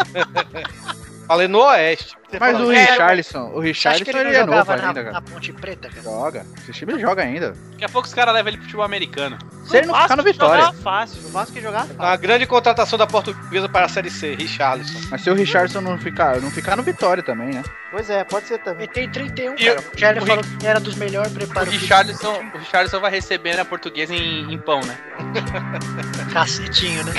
Falei 1.27 1.47
no 1.47 1.59
Oeste. 1.59 2.18
Você 2.29 2.37
Mas 2.39 2.59
o 2.59 2.69
Richarlison, 2.69 3.51
o 3.55 3.59
Richarlison 3.59 4.11
ele 4.19 4.35
é 4.35 4.45
novo 4.45 4.65
na, 4.65 4.73
ainda, 4.75 4.93
cara. 5.03 5.11
na 5.13 5.21
Ponte 5.21 5.51
Preta, 5.51 5.89
cara? 5.89 6.01
Joga. 6.03 6.45
Esse 6.61 6.71
time 6.73 6.93
ele 6.93 7.01
joga 7.01 7.23
ainda. 7.23 7.55
Daqui 7.71 7.85
a 7.85 7.89
pouco 7.89 8.07
os 8.07 8.13
caras 8.13 8.33
levam 8.35 8.49
ele 8.49 8.57
pro 8.57 8.65
futebol 8.65 8.85
americano. 8.85 9.37
Se 9.65 9.77
ele 9.77 9.87
não 9.87 9.95
ficar 9.99 10.15
no 10.15 10.23
Vitória. 10.23 10.65
jogava 10.65 10.77
fácil, 10.81 11.21
o 11.25 11.29
Vasco 11.31 11.59
jogar 11.59 11.85
fácil. 11.85 12.01
A 12.03 12.15
grande 12.15 12.45
contratação 12.45 12.97
da 12.99 13.07
portuguesa 13.07 13.67
para 13.67 13.85
a 13.85 13.89
Série 13.89 14.11
C, 14.11 14.35
Richarlison. 14.35 14.99
Mas 15.09 15.21
se 15.21 15.29
o 15.29 15.33
Richardson 15.33 15.81
não 15.81 15.97
ficar, 15.97 16.39
não 16.39 16.51
ficar 16.51 16.75
no 16.75 16.83
Vitória 16.83 17.23
também, 17.23 17.49
né? 17.49 17.63
Pois 17.91 18.09
é, 18.09 18.23
pode 18.23 18.47
ser 18.47 18.59
também. 18.59 18.83
Ele 18.83 18.93
tem 18.93 19.09
31, 19.09 19.55
E 19.55 19.65
cara. 19.99 20.19
O 20.19 20.23
o 20.23 20.27
falou 20.27 20.43
que 20.59 20.67
era 20.67 20.79
dos 20.79 20.95
melhores 20.95 21.31
O 21.31 21.35
preparados. 21.35 21.73
Richarlison, 21.73 22.43
o 22.53 22.57
Richarlison 22.59 22.99
vai 22.99 23.11
receber 23.11 23.55
na 23.57 23.65
portuguesa 23.65 24.13
em, 24.13 24.53
em 24.53 24.57
pão, 24.59 24.81
né? 24.81 24.97
Cacetinho, 26.33 27.03
né? 27.05 27.13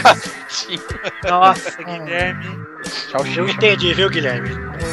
Nossa, 1.29 1.83
Guilherme. 1.83 2.71
Tchau, 3.09 3.27
Eu 3.27 3.49
entendi, 3.49 3.93
viu, 3.95 4.09
Guilherme? 4.09 4.51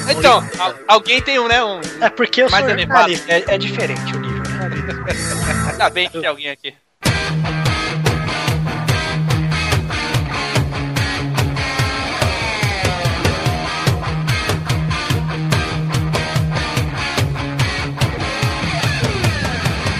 Então, 0.09 0.43
al- 0.59 0.75
alguém 0.87 1.21
tem 1.21 1.39
um, 1.39 1.47
né? 1.47 1.63
Um, 1.63 1.79
É 2.01 2.09
porque 2.09 2.41
eu 2.43 2.49
sou 2.49 2.57
Mais 2.59 2.69
elevado. 2.69 2.97
jornalista. 3.09 3.31
É, 3.31 3.43
é 3.55 3.57
diferente 3.57 4.15
o 4.15 4.19
nível, 4.19 4.43
né? 4.43 4.69
ainda 5.71 5.89
bem 5.89 6.09
que 6.09 6.19
tem 6.19 6.29
alguém 6.29 6.49
aqui. 6.49 6.73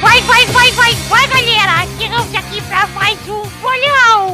Vai, 0.02 0.22
vai, 0.22 0.46
vai, 0.48 0.72
vai, 0.72 0.94
vai, 1.10 1.28
galera! 1.28 1.88
Chegamos 1.98 2.34
aqui 2.36 2.62
pra 2.64 2.88
mais 2.88 3.18
um 3.28 3.42
bolão! 3.62 4.27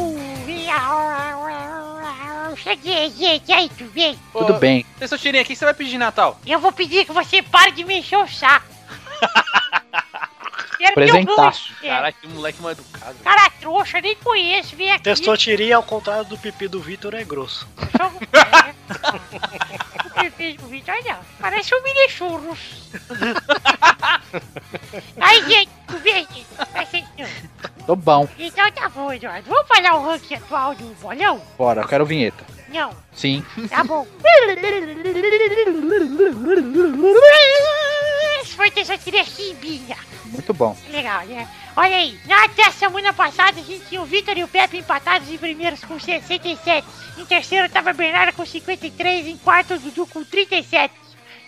Aí, 3.53 3.69
tudo 3.69 3.91
bem? 3.91 4.19
Tudo 4.31 4.53
bem. 4.55 4.85
Vocês 4.97 5.09
só 5.09 5.17
tirem 5.17 5.41
aqui, 5.41 5.55
você 5.55 5.65
vai 5.65 5.73
pedir 5.73 5.91
de 5.91 5.97
Natal? 5.97 6.39
Eu 6.45 6.59
vou 6.59 6.71
pedir 6.71 7.05
que 7.05 7.11
você 7.11 7.41
pare 7.41 7.71
de 7.71 7.83
me 7.83 7.99
encher 7.99 8.17
o 8.17 8.27
saco. 8.27 8.65
Que 10.77 10.91
Presentaço. 10.91 11.71
É, 11.81 11.87
Caralho, 11.87 12.15
que 12.19 12.27
moleque 12.27 12.61
mal 12.61 12.71
educado. 12.71 13.15
Cara 13.23 13.49
trouxa, 13.51 14.01
nem 14.01 14.15
conheço, 14.17 14.75
vem 14.75 14.91
aqui. 14.91 15.03
Testosteria, 15.03 15.77
ao 15.77 15.83
contrário 15.83 16.25
do 16.25 16.37
pipi 16.37 16.67
do 16.67 16.81
Vitor, 16.81 17.13
é 17.13 17.23
grosso. 17.23 17.65
Joga 17.97 18.17
o. 18.17 18.19
O 20.07 20.11
perfil 20.11 20.57
do 20.57 20.67
Vitor 20.67 20.95
não. 21.05 21.19
Parece 21.39 21.73
um 21.73 21.81
mini 21.83 22.09
churros. 22.09 22.59
Aí, 25.21 25.41
gente, 25.49 25.69
tudo 25.87 26.01
bem, 26.01 26.27
gente? 26.33 26.45
Tô 27.85 27.95
bom. 27.95 28.27
Então 28.37 28.69
tá 28.71 28.89
bom, 28.89 29.13
Eduardo. 29.13 29.49
Vamos 29.49 29.67
falar 29.67 29.95
o 29.95 30.05
ranking 30.05 30.35
atual 30.35 30.75
do 30.75 30.83
bolão? 30.95 31.41
Bora, 31.57 31.81
eu 31.81 31.87
quero 31.87 32.05
vinheta. 32.05 32.43
Não, 32.73 32.91
Sim. 33.13 33.45
tá 33.69 33.83
bom. 33.83 34.07
Esse 38.41 38.55
foi 38.55 38.71
Testosteria 38.71 39.23
Chimbinha. 39.23 39.95
Muito 40.25 40.51
bom. 40.55 40.75
Legal, 40.89 41.23
né? 41.27 41.47
Olha 41.75 41.95
aí, 41.95 42.19
na 42.25 42.45
até 42.45 42.71
semana 42.71 43.13
passada 43.13 43.59
a 43.59 43.63
gente 43.63 43.85
tinha 43.85 44.01
o 44.01 44.05
Vitor 44.05 44.35
e 44.37 44.43
o 44.43 44.47
Pepe 44.47 44.77
empatados 44.77 45.29
em 45.29 45.37
primeiros 45.37 45.83
com 45.83 45.99
67. 45.99 46.87
Em 47.17 47.25
terceiro 47.25 47.69
tava 47.69 47.91
a 47.91 47.93
Bernarda 47.93 48.31
com 48.31 48.43
53, 48.43 49.27
em 49.27 49.37
quarto 49.37 49.75
o 49.75 49.79
Dudu 49.79 50.07
com 50.07 50.23
37. 50.23 50.93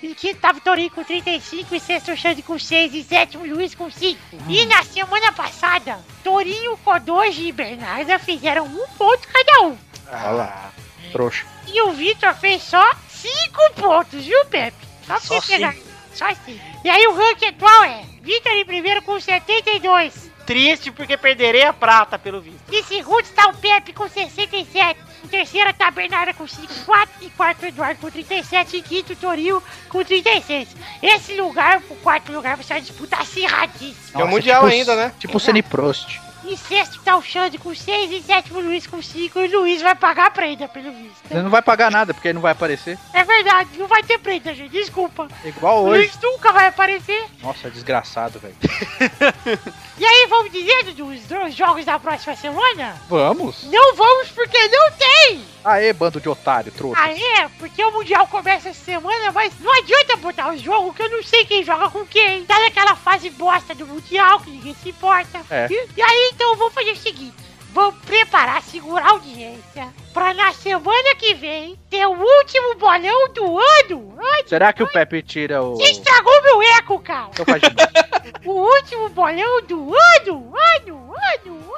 Em 0.04 0.14
quinto 0.14 0.40
tava 0.40 0.60
o 0.60 0.62
Torinho 0.62 0.92
com 0.92 1.04
35, 1.04 1.74
em 1.74 1.80
sexto 1.80 2.12
o 2.12 2.18
Xande 2.18 2.44
com 2.44 2.60
6 2.60 2.94
e 2.94 3.04
sétimo 3.04 3.44
o 3.44 3.48
Luiz 3.48 3.74
com 3.74 3.90
5. 3.90 4.20
E 4.48 4.66
na 4.66 4.84
semana 4.84 5.32
passada, 5.32 6.00
Torinho, 6.24 6.78
Kodoji 6.78 7.48
e 7.48 7.52
Bernarda 7.52 8.20
fizeram 8.20 8.66
um 8.66 8.88
ponto 8.98 9.28
cada 9.28 9.68
um. 9.68 9.78
Olha 10.12 10.30
lá. 10.32 10.72
Trouxa. 11.15 11.45
E 11.65 11.82
o 11.82 11.93
Vitor 11.93 12.34
fez 12.34 12.62
só 12.62 12.91
5 13.08 13.73
pontos, 13.82 14.25
viu, 14.25 14.45
Pepe? 14.47 14.75
Só 15.08 15.13
pra 15.13 15.19
Só 15.21 15.39
você 15.39 15.54
pegar. 15.54 15.73
Só 16.13 16.25
assim. 16.25 16.60
E 16.84 16.89
aí 16.89 17.08
o 17.08 17.15
ranking 17.15 17.45
atual 17.45 17.84
é 17.86 18.04
Vitor 18.21 18.51
em 18.51 18.65
primeiro 18.65 19.01
com 19.01 19.17
72. 19.17 20.30
Triste 20.45 20.91
porque 20.91 21.15
perderei 21.15 21.63
a 21.63 21.71
prata, 21.71 22.19
pelo 22.19 22.41
visto. 22.41 22.60
Em 22.69 22.84
segundo 22.84 23.23
está 23.23 23.47
o 23.47 23.56
Pepe 23.56 23.93
com 23.93 24.10
67. 24.10 24.99
Em 25.23 25.28
terceiro 25.28 25.69
está 25.69 25.88
a 25.88 25.91
Bernarda 25.91 26.34
com 26.34 26.45
54. 26.45 27.25
Em 27.25 27.30
quarto 27.30 27.63
o 27.63 27.65
Eduardo 27.65 28.01
com 28.01 28.12
37. 28.12 28.78
Em 28.78 28.82
quinto 28.84 29.13
o 29.13 29.15
Toril 29.15 29.63
com 29.88 30.04
36. 30.04 30.67
Esse 31.01 31.34
lugar, 31.36 31.82
o 31.89 31.95
quarto 31.95 32.34
lugar, 32.34 32.58
vai 32.58 32.65
ser 32.65 32.73
uma 32.73 32.82
disputa 32.82 33.15
acirradíssima. 33.15 34.21
É 34.21 34.23
o 34.23 34.28
Mundial 34.28 34.63
tipo, 34.63 34.73
ainda, 34.73 34.95
né? 34.97 35.13
Tipo 35.17 35.38
o 35.38 35.39
Ceni 35.39 35.63
Prost. 35.63 36.25
Em 36.48 36.56
sexto 36.56 37.00
tá 37.04 37.18
o 37.18 37.22
Xande 37.22 37.58
com 37.58 37.74
6, 37.74 38.12
em 38.12 38.22
sétimo 38.22 38.60
o 38.60 38.62
Luiz 38.62 38.86
com 38.86 39.02
5 39.02 39.40
e 39.40 39.48
o 39.56 39.60
Luiz 39.60 39.82
vai 39.82 39.96
pagar 39.96 40.28
a 40.28 40.32
prenda, 40.32 40.68
pelo 40.68 40.92
visto. 40.92 41.24
Ele 41.32 41.42
não 41.42 41.50
vai 41.50 41.62
pagar 41.62 41.90
nada, 41.92 42.14
porque 42.14 42.28
ele 42.28 42.36
não 42.36 42.42
vai 42.42 42.52
aparecer. 42.52 42.98
É 43.14 43.24
verdade, 43.24 43.70
não 43.78 43.88
vai 43.88 44.04
ter 44.04 44.20
prenda, 44.20 44.54
gente, 44.54 44.72
desculpa. 44.72 45.28
Igual 45.44 45.84
O 45.84 45.88
hoje. 45.88 46.00
Luiz 46.02 46.20
nunca 46.22 46.52
vai 46.52 46.68
aparecer. 46.68 47.26
Nossa, 47.42 47.70
desgraçado, 47.70 48.40
velho. 48.40 48.56
E 49.98 50.04
aí, 50.04 50.28
vamos 50.28 50.52
dizer, 50.52 50.84
Dudu, 50.84 51.06
os 51.08 51.22
dois 51.22 51.56
jogos 51.56 51.86
da 51.86 51.98
próxima 51.98 52.36
semana? 52.36 53.02
Vamos? 53.08 53.64
Não 53.64 53.96
vamos 53.96 54.28
porque 54.28 54.58
não 54.68 54.92
tem! 54.92 55.42
Aê, 55.64 55.94
bando 55.94 56.20
de 56.20 56.28
otário, 56.28 56.70
trouxa. 56.70 57.02
Ah, 57.02 57.12
é? 57.12 57.48
Porque 57.58 57.82
o 57.82 57.92
Mundial 57.92 58.28
começa 58.28 58.68
essa 58.70 58.84
semana, 58.84 59.32
mas 59.32 59.54
não 59.62 59.74
adianta 59.80 60.18
botar 60.18 60.50
o 60.50 60.58
jogo 60.58 60.94
que 60.94 61.02
eu 61.02 61.10
não 61.10 61.24
sei 61.24 61.46
quem 61.46 61.64
joga 61.64 61.90
com 61.90 62.06
quem. 62.06 62.44
Tá 62.46 62.60
naquela 62.60 62.94
fase 62.98 63.30
bosta 63.30 63.74
do 63.74 63.88
Mundial, 63.88 64.42
que 64.42 64.52
ninguém 64.52 64.76
se 64.76 64.90
importa. 64.90 65.40
É. 65.50 65.68
E, 65.72 65.90
e 65.96 66.02
aí, 66.02 66.34
então, 66.36 66.56
vamos 66.56 66.74
fazer 66.74 66.91
o 66.91 66.98
seguinte. 66.98 67.34
Vamos 67.74 67.95
preparar, 68.06 68.62
segurar 68.62 69.06
a 69.06 69.10
audiência, 69.12 69.93
pra 70.13 70.34
na 70.34 70.54
semana 70.54 71.13
que 71.17 71.34
vem 71.34 71.78
ter 71.89 72.06
o 72.06 72.12
último 72.12 72.76
bolão 72.76 73.34
do 73.34 73.60
ano. 73.60 74.17
Ai, 74.34 74.43
Será 74.48 74.71
que 74.71 74.82
o 74.82 74.88
Pepe 74.88 75.21
tira 75.21 75.62
o. 75.62 75.76
você 75.76 75.91
estragou 75.91 76.41
meu 76.41 76.62
eco, 76.62 76.98
cara. 77.00 77.30
Então 77.34 77.45
faz 77.45 77.62
de 77.62 77.69
novo. 77.69 78.06
O 78.45 78.52
último 78.52 79.10
bolão 79.10 79.62
do 79.63 79.93
ano, 79.93 80.54
ano, 80.56 81.13
ano, 81.15 81.15
ano. 81.34 81.76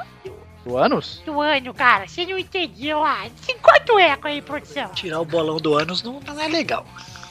Do 0.63 0.77
Anos? 0.77 1.21
Do 1.25 1.41
ano, 1.41 1.73
cara. 1.73 2.07
Você 2.07 2.25
não 2.25 2.37
entendeu. 2.37 3.03
Ah, 3.03 3.25
50 3.41 4.01
eco 4.01 4.27
aí, 4.27 4.41
produção. 4.41 4.89
Tirar 4.89 5.21
o 5.21 5.25
bolão 5.25 5.57
do 5.57 5.73
ânus 5.75 6.03
não, 6.03 6.19
não 6.19 6.39
é 6.39 6.47
legal. 6.47 6.85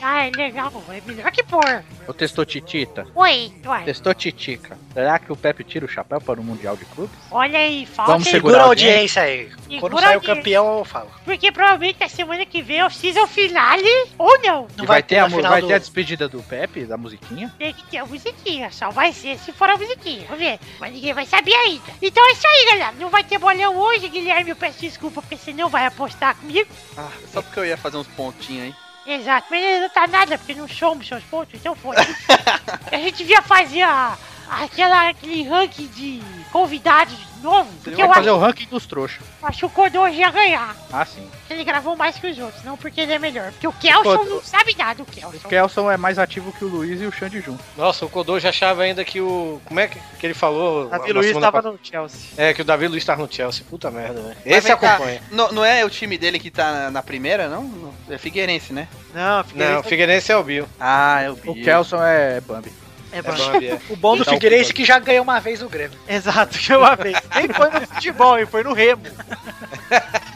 Ah, 0.09 0.25
é 0.25 0.31
legal. 0.31 0.73
É 0.89 1.01
melhor 1.05 1.33
que 1.33 1.43
pôr. 1.43 1.83
Ou 2.07 2.15
testou 2.15 2.45
Titita? 2.47 3.09
Oi, 3.13 3.47
Eduardo. 3.57 3.87
Testou 3.87 4.15
Titica. 4.15 4.79
Será 4.95 5.19
que 5.19 5.33
o 5.33 5.37
Pepe 5.37 5.65
tira 5.65 5.85
o 5.85 5.89
chapéu 5.89 6.21
para 6.21 6.41
o 6.41 6.45
Mundial 6.45 6.77
de 6.77 6.85
Clubes? 6.85 7.11
Olha 7.29 7.59
aí, 7.59 7.85
falta 7.87 8.13
Vamos 8.13 8.29
segurar 8.29 8.53
Segura 8.53 8.59
a 8.59 8.63
a 8.63 8.67
audiência 8.69 9.23
aí. 9.23 9.51
Segura 9.69 9.81
Quando 9.81 9.99
a 9.99 10.03
sair 10.03 10.17
o 10.17 10.21
campeão, 10.21 10.79
eu 10.79 10.85
falo. 10.85 11.11
Porque 11.25 11.51
provavelmente 11.51 11.99
na 11.99 12.09
semana 12.09 12.47
que 12.47 12.63
vem 12.63 12.79
é 12.79 12.87
o 12.87 12.91
season 12.91 13.27
finale 13.27 13.89
ou 14.17 14.39
não. 14.43 14.69
Não 14.77 14.85
e 14.85 14.87
vai, 14.87 15.03
ter, 15.03 15.19
a, 15.19 15.29
mu- 15.29 15.43
vai 15.43 15.61
do- 15.61 15.67
ter 15.67 15.75
a 15.75 15.79
despedida 15.79 16.29
do 16.29 16.41
Pepe, 16.41 16.85
da 16.85 16.97
musiquinha? 16.97 17.53
Tem 17.59 17.75
que 17.75 17.85
ter 17.89 17.99
a 17.99 18.07
musiquinha, 18.07 18.71
só 18.71 18.91
vai 18.91 19.13
ser 19.13 19.37
se 19.41 19.51
for 19.51 19.69
a 19.69 19.77
musiquinha, 19.77 20.23
vamos 20.27 20.39
ver. 20.39 20.61
Mas 20.79 20.93
ninguém 20.93 21.15
vai 21.15 21.27
saber 21.27 21.53
ainda. 21.53 21.83
Então 22.01 22.25
é 22.29 22.31
isso 22.31 22.47
aí, 22.47 22.67
galera. 22.67 22.95
Não 23.01 23.11
vai 23.11 23.25
ter 23.25 23.39
bolão 23.39 23.77
hoje, 23.77 24.09
Guilherme. 24.09 24.51
Eu 24.51 24.57
peço 24.57 24.79
desculpa 24.79 25.21
porque 25.21 25.37
você 25.37 25.53
não 25.53 25.69
vai 25.69 25.85
apostar 25.85 26.37
comigo. 26.37 26.71
Ah, 26.97 27.11
só 27.33 27.43
porque 27.43 27.59
eu 27.59 27.67
ia 27.67 27.77
fazer 27.77 27.97
uns 27.97 28.07
pontinhos 28.07 28.67
aí. 28.67 28.86
Exato, 29.07 29.47
mas 29.51 29.81
não 29.83 29.89
tá 29.89 30.07
nada, 30.07 30.37
porque 30.37 30.55
não 30.55 30.67
somos 30.67 31.07
seus 31.07 31.23
pontos, 31.25 31.55
então 31.55 31.77
foi. 31.77 31.95
a 32.91 32.97
gente 32.97 33.19
devia 33.19 33.41
fazer 33.41 33.83
a, 33.83 34.19
aquela, 34.51 35.09
aquele 35.11 35.43
ranking 35.49 35.87
de 35.89 36.23
convidados 36.53 37.15
de 37.17 37.43
novo, 37.43 37.71
porque 37.85 38.01
eu 38.01 38.07
Vai 38.07 38.17
fazer 38.17 38.31
acho, 38.31 38.39
o 38.39 38.41
ranking 38.41 38.67
dos 38.67 38.87
trouxas. 38.87 39.21
acho 39.43 39.59
que 39.59 39.67
o 39.67 39.71
Codô 39.71 40.07
ia 40.09 40.31
ganhar. 40.31 40.75
Ah, 40.93 41.05
sim. 41.05 41.29
Ele 41.51 41.63
gravou 41.65 41.95
mais 41.97 42.17
que 42.19 42.27
os 42.27 42.39
outros, 42.39 42.65
não 42.65 42.77
porque 42.77 43.01
ele 43.01 43.13
é 43.13 43.19
melhor. 43.19 43.53
Porque 43.53 43.69
o 43.69 43.73
Kelson 43.73 44.17
Codô- 44.19 44.35
não 44.37 44.43
sabe 44.43 44.75
nada, 44.77 45.03
o 45.03 45.07
Kelson. 45.07 45.37
O 45.47 45.49
Kelson 45.49 45.91
é 45.91 45.97
mais 45.97 46.19
ativo 46.19 46.53
que 46.53 46.65
o 46.65 46.69
Luiz 46.69 47.01
e 47.01 47.05
o 47.07 47.13
Xande 47.13 47.41
junto. 47.41 47.63
Nossa, 47.77 48.05
o 48.05 48.09
Codô 48.09 48.39
já 48.41 48.49
achava 48.49 48.83
ainda 48.83 49.05
que 49.05 49.21
o. 49.21 49.61
Como 49.65 49.79
é 49.79 49.87
que, 49.87 49.99
que 50.19 50.27
ele 50.27 50.35
falou? 50.35 50.89
Davi 50.89 51.13
Luiz 51.13 51.27
semana 51.29 51.47
tava 51.47 51.63
pa- 51.63 51.71
no 51.71 51.79
Chelsea. 51.83 52.21
É, 52.37 52.55
que 52.55 52.63
o 52.63 52.65
Davi 52.65 52.89
Luiz 52.89 53.05
tava 53.05 53.23
no 53.23 53.33
Chelsea. 53.33 53.65
Puta 53.69 53.91
merda, 53.91 54.21
velho. 54.21 54.37
Mas 54.45 54.57
Esse 54.57 54.77
cá, 54.77 54.95
acompanha. 54.95 55.23
Não, 55.31 55.53
não 55.53 55.65
é 55.65 55.85
o 55.85 55.91
time 55.91 56.17
dele 56.19 56.39
que 56.39 56.51
tá 56.51 56.73
na, 56.73 56.91
na 56.91 57.03
primeira, 57.03 57.49
não? 57.49 57.63
Não, 57.65 57.95
É 58.09 58.19
Figueirense, 58.19 58.73
né? 58.73 58.89
Não, 59.15 59.37
Não, 59.39 59.45
Figueirense 59.45 59.81
o 59.81 59.89
Figueirense 59.89 60.33
é 60.33 60.37
o 60.37 60.43
Bill. 60.43 60.69
Ah, 60.81 61.23
eu 61.25 61.33
O 61.47 61.55
Kelson 61.63 62.03
é 62.03 62.41
Bambi. 62.41 62.73
É 63.17 63.19
É. 63.19 63.23
Bambi, 63.23 63.69
é. 63.69 63.81
O 63.89 63.97
bom 63.97 64.17
do 64.17 64.23
Então, 64.23 64.35
Figueirense 64.35 64.71
é 64.71 64.75
que 64.75 64.85
já 64.85 64.99
ganhou 64.99 65.23
uma 65.25 65.41
vez 65.41 65.63
o 65.63 65.69
Grêmio. 65.69 65.99
Exato, 66.09 66.59
que 66.59 66.75
uma 66.75 66.95
vez. 66.97 67.17
Nem 67.35 67.49
foi 67.49 67.71
no 67.71 67.87
futebol, 67.87 68.39
hein? 68.39 68.47
Foi 68.47 68.63
no 68.63 68.73
Remo. 68.73 69.03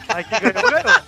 Aí 0.09 0.23
que 0.23 0.39
ganhou, 0.39 0.71
ganhou. 0.71 1.01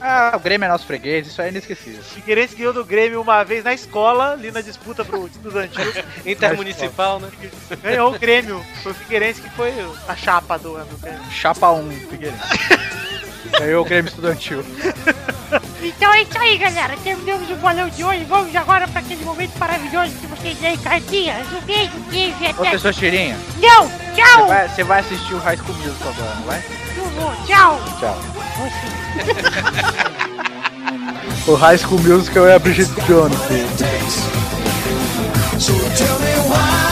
Ah, 0.00 0.32
o 0.34 0.40
Grêmio 0.40 0.66
é 0.66 0.68
nosso 0.68 0.86
freguês, 0.86 1.26
isso 1.26 1.40
aí 1.40 1.48
é 1.48 1.50
inesquecível. 1.50 2.02
Figueirense 2.02 2.54
ganhou 2.54 2.72
do 2.72 2.84
Grêmio 2.84 3.20
uma 3.20 3.42
vez 3.42 3.64
na 3.64 3.72
escola, 3.72 4.32
ali 4.32 4.50
na 4.50 4.60
disputa 4.60 5.04
pro 5.04 5.26
estudantil. 5.26 5.84
Intermunicipal, 6.24 7.18
né? 7.18 7.28
Ganhou 7.82 8.14
o 8.14 8.18
Grêmio. 8.18 8.64
Foi 8.82 8.92
o 8.92 8.94
Figueirense 8.94 9.40
que 9.40 9.50
foi 9.50 9.72
a 10.06 10.14
chapa 10.14 10.58
do 10.58 10.76
ano. 10.76 10.98
Grêmio. 10.98 11.30
Chapa 11.30 11.70
1, 11.70 11.90
Figueirense. 12.10 12.42
Ganhou 13.58 13.82
o 13.84 13.88
Grêmio 13.88 14.08
Estudantil. 14.08 14.64
Então 15.82 16.12
é 16.14 16.22
isso 16.22 16.38
aí, 16.38 16.56
galera. 16.58 16.96
Terminamos 17.04 17.50
o 17.50 17.56
bolão 17.56 17.88
de 17.88 18.02
hoje. 18.04 18.24
Vamos 18.24 18.54
agora 18.56 18.88
para 18.88 19.00
aquele 19.00 19.24
momento 19.24 19.56
maravilhoso 19.58 20.12
que 20.20 20.26
vocês 20.26 20.60
leem 20.60 20.76
cartinhas. 20.78 21.46
Um 21.52 21.60
beijo, 21.60 21.92
beijo 22.10 22.34
e 22.40 22.46
Ô, 22.46 22.50
até. 22.62 22.70
pessoa 22.70 22.92
cheirinha, 22.92 23.36
Não! 23.60 23.86
você 23.88 24.22
Tchau! 24.22 24.46
vai, 24.48 24.68
você 24.68 24.84
vai 24.84 25.00
assistir 25.00 25.34
o 25.34 25.38
High 25.38 25.56
School 25.58 25.74
Musical 25.76 26.08
agora, 26.16 26.34
não 26.34 26.42
vai? 26.44 26.62
Eu 26.96 27.04
vou, 27.10 27.32
Tchau! 27.46 27.80
Tchau. 28.00 28.18
Você. 28.56 30.26
O 31.48 31.54
High 31.54 31.78
School 31.78 32.00
Musical 32.00 32.46
é 32.48 32.54
a 32.54 32.58
Bridget 32.58 32.90
Jones. 33.06 33.36
So 35.58 35.72
tell 35.96 36.18
me 36.18 36.34
why 36.50 36.85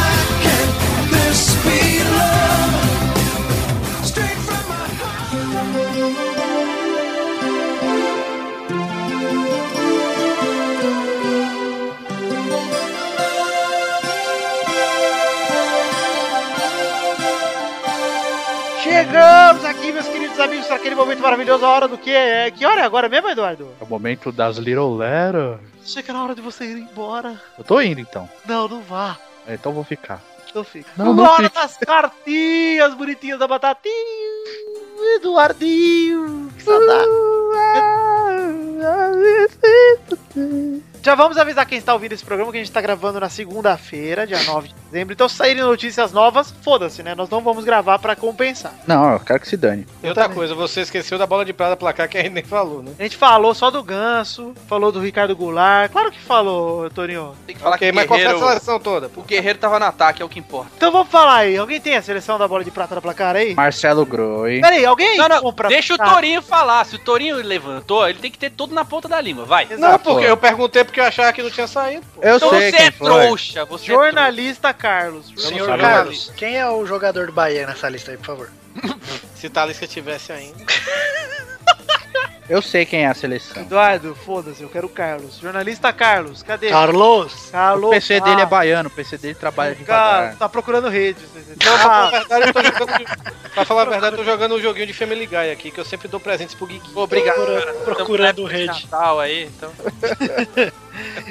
Chegamos 19.14 19.64
aqui, 19.64 19.92
meus 19.92 20.08
queridos 20.08 20.40
amigos, 20.40 20.66
para 20.66 20.74
aquele 20.74 20.96
momento 20.96 21.22
maravilhoso. 21.22 21.64
A 21.64 21.68
hora 21.68 21.86
do 21.86 21.96
quê? 21.96 22.10
É, 22.10 22.50
que 22.50 22.66
hora 22.66 22.80
é 22.80 22.84
agora 22.84 23.08
mesmo, 23.08 23.28
Eduardo? 23.28 23.68
É 23.80 23.84
o 23.84 23.86
momento 23.86 24.32
das 24.32 24.56
Little 24.56 24.96
Letters. 24.96 25.60
Chega 25.84 26.12
na 26.12 26.24
hora 26.24 26.34
de 26.34 26.40
você 26.40 26.64
ir 26.64 26.78
embora. 26.78 27.40
Eu 27.56 27.62
tô 27.62 27.80
indo 27.80 28.00
então. 28.00 28.28
Não, 28.44 28.66
não 28.66 28.80
vá. 28.82 29.16
É, 29.46 29.54
Então 29.54 29.72
vou 29.72 29.84
ficar. 29.84 30.20
Não 30.52 30.64
fica. 30.64 30.90
Não, 30.96 31.14
não 31.14 31.22
hora 31.22 31.44
fica. 31.48 31.60
das 31.60 31.76
cartinhas 31.76 32.92
bonitinhas 32.94 33.38
da 33.38 33.46
batatinha. 33.46 33.94
Eduardinho. 35.14 36.50
Que 36.56 36.62
saudade. 36.64 37.08
Já 41.04 41.14
vamos 41.14 41.38
avisar 41.38 41.66
quem 41.66 41.78
está 41.78 41.92
ouvindo 41.94 42.14
esse 42.14 42.24
programa 42.24 42.50
que 42.50 42.56
a 42.56 42.60
gente 42.60 42.68
está 42.70 42.80
gravando 42.80 43.20
na 43.20 43.28
segunda-feira, 43.28 44.26
dia 44.26 44.42
9 44.42 44.68
de 44.68 44.74
dezembro. 44.94 45.12
Então, 45.12 45.28
se 45.28 45.34
saírem 45.34 45.62
notícias 45.62 46.12
novas, 46.12 46.54
foda-se, 46.62 47.02
né? 47.02 47.14
Nós 47.14 47.28
não 47.28 47.40
vamos 47.40 47.64
gravar 47.64 47.98
para 47.98 48.14
compensar. 48.14 48.72
Não, 48.86 49.12
eu 49.14 49.20
quero 49.20 49.40
que 49.40 49.48
se 49.48 49.56
dane. 49.56 49.86
E 50.02 50.08
outra 50.08 50.28
coisa, 50.28 50.54
você 50.54 50.82
esqueceu 50.82 51.18
da 51.18 51.26
bola 51.26 51.44
de 51.44 51.52
prata 51.52 51.76
placar 51.76 52.08
que 52.08 52.16
a 52.16 52.22
gente 52.22 52.32
nem 52.32 52.44
falou, 52.44 52.82
né? 52.82 52.92
A 52.98 53.02
gente 53.02 53.16
falou 53.16 53.52
só 53.54 53.70
do 53.70 53.82
Ganso, 53.82 54.54
falou 54.68 54.92
do 54.92 55.00
Ricardo 55.00 55.34
Goulart. 55.34 55.90
Claro 55.90 56.12
que 56.12 56.20
falou, 56.20 56.88
Torinho. 56.90 57.34
Tem 57.46 57.56
que 57.56 57.60
falar 57.60 57.74
Ok, 57.74 57.88
que 57.88 57.94
mas 57.94 58.06
qual 58.06 58.18
foi 58.18 58.26
a 58.26 58.30
Guerreiro, 58.30 58.48
seleção 58.48 58.78
toda? 58.78 59.10
o 59.16 59.22
Guerreiro 59.22 59.58
tava 59.58 59.78
no 59.80 59.84
ataque, 59.86 60.22
é 60.22 60.24
o 60.24 60.28
que 60.28 60.38
importa. 60.38 60.70
Então 60.76 60.92
vamos 60.92 61.08
falar 61.08 61.38
aí. 61.38 61.56
Alguém 61.56 61.80
tem 61.80 61.96
a 61.96 62.02
seleção 62.02 62.38
da 62.38 62.46
bola 62.46 62.62
de 62.62 62.70
prata 62.70 62.94
da 62.94 63.00
placar 63.00 63.34
aí? 63.34 63.54
Marcelo 63.54 64.06
Groi. 64.06 64.60
Pera 64.60 64.76
aí, 64.76 64.86
alguém 64.86 65.16
Não, 65.16 65.28
não, 65.28 65.40
compra 65.40 65.68
deixa 65.68 65.94
o 65.94 65.96
Ah, 66.00 66.10
Torinho 66.10 66.40
falar. 66.42 66.84
Se 66.86 66.94
o 66.94 66.98
Torinho 66.98 67.36
levantou, 67.36 68.08
ele 68.08 68.18
tem 68.20 68.30
que 68.30 68.38
ter 68.38 68.50
tudo 68.50 68.74
na 68.74 68.84
ponta 68.84 69.08
da 69.08 69.20
língua. 69.20 69.44
Vai. 69.44 69.66
Não, 69.76 69.98
porque 69.98 70.24
eu 70.24 70.36
perguntei 70.36 70.84
porque 70.84 71.00
eu 71.00 71.04
achava 71.04 71.32
que 71.32 71.42
não 71.42 71.50
tinha 71.50 71.66
saído. 71.66 72.04
pô. 72.14 72.22
Eu 72.22 72.36
Então 72.36 72.50
sei 72.50 72.70
você 72.70 72.76
quem 72.76 72.86
é 72.86 72.90
foi. 72.90 73.06
trouxa. 73.10 73.64
Você 73.64 73.90
é 73.90 73.94
Jornalista 73.94 74.72
Carlos. 74.84 75.32
Senhor 75.34 75.66
sabe 75.66 75.82
Carlos, 75.82 76.30
quem 76.36 76.58
é 76.58 76.68
o 76.68 76.84
jogador 76.84 77.28
do 77.28 77.32
Bahia 77.32 77.66
nessa 77.66 77.88
lista 77.88 78.10
aí, 78.10 78.18
por 78.18 78.26
favor? 78.26 78.50
Se 79.34 79.48
Talisca 79.48 79.86
tivesse 79.86 80.30
ainda. 80.30 80.58
Eu 82.48 82.60
sei 82.60 82.84
quem 82.84 83.04
é 83.04 83.06
a 83.06 83.14
seleção. 83.14 83.62
Eduardo, 83.62 84.14
foda-se, 84.14 84.62
eu 84.62 84.68
quero 84.68 84.86
o 84.86 84.90
Carlos. 84.90 85.38
Jornalista 85.38 85.92
Carlos, 85.92 86.42
cadê? 86.42 86.68
Carlos! 86.68 87.48
Carlos. 87.50 87.86
O 87.86 87.90
PC 87.90 88.20
dele 88.20 88.40
é 88.40 88.44
ah, 88.44 88.46
baiano, 88.46 88.88
o 88.88 88.92
PC 88.92 89.16
dele 89.16 89.34
trabalha 89.34 89.74
Cara, 89.76 90.16
devagar. 90.18 90.36
tá 90.36 90.48
procurando 90.48 90.88
rede. 90.88 91.20
Não, 91.64 91.78
pra 91.78 91.78
falar 91.78 92.06
a 92.06 92.10
verdade, 92.10 92.46
eu 92.48 92.52
tô 92.52 92.62
jogando. 92.62 93.04
Pra 93.54 93.64
falar 93.64 93.82
a 93.82 93.84
verdade, 93.86 94.14
eu 94.14 94.18
tô 94.18 94.24
jogando 94.30 94.54
um 94.56 94.60
joguinho 94.60 94.86
de 94.86 94.92
Family 94.92 95.26
Guy 95.26 95.50
aqui, 95.50 95.70
que 95.70 95.80
eu 95.80 95.84
sempre 95.84 96.06
dou 96.06 96.20
presentes 96.20 96.54
pro 96.54 96.66
Guigui. 96.66 96.90
Obrigado. 96.94 97.36
Procura- 97.36 97.94
procurando 97.94 98.44
rede. 98.44 98.82
Natal 98.84 99.20
aí, 99.20 99.44
então. 99.46 99.72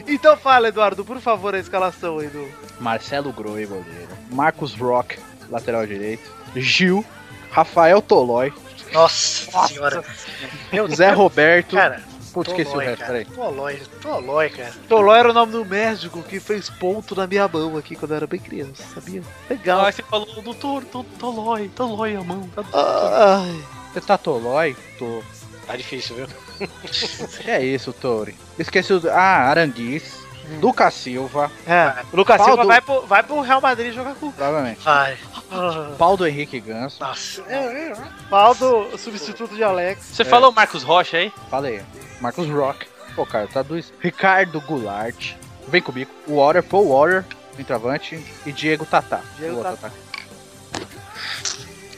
Então 0.06 0.36
fala, 0.36 0.68
Eduardo, 0.68 1.06
por 1.06 1.22
favor, 1.22 1.56
a 1.56 1.60
escalação 1.60 2.20
aí 2.20 2.28
do. 2.28 2.46
Marcelo 2.80 3.32
Groi, 3.32 3.66
goleiro. 3.66 4.10
Marcos 4.30 4.74
Rock, 4.76 5.18
lateral 5.50 5.86
direito. 5.88 6.30
Gil. 6.56 7.06
Rafael 7.50 8.02
Tolói. 8.02 8.52
Nossa, 8.94 9.68
senhora. 9.68 10.04
Meu 10.72 10.88
Zé 10.88 11.12
Roberto. 11.12 11.76
Cara, 11.76 12.02
Putz, 12.34 12.50
esqueci 12.50 12.70
o 12.70 12.74
Tolói, 12.74 12.86
resto, 12.88 13.06
peraí. 13.06 13.26
Tolói, 13.26 13.82
Tolói, 14.02 14.50
cara. 14.50 14.74
Toló 14.90 15.16
era 15.16 15.30
o 15.30 15.34
nome 15.34 15.52
do 15.52 15.64
médico 15.64 16.24
que 16.24 16.40
fez 16.40 16.68
ponto 16.70 17.16
na 17.16 17.28
minha 17.28 17.48
mão 17.48 17.78
aqui 17.78 17.96
quando 17.96 18.12
eu 18.12 18.18
era 18.18 18.28
bem 18.28 18.40
criança, 18.40 18.84
sabia? 18.94 19.22
Legal. 19.48 19.86
Ah, 19.86 19.92
você 19.92 20.02
falou 20.02 20.42
do 20.42 20.54
Tor, 20.56 20.84
Tor, 20.86 21.06
Tolói, 21.20 21.70
Tolói 21.70 22.16
a 22.16 22.24
mão. 22.24 22.50
Tá 22.56 22.64
Ai. 22.74 23.64
Você 23.94 24.02
tá 24.02 24.18
Tolói? 24.18 24.76
Tô. 24.98 25.22
Tá 25.68 25.76
difícil, 25.76 26.16
viu? 26.16 26.28
Que 27.44 27.50
é 27.52 27.64
isso, 27.64 27.94
Tori? 27.94 28.36
Esqueci 28.58 28.94
o. 28.94 29.02
Ah, 29.12 29.50
Aranguiz. 29.50 30.23
Lucas 30.62 30.94
Silva, 30.94 31.50
É, 31.66 31.94
o 32.12 32.16
Lucas 32.18 32.38
Pau 32.38 32.46
Silva 32.48 32.62
do- 32.64 32.68
vai, 32.68 32.82
pro, 32.82 33.02
vai 33.08 33.24
pro 33.24 33.42
Real 33.42 33.62
Madrid 33.62 33.94
jogar 33.94 34.16
com 34.16 34.28
o 34.28 34.34
provavelmente. 34.34 34.82
Vai. 34.84 35.18
Pau 35.98 36.18
do 36.18 36.28
Henrique 36.28 36.60
Ganso. 36.60 37.00
Nossa. 37.02 37.44
pau 38.30 38.54
do 38.56 38.98
substituto 38.98 39.56
de 39.56 39.64
Alex. 39.64 40.04
Você 40.14 40.26
falou 40.26 40.52
Marcos 40.52 40.84
Rocha 40.84 41.18
aí? 41.18 41.32
Falei. 41.50 41.82
Marcos 42.20 42.50
Rock. 42.50 42.88
Pô, 43.16 43.26
cara, 43.26 43.48
traduz. 43.48 43.94
Ricardo 44.00 44.60
Goulart. 44.62 45.34
Vem 45.68 45.82
comigo. 45.82 46.12
Water, 46.28 46.64
Paul 46.64 46.88
Water, 46.90 47.26
centroavante. 47.56 48.24
E 48.46 48.52
Diego 48.52 48.86
Tatá. 48.86 49.22
Diego 49.38 49.56
Boa, 49.62 49.72
Tatá. 49.76 49.92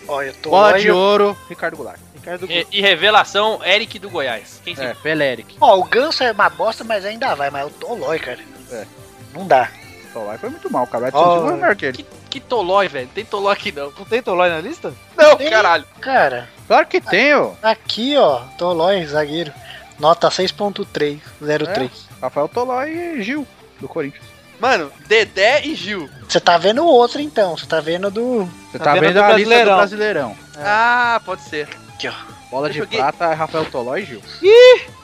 Olha, 0.08 0.28
eu 0.28 0.34
tô 0.36 0.50
Bola 0.52 0.68
olha- 0.68 0.80
de 0.80 0.92
ouro, 0.92 1.38
Ricardo 1.50 1.78
Goulart. 1.78 2.00
Ricardo 2.26 2.52
E, 2.52 2.68
e 2.72 2.82
revelação, 2.82 3.60
Eric 3.64 4.00
do 4.00 4.10
Goiás. 4.10 4.60
Quem 4.64 4.76
É, 4.80 4.94
Peleric. 4.96 5.58
Ó, 5.62 5.78
o 5.78 5.84
Ganso 5.84 6.24
é 6.24 6.32
uma 6.32 6.50
bosta, 6.50 6.84
mas 6.84 7.06
ainda 7.06 7.36
vai, 7.36 7.50
mas 7.52 7.68
o 7.68 7.70
Tolói, 7.70 8.18
cara. 8.20 8.40
É. 8.72 8.86
Não 9.34 9.46
dá. 9.46 9.70
Tolói 10.12 10.38
foi 10.38 10.50
muito 10.50 10.72
mal, 10.72 10.88
cara. 10.88 11.06
O 11.06 11.08
Ó, 11.08 11.08
Edson 11.10 11.34
Silva 11.34 11.50
é 11.52 11.56
melhor 11.56 11.76
que 11.76 11.86
ele. 11.86 11.98
Que, 11.98 12.06
que 12.32 12.40
tolói, 12.40 12.88
velho. 12.88 13.06
Não 13.08 13.14
tem 13.14 13.26
tolói 13.26 13.54
aqui 13.54 13.72
não. 13.72 13.92
Não 13.98 14.06
tem 14.06 14.22
Tolói 14.22 14.50
na 14.50 14.60
lista? 14.60 14.94
Não, 15.16 15.36
Tem. 15.38 15.50
caralho. 15.50 15.86
Cara, 16.02 16.50
Claro 16.68 16.88
que 16.88 17.00
tem, 17.00 17.34
ó. 17.36 17.52
aqui, 17.62 18.18
ó, 18.18 18.40
Tolói, 18.58 19.06
zagueiro. 19.06 19.54
Nota 20.00 20.28
6.3, 20.30 21.20
03. 21.40 21.92
Rafael 22.22 22.48
Tolói 22.48 22.90
e 22.92 23.22
Gil, 23.24 23.48
do 23.80 23.88
Corinthians. 23.88 24.24
Mano, 24.60 24.92
Dedé 25.08 25.62
e 25.66 25.76
Gil. 25.76 26.10
Você 26.28 26.40
tá 26.40 26.58
vendo 26.58 26.82
o 26.84 26.88
outro 26.88 27.22
então, 27.22 27.56
você 27.58 27.66
tá 27.66 27.80
vendo 27.82 28.10
do. 28.10 28.46
Você 28.72 28.78
Tá 28.80 28.86
tá, 28.86 28.94
vendo 28.94 29.02
vendo 29.04 29.14
do 29.16 29.24
a 29.24 29.28
lista 29.34 29.44
do 29.44 29.66
Brasileirão. 29.66 29.76
Brasileirão. 29.78 30.38
Ah, 30.58 31.22
pode 31.26 31.42
ser. 31.44 31.68
Aqui, 31.96 32.08
ó. 32.08 32.14
Bola 32.52 32.68
Eu 32.68 32.72
de 32.74 32.78
joguei- 32.80 33.00
prata 33.00 33.26
é 33.26 33.34
Rafael 33.34 33.66
Tolói 33.66 34.02
e 34.02 34.06
Gil. 34.06 34.22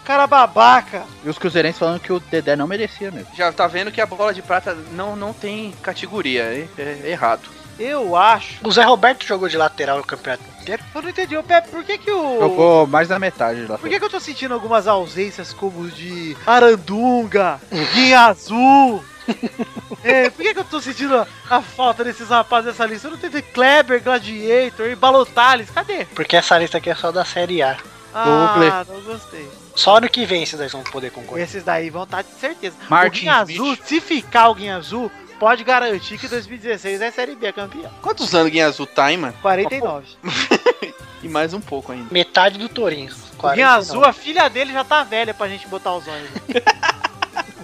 Cara 0.05 0.27
babaca. 0.27 1.03
E 1.23 1.29
os 1.29 1.37
cruzeirenses 1.37 1.79
falando 1.79 1.99
que 1.99 2.11
o 2.11 2.19
Dedé 2.19 2.55
não 2.55 2.67
merecia 2.67 3.11
mesmo. 3.11 3.29
Já 3.35 3.51
tá 3.51 3.65
vendo 3.67 3.91
que 3.91 4.01
a 4.01 4.05
bola 4.05 4.33
de 4.33 4.41
prata 4.41 4.75
não, 4.91 5.15
não 5.15 5.33
tem 5.33 5.71
categoria. 5.81 6.43
É, 6.43 6.67
é 6.77 7.09
errado. 7.09 7.41
Eu 7.79 8.15
acho. 8.15 8.55
O 8.63 8.71
Zé 8.71 8.83
Roberto 8.83 9.25
jogou 9.25 9.47
de 9.47 9.57
lateral 9.57 9.97
no 9.97 10.03
campeonato 10.03 10.43
inteiro. 10.61 10.83
Eu 10.93 11.01
não 11.01 11.09
entendi, 11.09 11.35
ô 11.37 11.41
Pepe, 11.43 11.69
por 11.69 11.83
que 11.83 11.97
que 11.97 12.11
o. 12.11 12.39
Jogou 12.39 12.85
mais 12.85 13.07
da 13.07 13.17
metade 13.17 13.65
lá. 13.65 13.77
Por 13.77 13.89
que, 13.89 13.97
que 13.97 14.05
eu 14.05 14.09
tô 14.09 14.19
sentindo 14.19 14.53
algumas 14.53 14.87
ausências 14.87 15.51
como 15.53 15.87
de 15.89 16.35
Arandunga, 16.45 17.59
Guinha 17.93 18.21
Azul? 18.27 19.03
é, 20.03 20.29
por 20.29 20.43
que, 20.43 20.53
que 20.53 20.59
eu 20.59 20.63
tô 20.63 20.81
sentindo 20.81 21.15
a, 21.15 21.27
a 21.49 21.61
falta 21.61 22.03
desses 22.03 22.29
rapazes 22.29 22.67
nessa 22.67 22.85
lista? 22.85 23.07
Eu 23.07 23.11
não 23.11 23.17
entendi. 23.17 23.41
Kleber, 23.41 24.01
Gladiator 24.01 24.87
e 24.87 24.95
Balotales, 24.95 25.69
cadê? 25.69 26.05
Porque 26.05 26.35
essa 26.35 26.57
lista 26.57 26.77
aqui 26.77 26.89
é 26.89 26.95
só 26.95 27.11
da 27.11 27.25
Série 27.25 27.61
A. 27.61 27.77
Ah, 28.13 28.85
não 28.87 29.01
gostei. 29.01 29.47
Só 29.75 29.97
ano 29.97 30.09
que 30.09 30.25
vem 30.25 30.43
esses 30.43 30.57
dois 30.57 30.71
vão 30.71 30.83
poder 30.83 31.11
concorrer. 31.11 31.43
Esses 31.43 31.63
daí 31.63 31.89
vão 31.89 32.03
estar 32.03 32.21
de 32.21 32.31
certeza. 32.31 32.75
Martin 32.89 33.19
o 33.19 33.21
Guinha 33.21 33.43
Smith. 33.43 33.61
Azul, 33.61 33.77
se 33.85 34.01
ficar 34.01 34.49
o 34.49 34.55
Guinha 34.55 34.75
Azul, 34.75 35.11
pode 35.39 35.63
garantir 35.63 36.17
que 36.17 36.27
2016 36.27 37.01
é 37.01 37.11
Série 37.11 37.35
B 37.35 37.53
campeão. 37.53 37.89
Quantos 38.01 38.35
anos 38.35 38.51
Guinha 38.51 38.67
Azul 38.67 38.85
tá, 38.85 39.11
hein, 39.11 39.17
mano? 39.17 39.33
49. 39.41 40.07
E 41.23 41.29
mais 41.29 41.53
um 41.53 41.61
pouco 41.61 41.91
ainda. 41.91 42.07
Metade 42.11 42.57
do 42.57 42.67
Torinho. 42.67 43.13
O 43.37 43.49
Guinha 43.51 43.69
Azul, 43.69 44.03
a 44.03 44.11
filha 44.11 44.49
dele 44.49 44.73
já 44.73 44.83
tá 44.83 45.03
velha 45.03 45.35
pra 45.35 45.47
gente 45.47 45.67
botar 45.67 45.93
os 45.93 46.07
olhos. 46.07 46.29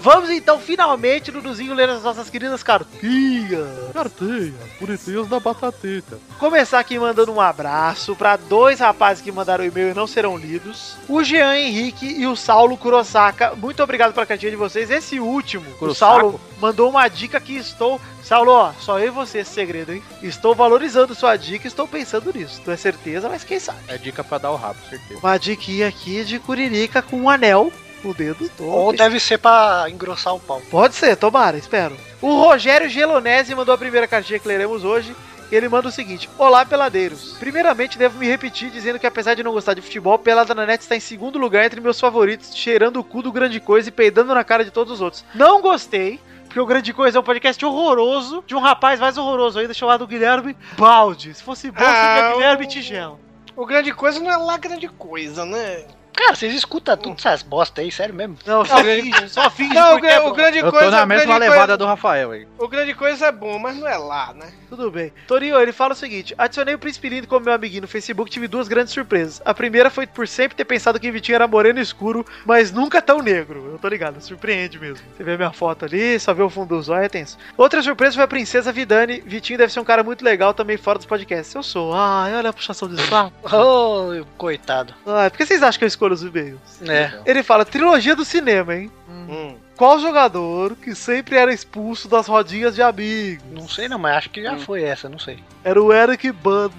Vamos 0.08 0.30
então, 0.30 0.58
finalmente, 0.58 1.34
Duduzinho, 1.34 1.74
ler 1.74 1.89
as 1.89 2.01
nossas 2.01 2.30
queridas 2.30 2.64
cartinhas. 2.64 3.68
Carteia, 3.91 4.53
bonitinhos 4.80 5.28
da 5.28 5.38
batateta. 5.38 6.18
Começar 6.39 6.80
aqui 6.80 6.97
mandando 6.97 7.34
um 7.34 7.41
abraço 7.41 8.16
pra 8.16 8.38
dois 8.38 8.80
rapazes 8.80 9.22
que 9.22 9.34
mandaram 9.34 9.66
e-mail 9.66 9.89
e 9.89 9.93
não 9.93 10.08
serão 10.08 10.38
lidos. 10.38 10.95
O 11.10 11.22
Jean 11.26 11.58
Henrique 11.58 12.05
e 12.05 12.26
o 12.26 12.38
Saulo 12.38 12.78
Kurosaka. 12.78 13.53
Muito 13.53 13.84
obrigado 13.84 14.14
pela 14.14 14.26
cartinha 14.26 14.49
de 14.49 14.55
vocês. 14.55 14.89
Esse 14.89 15.20
último, 15.20 15.66
o? 15.82 15.93
Saulo 15.93 16.39
mandou 16.62 16.89
uma 16.89 17.10
dica 17.10 17.38
que 17.41 17.58
estou. 17.58 17.99
Saulo, 18.24 18.51
ó, 18.51 18.72
só 18.80 18.99
eu 18.99 19.08
e 19.08 19.10
você 19.10 19.39
esse 19.39 19.51
segredo, 19.51 19.91
hein? 19.91 20.01
Estou 20.24 20.55
valorizando 20.55 21.14
sua 21.16 21.36
dica 21.36 21.68
e 21.68 21.68
estou 21.68 21.86
pensando 21.86 22.32
nisso. 22.34 22.62
Não 22.66 22.74
é 22.74 22.78
certeza, 22.78 23.28
mas 23.28 23.43
quem 23.43 23.60
sabe? 23.60 23.80
É 23.89 23.97
dica 23.97 24.24
pra 24.24 24.38
dar 24.38 24.51
o 24.51 24.55
rabo, 24.55 24.80
certeza. 24.89 25.20
Uma 25.20 25.38
diquinha 25.38 25.89
aqui 25.89 26.24
de 26.24 26.39
Curirica 26.39 27.01
com 27.01 27.18
um 27.18 27.30
anel 27.30 27.74
no 28.04 28.14
dedo. 28.14 28.50
Tô 28.58 28.64
Ou 28.66 28.93
deve 28.93 29.20
ser 29.20 29.38
pra 29.38 29.86
engrossar 29.89 30.36
o 30.36 30.39
pau. 30.39 30.62
Pode 30.70 30.95
ser, 30.95 31.16
tomara, 31.16 31.58
espero. 31.58 31.95
O 32.22 32.36
Rogério 32.41 32.89
Gelonese 32.89 33.54
mandou 33.56 33.74
a 33.76 33.78
primeira 33.78 34.08
cartinha 34.08 34.39
que 34.39 34.48
leremos 34.48 34.84
hoje. 34.84 35.16
E 35.50 35.56
ele 35.56 35.70
manda 35.70 35.88
o 35.88 35.91
seguinte: 35.91 36.30
Olá, 36.38 36.66
peladeiros. 36.66 37.38
Primeiramente, 37.39 37.98
devo 37.98 38.20
me 38.20 38.28
repetir 38.28 38.70
dizendo 38.70 39.00
que, 39.00 39.08
apesar 39.08 39.34
de 39.34 39.43
não 39.43 39.54
gostar 39.54 39.74
de 39.76 39.82
futebol, 39.82 40.20
Pelada 40.20 40.54
na 40.54 40.66
Net 40.66 40.82
está 40.82 40.93
em 40.95 41.00
segundo 41.00 41.39
lugar 41.39 41.64
entre 41.66 41.80
meus 41.80 41.98
favoritos, 42.00 42.54
cheirando 42.54 43.00
o 43.00 43.04
cu 43.04 43.22
do 43.22 43.32
grande 43.32 43.60
coisa 43.62 43.88
e 43.88 43.91
peidando 43.91 44.34
na 44.36 44.43
cara 44.43 44.66
de 44.66 44.72
todos 44.72 44.91
os 44.95 45.00
outros. 45.02 45.24
Não 45.34 45.62
gostei. 45.62 46.20
Porque 46.48 46.60
o 46.62 46.66
Grande 46.66 46.93
Coisa 46.93 47.18
é 47.18 47.22
um 47.22 47.24
podcast 47.24 47.64
horroroso 47.66 48.41
de 48.48 48.56
um 48.56 48.60
rapaz 48.60 49.00
mais 49.02 49.18
horroroso 49.18 49.60
ainda 49.60 49.74
chamado 49.74 50.08
Guilherme 50.08 50.56
Balde. 50.78 51.34
Se 51.34 51.43
fosse 51.43 51.70
bom, 51.70 51.78
seria 51.80 51.89
Ah, 52.30 52.32
Guilherme 52.34 52.66
o- 52.66 52.68
Tigela. 52.70 53.20
O 53.56 53.66
grande 53.66 53.91
coisa 53.93 54.20
não 54.22 54.32
é 54.32 54.38
lá 54.38 54.58
grande 54.58 54.88
coisa, 54.88 55.45
né? 55.45 55.84
Cara, 56.18 56.36
vocês 56.36 56.53
escutam 56.53 56.97
tudo 56.97 57.15
essas 57.18 57.43
bosta 57.43 57.82
aí, 57.82 57.91
sério 57.91 58.13
mesmo? 58.13 58.38
Não, 58.45 58.65
só 58.65 58.78
finge, 58.84 59.30
só 59.30 59.49
finge 59.51 59.74
Não, 59.76 59.95
o, 59.97 60.05
é 60.05 60.20
o 60.20 60.24
bom. 60.24 60.34
grande 60.34 60.57
Eu 60.57 60.72
coisa. 60.72 60.86
tô 60.86 60.91
na 60.91 61.03
o 61.03 61.07
mesma 61.07 61.26
grande 61.26 61.39
levada 61.41 61.59
coisa, 61.59 61.78
do 61.78 61.86
Rafael 61.86 62.32
aí. 62.32 62.47
O 62.57 62.68
grande 62.68 62.93
coisa 62.95 63.28
é 63.28 63.32
bom, 63.32 63.59
mas 63.59 63.78
não 63.78 63.88
é 63.88 63.95
lá, 63.97 64.34
né? 64.34 64.51
Tudo 64.68 64.89
bem. 64.91 65.13
Torinho, 65.28 65.59
ele 65.59 65.72
fala 65.72 65.93
o 65.93 65.95
seguinte: 65.95 66.34
adicionei 66.38 66.74
o 66.74 66.80
Príncipe 66.80 67.07
Lindo 67.09 67.28
como 67.28 67.45
meu 67.45 67.53
amiguinho 67.53 67.84
no 67.84 67.88
Facebook 67.88 68.32
tive 68.32 68.47
duas 68.47 68.68
grandes 68.68 68.93
surpresas. 68.93 69.41
A 69.45 69.53
primeira 69.53 69.89
foi 69.89 70.07
por 70.07 70.28
sempre 70.28 70.57
ter 70.57 70.65
pensado 70.65 70.99
que 70.99 71.11
Vitinho 71.11 71.36
era 71.36 71.47
moreno 71.47 71.80
escuro, 71.80 72.26
mas 72.45 72.72
nunca 72.72 73.01
tão 73.01 73.20
negro. 73.22 73.70
Eu 73.74 73.78
tô 73.80 73.88
ligado, 73.88 74.20
surpreende 74.20 74.80
mesmo. 74.80 75.05
Você 75.15 75.24
vê 75.24 75.38
minha 75.38 75.51
foto 75.51 75.86
ali, 75.86 76.20
só 76.20 76.34
vê 76.34 76.41
o 76.41 76.49
fundo 76.49 76.76
dos 76.76 76.89
olhos, 76.89 77.05
é 77.05 77.09
tenso. 77.09 77.38
Outra 77.55 77.82
surpresa 77.82 78.15
foi 78.15 78.24
a 78.24 78.28
Princesa 78.28 78.72
Vidani. 78.72 79.22
Vitinho 79.26 79.59
deve 79.59 79.72
ser 79.72 79.80
um 79.80 79.86
cara 79.86 80.03
muito 80.03 80.26
legal 80.26 80.53
também 80.53 80.78
fora 80.78 80.97
dos 80.97 81.05
podcasts. 81.05 81.53
Eu 81.53 81.63
sou. 81.63 81.93
Ai, 81.93 82.34
olha 82.36 82.49
a 82.49 82.53
puxação 82.53 82.89
de 82.89 82.99
saco. 83.03 83.32
Ô, 83.55 84.26
coitado. 84.38 84.93
Ai, 85.05 85.30
por 85.30 85.38
que 85.38 85.45
vocês 85.45 85.61
acham 85.61 85.78
que 85.78 85.86
eu 85.86 85.88
os 86.14 86.24
e-mails? 86.24 86.60
É. 86.88 87.20
Ele 87.26 87.43
fala: 87.43 87.66
trilogia 87.66 88.16
do 88.16 88.26
cinema, 88.26 88.76
hein? 88.76 88.91
Hum. 89.10 89.55
Qual 89.76 89.99
jogador 89.99 90.76
que 90.76 90.95
sempre 90.95 91.36
era 91.36 91.53
expulso 91.53 92.08
das 92.08 92.28
rodinhas 92.28 92.74
de 92.76 92.82
amigos? 92.82 93.43
Não 93.51 93.68
sei 93.70 93.88
não, 93.88 93.99
mas 93.99 94.18
acho 94.18 94.30
que 94.32 94.41
já 94.41 94.58
foi 94.58 94.84
essa, 94.84 95.08
não 95.08 95.20
sei. 95.20 95.39
Era 95.64 95.82
o 95.82 95.93
Eric 95.93 96.32
Bana. 96.32 96.74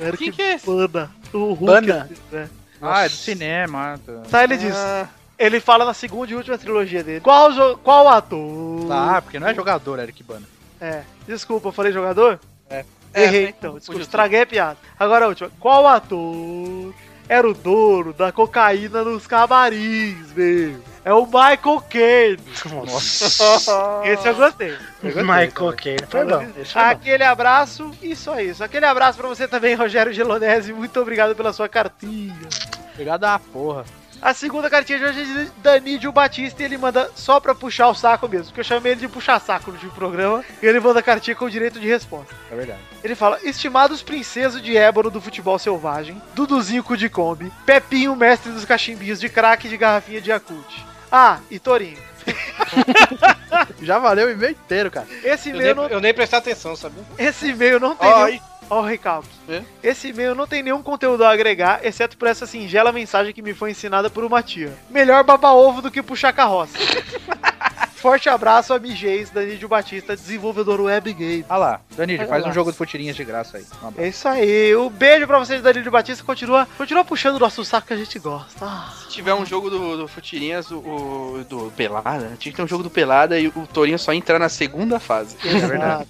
Eric 0.00 0.24
Quem 0.24 0.32
que 0.32 0.42
é 0.42 0.54
esse? 0.54 0.66
Bana. 0.66 1.10
O 1.32 1.52
Hulk. 1.52 1.64
Bana? 1.66 2.10
né? 2.32 2.48
Ah, 2.80 3.04
é 3.04 3.08
do 3.08 3.14
cinema. 3.14 3.98
Tá. 4.06 4.12
Tá, 4.30 4.44
ele 4.44 4.56
diz. 4.56 4.74
Ah, 4.74 5.08
Ele 5.38 5.60
fala 5.60 5.84
na 5.84 5.92
segunda 5.92 6.30
e 6.32 6.36
última 6.36 6.56
trilogia 6.56 7.02
dele. 7.04 7.20
Qual, 7.20 7.50
qual 7.78 8.08
ator? 8.08 8.90
Ah, 8.92 9.20
porque 9.20 9.38
não 9.38 9.48
é 9.48 9.54
jogador, 9.54 9.98
Eric 9.98 10.22
Bana. 10.22 10.46
É. 10.80 11.02
Desculpa, 11.26 11.68
eu 11.68 11.72
falei 11.72 11.92
jogador? 11.92 12.38
É. 12.70 12.84
Errei, 13.14 13.46
É, 13.46 13.48
então. 13.48 13.76
Desculpa, 13.78 14.00
estraguei 14.02 14.42
a 14.42 14.46
piada. 14.46 14.76
Agora 14.98 15.24
a 15.24 15.28
última. 15.28 15.50
Qual 15.58 15.86
ator 15.86 16.94
era 17.28 17.48
o 17.48 17.52
dono 17.52 18.12
da 18.12 18.32
cocaína 18.32 19.04
nos 19.04 19.26
camarins, 19.26 20.32
meu? 20.34 20.80
É 21.04 21.12
o 21.12 21.26
Michael 21.26 21.82
Caine. 21.88 22.38
Nossa. 22.86 24.02
Esse 24.04 24.28
eu 24.28 24.34
gostei. 24.34 24.76
Michael 25.02 25.74
Caine. 25.76 26.06
Foi 26.08 26.24
bom. 26.24 26.42
Esse 26.56 26.72
foi 26.72 26.82
bom. 26.82 26.88
Aquele 26.88 27.24
abraço 27.24 27.90
e 28.02 28.16
só 28.16 28.40
isso. 28.40 28.64
Aquele 28.64 28.86
abraço 28.86 29.18
pra 29.18 29.28
você 29.28 29.46
também, 29.46 29.74
Rogério 29.74 30.12
Gelonese. 30.12 30.72
Muito 30.72 30.98
obrigado 31.00 31.34
pela 31.34 31.52
sua 31.52 31.68
cartinha. 31.68 32.48
Obrigado 32.92 33.24
a 33.24 33.38
porra. 33.38 33.84
A 34.20 34.34
segunda 34.34 34.68
cartinha 34.68 34.98
de 34.98 35.04
hoje 35.04 35.20
é 35.20 35.24
de 35.24 35.50
Danídio 35.62 36.10
Batista 36.10 36.60
e 36.60 36.64
ele 36.64 36.76
manda 36.76 37.10
só 37.14 37.38
pra 37.38 37.54
puxar 37.54 37.88
o 37.88 37.94
saco 37.94 38.28
mesmo, 38.28 38.46
porque 38.46 38.60
eu 38.60 38.64
chamei 38.64 38.92
ele 38.92 39.00
de 39.00 39.08
puxar 39.08 39.40
saco 39.40 39.70
no 39.70 39.74
último 39.74 39.92
programa 39.92 40.44
e 40.60 40.66
ele 40.66 40.80
manda 40.80 40.98
a 40.98 41.02
cartinha 41.02 41.36
com 41.36 41.48
direito 41.48 41.78
de 41.78 41.86
resposta. 41.86 42.34
É 42.50 42.56
verdade. 42.56 42.80
Ele 43.02 43.14
fala: 43.14 43.38
Estimados 43.42 44.02
princesos 44.02 44.60
de 44.60 44.76
Ébano 44.76 45.10
do 45.10 45.20
futebol 45.20 45.58
selvagem, 45.58 46.20
Duduzinho 46.34 46.82
cu 46.82 46.96
de 46.96 47.08
Kombi, 47.08 47.52
Pepinho, 47.64 48.16
mestre 48.16 48.50
dos 48.50 48.64
cachimbinhos 48.64 49.20
de 49.20 49.28
craque 49.28 49.68
de 49.68 49.76
garrafinha 49.76 50.20
de 50.20 50.30
Yakult. 50.30 50.84
Ah, 51.10 51.38
e 51.50 51.58
Torinho. 51.58 51.98
Já 53.80 53.98
valeu 53.98 54.26
o 54.26 54.30
e-mail 54.30 54.52
inteiro, 54.52 54.90
cara. 54.90 55.06
Esse 55.24 55.50
eu, 55.50 55.54
e-mail 55.54 55.74
nem, 55.74 55.84
não, 55.84 55.90
eu 55.90 56.00
nem 56.00 56.12
prestei 56.12 56.38
atenção, 56.38 56.76
sabia? 56.76 57.02
esse 57.16 57.48
e-mail 57.48 57.80
não 57.80 57.96
tem 57.96 58.10
Ó, 58.10 58.26
nenhum... 58.26 58.40
Ó 58.70 58.80
o 58.80 58.84
recalque. 58.84 59.28
É? 59.48 59.62
Esse 59.82 60.08
e-mail 60.08 60.34
não 60.34 60.46
tem 60.46 60.62
nenhum 60.62 60.82
conteúdo 60.82 61.24
a 61.24 61.30
agregar, 61.30 61.80
exceto 61.84 62.16
por 62.16 62.28
essa 62.28 62.46
singela 62.46 62.92
mensagem 62.92 63.32
que 63.32 63.42
me 63.42 63.54
foi 63.54 63.70
ensinada 63.70 64.10
por 64.10 64.24
uma 64.24 64.42
tia. 64.42 64.76
Melhor 64.90 65.24
babar 65.24 65.54
ovo 65.54 65.80
do 65.80 65.90
que 65.90 66.02
puxar 66.02 66.32
carroça. 66.32 66.78
Forte 68.00 68.28
abraço, 68.28 68.72
amigês, 68.72 69.28
Danídio 69.30 69.68
Batista, 69.68 70.14
desenvolvedor 70.14 70.80
web 70.80 71.12
game. 71.12 71.44
Ah 71.48 71.56
lá. 71.56 71.80
Danilo, 71.96 72.26
faz 72.28 72.44
lá. 72.44 72.48
um 72.48 72.52
jogo 72.52 72.70
de 72.70 72.78
futirinhas 72.78 73.16
de 73.16 73.24
graça 73.24 73.56
aí. 73.58 73.64
Um. 73.82 73.92
É 74.00 74.08
isso 74.08 74.28
aí. 74.28 74.76
Um 74.76 74.88
beijo 74.88 75.26
pra 75.26 75.38
vocês, 75.38 75.60
Danilo 75.60 75.90
Batista. 75.90 76.22
Continua, 76.22 76.68
continua 76.78 77.04
puxando 77.04 77.36
o 77.36 77.40
nosso 77.40 77.64
saco 77.64 77.88
que 77.88 77.92
a 77.94 77.96
gente 77.96 78.16
gosta. 78.20 78.64
Ah. 78.64 78.92
Se 79.02 79.08
tiver 79.14 79.34
um 79.34 79.44
jogo 79.44 79.68
do, 79.68 79.96
do 79.96 80.06
Futirinhas, 80.08 80.70
o, 80.70 80.76
o- 80.78 81.44
do 81.48 81.72
Pelada, 81.76 82.32
tinha 82.38 82.52
que 82.52 82.56
ter 82.56 82.62
um 82.62 82.68
jogo 82.68 82.84
do 82.84 82.90
Pelada 82.90 83.38
e 83.38 83.48
o 83.48 83.66
Torinho 83.72 83.98
só 83.98 84.12
entrar 84.12 84.38
na 84.38 84.48
segunda 84.48 85.00
fase. 85.00 85.36
É 85.44 85.58
verdade. 85.66 86.06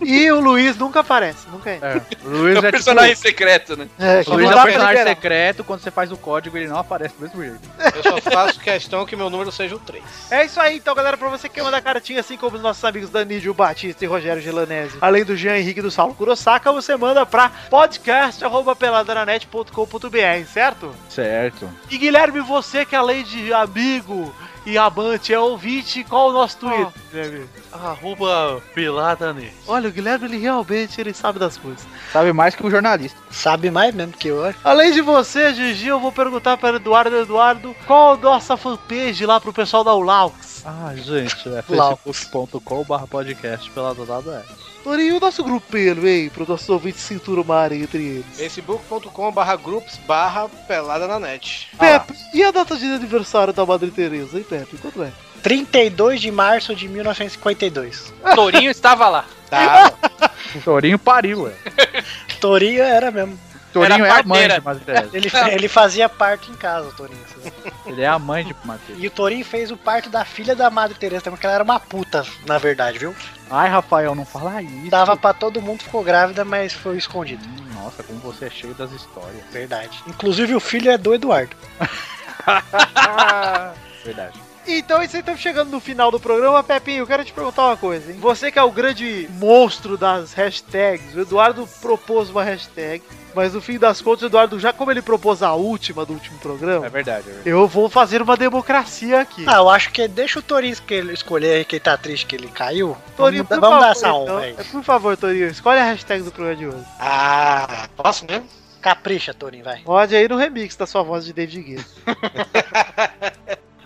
E 0.00 0.30
o 0.30 0.40
Luiz 0.40 0.76
nunca 0.78 1.00
aparece, 1.00 1.46
nunca 1.52 1.70
entra. 1.74 1.88
É, 1.98 2.26
o 2.26 2.30
Luiz 2.30 2.56
É 2.56 2.60
o 2.60 2.66
é 2.66 2.70
personagem 2.70 3.14
tipo, 3.14 3.28
secreto, 3.28 3.76
né? 3.76 3.88
É, 3.98 4.22
o 4.26 4.32
Luiz 4.34 4.48
é 4.48 4.52
pra 4.54 4.62
personagem 4.62 5.04
secreto, 5.04 5.64
quando 5.64 5.80
você 5.80 5.90
faz 5.90 6.10
o 6.10 6.16
código 6.16 6.56
ele 6.56 6.68
não 6.68 6.78
aparece 6.78 7.14
do 7.14 7.22
mesmo 7.22 7.42
jeito. 7.42 7.60
Eu 7.94 8.02
só 8.02 8.20
faço 8.30 8.58
questão 8.58 9.04
que 9.04 9.14
meu 9.16 9.28
número 9.28 9.52
seja 9.52 9.74
o 9.74 9.78
3. 9.78 10.02
É 10.30 10.44
isso 10.46 10.58
aí, 10.58 10.76
então, 10.76 10.94
galera. 10.94 11.25
Pra 11.26 11.36
você 11.36 11.48
que 11.48 11.56
quer 11.56 11.64
mandar 11.64 11.82
cartinha, 11.82 12.20
assim 12.20 12.36
como 12.36 12.54
os 12.54 12.62
nossos 12.62 12.84
amigos 12.84 13.10
Danídio 13.10 13.52
Batista 13.52 14.04
e 14.04 14.06
Rogério 14.06 14.40
Gelanese, 14.40 14.96
além 15.00 15.24
do 15.24 15.36
Jean 15.36 15.58
Henrique 15.58 15.80
e 15.80 15.82
do 15.82 15.90
Saulo 15.90 16.14
Kurosaka, 16.14 16.70
você 16.70 16.96
manda 16.96 17.26
pra 17.26 17.50
podcast.peladananet.com.br, 17.68 20.46
certo? 20.46 20.94
Certo. 21.08 21.68
E 21.90 21.98
Guilherme, 21.98 22.38
você 22.38 22.86
que 22.86 22.94
além 22.94 23.24
de 23.24 23.52
amigo 23.52 24.32
e 24.64 24.78
amante 24.78 25.34
é 25.34 25.38
ouvinte, 25.38 26.04
qual 26.04 26.28
o 26.28 26.32
nosso 26.32 26.58
Twitter, 26.58 26.92
Guilherme? 27.10 27.48
Arroba 27.72 28.62
pelada 28.72 29.32
net. 29.32 29.52
Olha, 29.66 29.88
o 29.88 29.92
Guilherme, 29.92 30.26
ele 30.26 30.38
realmente 30.38 31.00
ele 31.00 31.12
sabe 31.12 31.40
das 31.40 31.56
coisas. 31.56 31.84
Sabe 32.12 32.32
mais 32.32 32.54
que 32.54 32.64
o 32.64 32.70
jornalista. 32.70 33.18
Sabe 33.32 33.68
mais 33.68 33.92
mesmo 33.92 34.12
que 34.12 34.28
eu. 34.28 34.54
Além 34.62 34.92
de 34.92 35.00
você, 35.00 35.52
Gigi, 35.52 35.88
eu 35.88 35.98
vou 35.98 36.12
perguntar 36.12 36.56
para 36.56 36.76
Eduardo 36.76 37.16
Eduardo 37.16 37.74
qual 37.84 38.14
a 38.14 38.16
nossa 38.16 38.56
fanpage 38.56 39.26
lá 39.26 39.40
pro 39.40 39.52
pessoal 39.52 39.82
da 39.82 39.92
Ulaux. 39.92 40.55
Ah, 40.68 40.92
gente, 40.96 41.48
é 41.48 41.62
Lau. 41.68 41.96
facebook.com 42.02 42.82
barra 42.82 43.06
podcast 43.06 43.70
pela 43.70 43.94
Torinho, 44.82 45.14
e 45.14 45.16
o 45.16 45.20
nosso 45.20 45.44
grupelho, 45.44 46.08
hein? 46.08 46.28
Pro 46.28 46.44
nosso 46.44 46.72
ouvinte 46.72 46.98
cintura 46.98 47.40
uma 47.40 47.56
área 47.56 47.76
entre 47.76 48.02
eles. 48.02 48.36
facebook.com 48.36 49.30
barra 49.30 49.54
groups 49.54 49.96
barra 50.08 50.48
pelada 50.66 51.06
na 51.06 51.20
net. 51.20 51.68
Pepe, 51.78 52.14
e 52.34 52.42
a 52.42 52.50
data 52.50 52.76
de 52.76 52.84
aniversário 52.84 53.52
da 53.52 53.64
Madre 53.64 53.92
Teresa, 53.92 54.38
hein, 54.38 54.44
Pepe? 54.48 54.76
Quanto 54.78 55.04
é? 55.04 55.12
32 55.40 56.20
de 56.20 56.32
março 56.32 56.74
de 56.74 56.88
1952. 56.88 58.12
Torinho 58.34 58.70
estava 58.70 59.08
lá. 59.08 59.24
Tá. 59.48 59.92
Torinho 60.64 60.98
pariu, 60.98 61.42
ué. 61.42 61.52
Torinho 62.40 62.82
era 62.82 63.12
mesmo. 63.12 63.38
Torinho 63.72 64.04
é 64.04 64.10
a 64.10 64.22
mãe 64.22 64.48
de 64.48 64.60
Madre 64.60 64.84
Teresa. 64.84 65.10
Ele, 65.12 65.30
ele 65.52 65.68
fazia 65.68 66.08
parto 66.08 66.50
em 66.50 66.54
casa, 66.54 66.88
o 66.88 66.92
Torinho. 66.92 67.20
Ele 67.84 68.02
é 68.02 68.06
a 68.06 68.18
mãe 68.18 68.44
de 68.44 68.54
Matheus. 68.64 68.98
E 69.00 69.06
o 69.06 69.10
Torinho 69.10 69.44
fez 69.44 69.70
o 69.70 69.76
parto 69.76 70.08
da 70.08 70.24
filha 70.24 70.56
da 70.56 70.70
Madre 70.70 70.96
Teresa 70.98 71.22
também, 71.22 71.36
porque 71.36 71.46
ela 71.46 71.56
era 71.56 71.64
uma 71.64 71.78
puta, 71.78 72.24
na 72.46 72.58
verdade, 72.58 72.98
viu? 72.98 73.14
Ai, 73.50 73.68
Rafael, 73.68 74.14
não 74.14 74.24
fala 74.24 74.62
isso. 74.62 74.90
Dava 74.90 75.16
pra 75.16 75.32
todo 75.32 75.60
mundo, 75.62 75.82
ficou 75.82 76.02
grávida, 76.02 76.44
mas 76.44 76.72
foi 76.72 76.96
escondido. 76.96 77.44
Hum, 77.46 77.74
Nossa, 77.82 78.02
como 78.02 78.18
você 78.20 78.46
é 78.46 78.50
cheio 78.50 78.74
das 78.74 78.90
histórias. 78.92 79.42
Verdade. 79.52 80.02
Inclusive 80.06 80.54
o 80.54 80.60
filho 80.60 80.90
é 80.90 80.98
do 80.98 81.14
Eduardo. 81.14 81.54
Verdade. 84.04 84.40
Então, 84.68 85.00
isso 85.00 85.14
aí 85.14 85.20
estamos 85.20 85.40
chegando 85.40 85.70
no 85.70 85.78
final 85.78 86.10
do 86.10 86.18
programa. 86.18 86.62
Pepinho, 86.62 86.98
eu 86.98 87.06
quero 87.06 87.24
te 87.24 87.32
perguntar 87.32 87.66
uma 87.66 87.76
coisa, 87.76 88.10
hein? 88.10 88.18
Você 88.20 88.50
que 88.50 88.58
é 88.58 88.62
o 88.62 88.72
grande 88.72 89.28
monstro 89.34 89.96
das 89.96 90.32
hashtags, 90.32 91.14
o 91.14 91.20
Eduardo 91.20 91.68
propôs 91.80 92.30
uma 92.30 92.42
hashtag, 92.42 93.02
mas 93.36 93.52
no 93.54 93.60
fim 93.60 93.78
das 93.78 94.00
contas, 94.00 94.22
o 94.22 94.26
Eduardo, 94.26 94.58
já 94.58 94.72
como 94.72 94.90
ele 94.90 95.02
propôs 95.02 95.42
a 95.42 95.52
última 95.54 96.04
do 96.06 96.14
último 96.14 96.38
programa, 96.38 96.86
É 96.86 96.88
verdade, 96.88 97.20
é 97.20 97.32
verdade. 97.32 97.48
eu 97.50 97.68
vou 97.68 97.88
fazer 97.88 98.20
uma 98.22 98.36
democracia 98.36 99.20
aqui. 99.20 99.44
Ah, 99.46 99.56
eu 99.58 99.68
acho 99.68 99.92
que 99.92 100.08
deixa 100.08 100.38
o 100.38 100.42
Torinho 100.42 100.74
que 100.82 100.94
ele 100.94 101.12
escolher 101.12 101.64
que 101.66 101.76
ele 101.76 101.80
tá 101.80 101.96
triste 101.96 102.24
que 102.26 102.34
ele 102.34 102.48
caiu. 102.48 102.96
Torinho, 103.16 103.44
vamos 103.44 103.60
por 103.60 103.68
vamos 103.68 103.80
dar 103.86 103.94
favor, 103.94 103.96
essa 103.96 104.08
então. 104.08 104.34
honra 104.36 104.44
aí. 104.46 104.54
É, 104.58 104.64
Por 104.64 104.82
favor, 104.82 105.16
Torinho, 105.16 105.46
escolhe 105.48 105.78
a 105.78 105.84
hashtag 105.84 106.22
do 106.24 106.32
programa 106.32 106.56
de 106.56 106.66
hoje. 106.66 106.84
Ah, 106.98 107.86
posso 107.96 108.24
mesmo? 108.26 108.46
Capricha, 108.80 109.34
Torinho, 109.34 109.64
vai. 109.64 109.80
Pode 109.80 110.14
aí 110.16 110.28
no 110.28 110.36
remix 110.36 110.74
da 110.76 110.86
sua 110.86 111.02
voz 111.02 111.24
de 111.24 111.32
David 111.32 111.62
Guetta. 111.62 111.84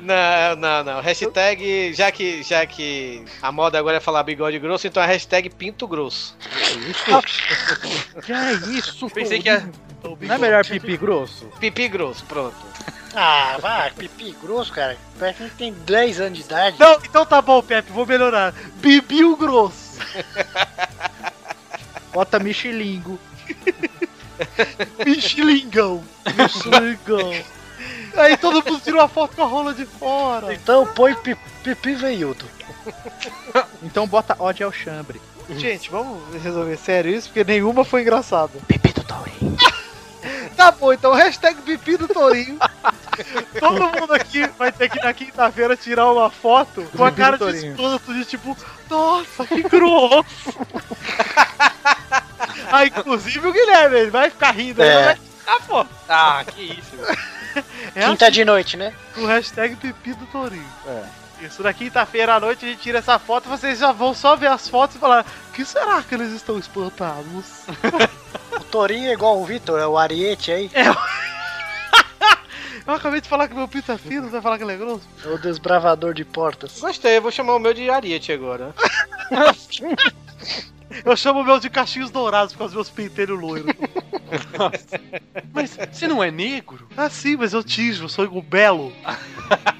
Não, 0.01 0.57
não, 0.57 0.85
não. 0.85 1.01
Hashtag, 1.01 1.93
já 1.93 2.11
que, 2.11 2.43
já 2.43 2.65
que 2.67 3.25
a 3.43 3.53
moda 3.53 3.79
agora 3.79 3.99
é 3.99 4.01
falar 4.01 4.23
bigode 4.23 4.59
grosso, 4.59 4.87
então 4.87 5.03
a 5.03 5.07
hashtag 5.07 5.51
pinto 5.51 5.87
grosso. 5.87 6.37
Que 8.25 8.33
é 8.33 8.53
isso, 8.77 9.09
Pensei 9.11 9.41
que 9.41 9.49
ia. 9.49 9.69
Não 10.03 10.35
é 10.35 10.39
melhor 10.39 10.65
pipi 10.65 10.97
grosso? 10.97 11.47
Pipi 11.61 11.89
grosso, 11.89 12.25
pronto. 12.25 12.57
Ah, 13.15 13.59
vai, 13.61 13.91
pipi 13.91 14.37
grosso, 14.41 14.73
cara. 14.73 14.97
Parece 15.19 15.45
que 15.45 15.51
tem 15.57 15.73
10 15.73 16.21
anos 16.21 16.39
de 16.39 16.45
idade. 16.45 16.77
Não, 16.79 16.95
então 17.05 17.27
tá 17.27 17.43
bom, 17.43 17.61
Pepe, 17.63 17.91
vou 17.93 18.07
melhorar. 18.07 18.55
Bibiu 18.77 19.37
grosso. 19.37 19.99
Bota 22.13 22.39
michilingo. 22.41 23.19
Mexilingão. 25.05 26.03
Mexilingão. 26.35 27.60
Aí 28.17 28.37
todo 28.37 28.65
mundo 28.65 28.81
tirou 28.81 29.01
a 29.01 29.09
foto 29.09 29.37
com 29.37 29.43
a 29.43 29.47
rola 29.47 29.73
de 29.75 29.85
fora. 29.87 30.53
Então 30.55 30.87
põe 30.87 31.15
pi- 31.15 31.37
pipi 31.63 31.95
veiudo. 31.95 32.45
Então 33.83 34.07
bota 34.07 34.37
ódio 34.39 34.67
ao 34.67 34.73
chambre. 34.73 35.21
Gente, 35.51 35.91
vamos 35.91 36.21
resolver 36.43 36.77
sério 36.77 37.13
isso, 37.15 37.29
porque 37.29 37.45
nenhuma 37.45 37.85
foi 37.85 38.03
engraçada. 38.03 38.53
Pipi 38.69 38.93
do 38.93 39.03
Torinho. 39.05 39.57
Tá 40.57 40.71
bom, 40.71 40.93
então 40.93 41.15
hashtag 41.15 41.63
pipi 41.63 41.97
do 41.97 42.07
Torinho. 42.07 42.59
Todo 43.59 43.81
mundo 43.99 44.13
aqui 44.13 44.47
vai 44.59 44.71
ter 44.71 44.91
que 44.91 45.03
na 45.03 45.15
quinta-feira 45.15 45.75
tirar 45.75 46.13
uma 46.13 46.29
foto 46.31 46.83
com 46.95 47.03
a 47.03 47.11
cara 47.11 47.39
de 47.39 47.67
espanto, 47.69 48.13
de 48.13 48.25
tipo, 48.27 48.55
nossa, 48.91 49.47
que 49.47 49.63
grosso. 49.63 50.55
ah, 52.71 52.85
inclusive 52.85 53.47
o 53.49 53.53
Guilherme, 53.53 53.97
ele 54.01 54.11
vai 54.11 54.29
ficar 54.31 54.51
rindo 54.51 54.83
aí, 54.83 54.89
É. 54.89 54.95
mas 54.95 55.05
vai 55.07 55.17
ficar, 55.51 55.61
pô. 55.67 55.87
Ah, 56.09 56.45
que 56.45 56.63
isso. 56.63 56.97
É 57.97 58.07
Quinta 58.07 58.31
de 58.31 58.45
noite, 58.45 58.77
né? 58.77 58.95
com 59.13 59.23
o 59.23 59.27
hashtag 59.27 59.75
pipi 59.75 60.15
do 60.15 60.25
Torinho. 60.27 60.65
É. 60.87 61.03
Isso, 61.45 61.65
na 61.65 61.73
quinta-feira 61.73 62.37
à 62.37 62.39
noite 62.39 62.65
a 62.65 62.69
gente 62.69 62.81
tira 62.81 63.01
essa 63.01 63.19
foto 63.19 63.49
vocês 63.49 63.81
já 63.81 63.91
vão 63.91 64.15
só 64.15 64.37
ver 64.37 64.47
as 64.47 64.69
fotos 64.69 64.95
e 64.95 65.01
falar: 65.01 65.27
o 65.49 65.53
que 65.53 65.65
será 65.65 66.01
que 66.01 66.15
eles 66.15 66.31
estão 66.31 66.57
espantados? 66.59 67.65
O 68.53 68.65
Torinho 68.65 69.09
é 69.09 69.13
igual 69.13 69.41
o 69.41 69.45
Vitor, 69.45 69.81
é 69.81 69.87
o 69.87 69.99
Ariete 69.99 70.53
aí. 70.53 70.71
Eu 72.87 72.95
acabei 72.95 73.21
de 73.21 73.29
falar 73.29 73.49
que 73.49 73.55
meu 73.55 73.67
pinto 73.67 73.91
é 73.91 73.99
fino, 73.99 74.25
você 74.25 74.33
vai 74.33 74.43
falar 74.43 74.59
que 74.59 74.65
ele 74.65 74.73
é 74.73 74.77
grosso? 74.77 75.03
É 75.25 75.29
o 75.29 75.39
desbravador 75.39 76.15
de 76.15 76.25
portas. 76.25 76.79
Gostei, 76.81 77.17
eu 77.17 77.23
vou 77.23 77.31
chamar 77.31 77.55
o 77.55 77.59
meu 77.59 77.75
de 77.75 77.89
Ariete 77.91 78.33
agora. 78.33 78.75
Eu 81.05 81.17
chamo 81.17 81.41
o 81.41 81.45
meu 81.45 81.61
de 81.61 81.71
cachinhos 81.71 82.11
dourados 82.11 82.53
por 82.53 82.61
causa 82.61 82.75
dos 82.75 82.87
meus 82.87 82.91
penteiros 82.91 83.41
loiros. 83.41 83.73
Mas 85.53 85.77
você 85.91 86.07
não 86.07 86.23
é 86.23 86.31
negro? 86.31 86.89
ah, 86.97 87.11
sim, 87.11 87.37
mas 87.37 87.53
eu 87.53 87.63
eu 88.01 88.09
sou 88.09 88.25
igual 88.25 88.43
belo. 88.43 88.93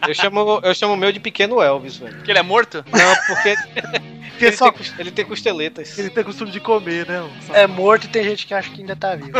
Eu 0.07 0.15
chamo, 0.15 0.61
eu 0.63 0.75
chamo 0.75 0.95
o 0.95 0.97
meu 0.97 1.13
de 1.13 1.21
pequeno 1.21 1.63
Elvis, 1.63 1.97
velho. 1.97 2.17
Porque 2.17 2.31
ele 2.31 2.39
é 2.39 2.43
morto? 2.43 2.85
Não, 2.93 3.15
porque 3.27 3.57
Porque 4.41 4.47
ele, 4.47 4.57
só 4.57 4.73
tem, 4.73 4.87
ele 4.99 5.11
tem 5.11 5.27
costeletas. 5.27 5.99
ele 5.99 6.09
tem 6.09 6.25
costume 6.25 6.51
de 6.51 6.61
comer, 6.61 7.07
né? 7.07 7.23
É 7.53 7.67
morto 7.67 8.05
e 8.05 8.09
tem 8.09 8.25
gente 8.25 8.47
que 8.47 8.55
acha 8.55 8.71
que 8.71 8.81
ainda 8.81 8.97
tá 8.97 9.15
vivo. 9.15 9.33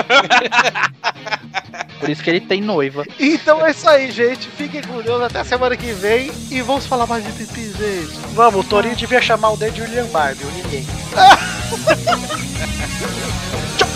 Por 1.99 2.11
isso 2.11 2.23
que 2.23 2.29
ele 2.29 2.43
tem 2.43 2.61
noiva. 2.61 3.07
Então 3.19 3.65
é 3.65 3.71
isso 3.71 3.89
aí, 3.89 4.11
gente. 4.11 4.51
Fiquem 4.51 4.83
com 4.83 5.01
Deus 5.01 5.23
até 5.23 5.43
semana 5.43 5.75
que 5.75 5.93
vem 5.93 6.31
e 6.51 6.61
vamos 6.61 6.85
falar 6.85 7.07
mais 7.07 7.25
de 7.25 7.33
pipi, 7.33 7.73
gente. 7.73 8.13
Vamos, 8.35 8.67
o 8.67 8.69
Torinho 8.69 8.95
devia 8.95 9.23
chamar 9.23 9.53
o 9.53 9.57
dedo 9.57 9.73
de 9.73 9.81
William 9.81 10.05
Barbie, 10.09 10.45
ou 10.45 10.53
ninguém. 10.53 10.85
Tchau. 10.85 11.39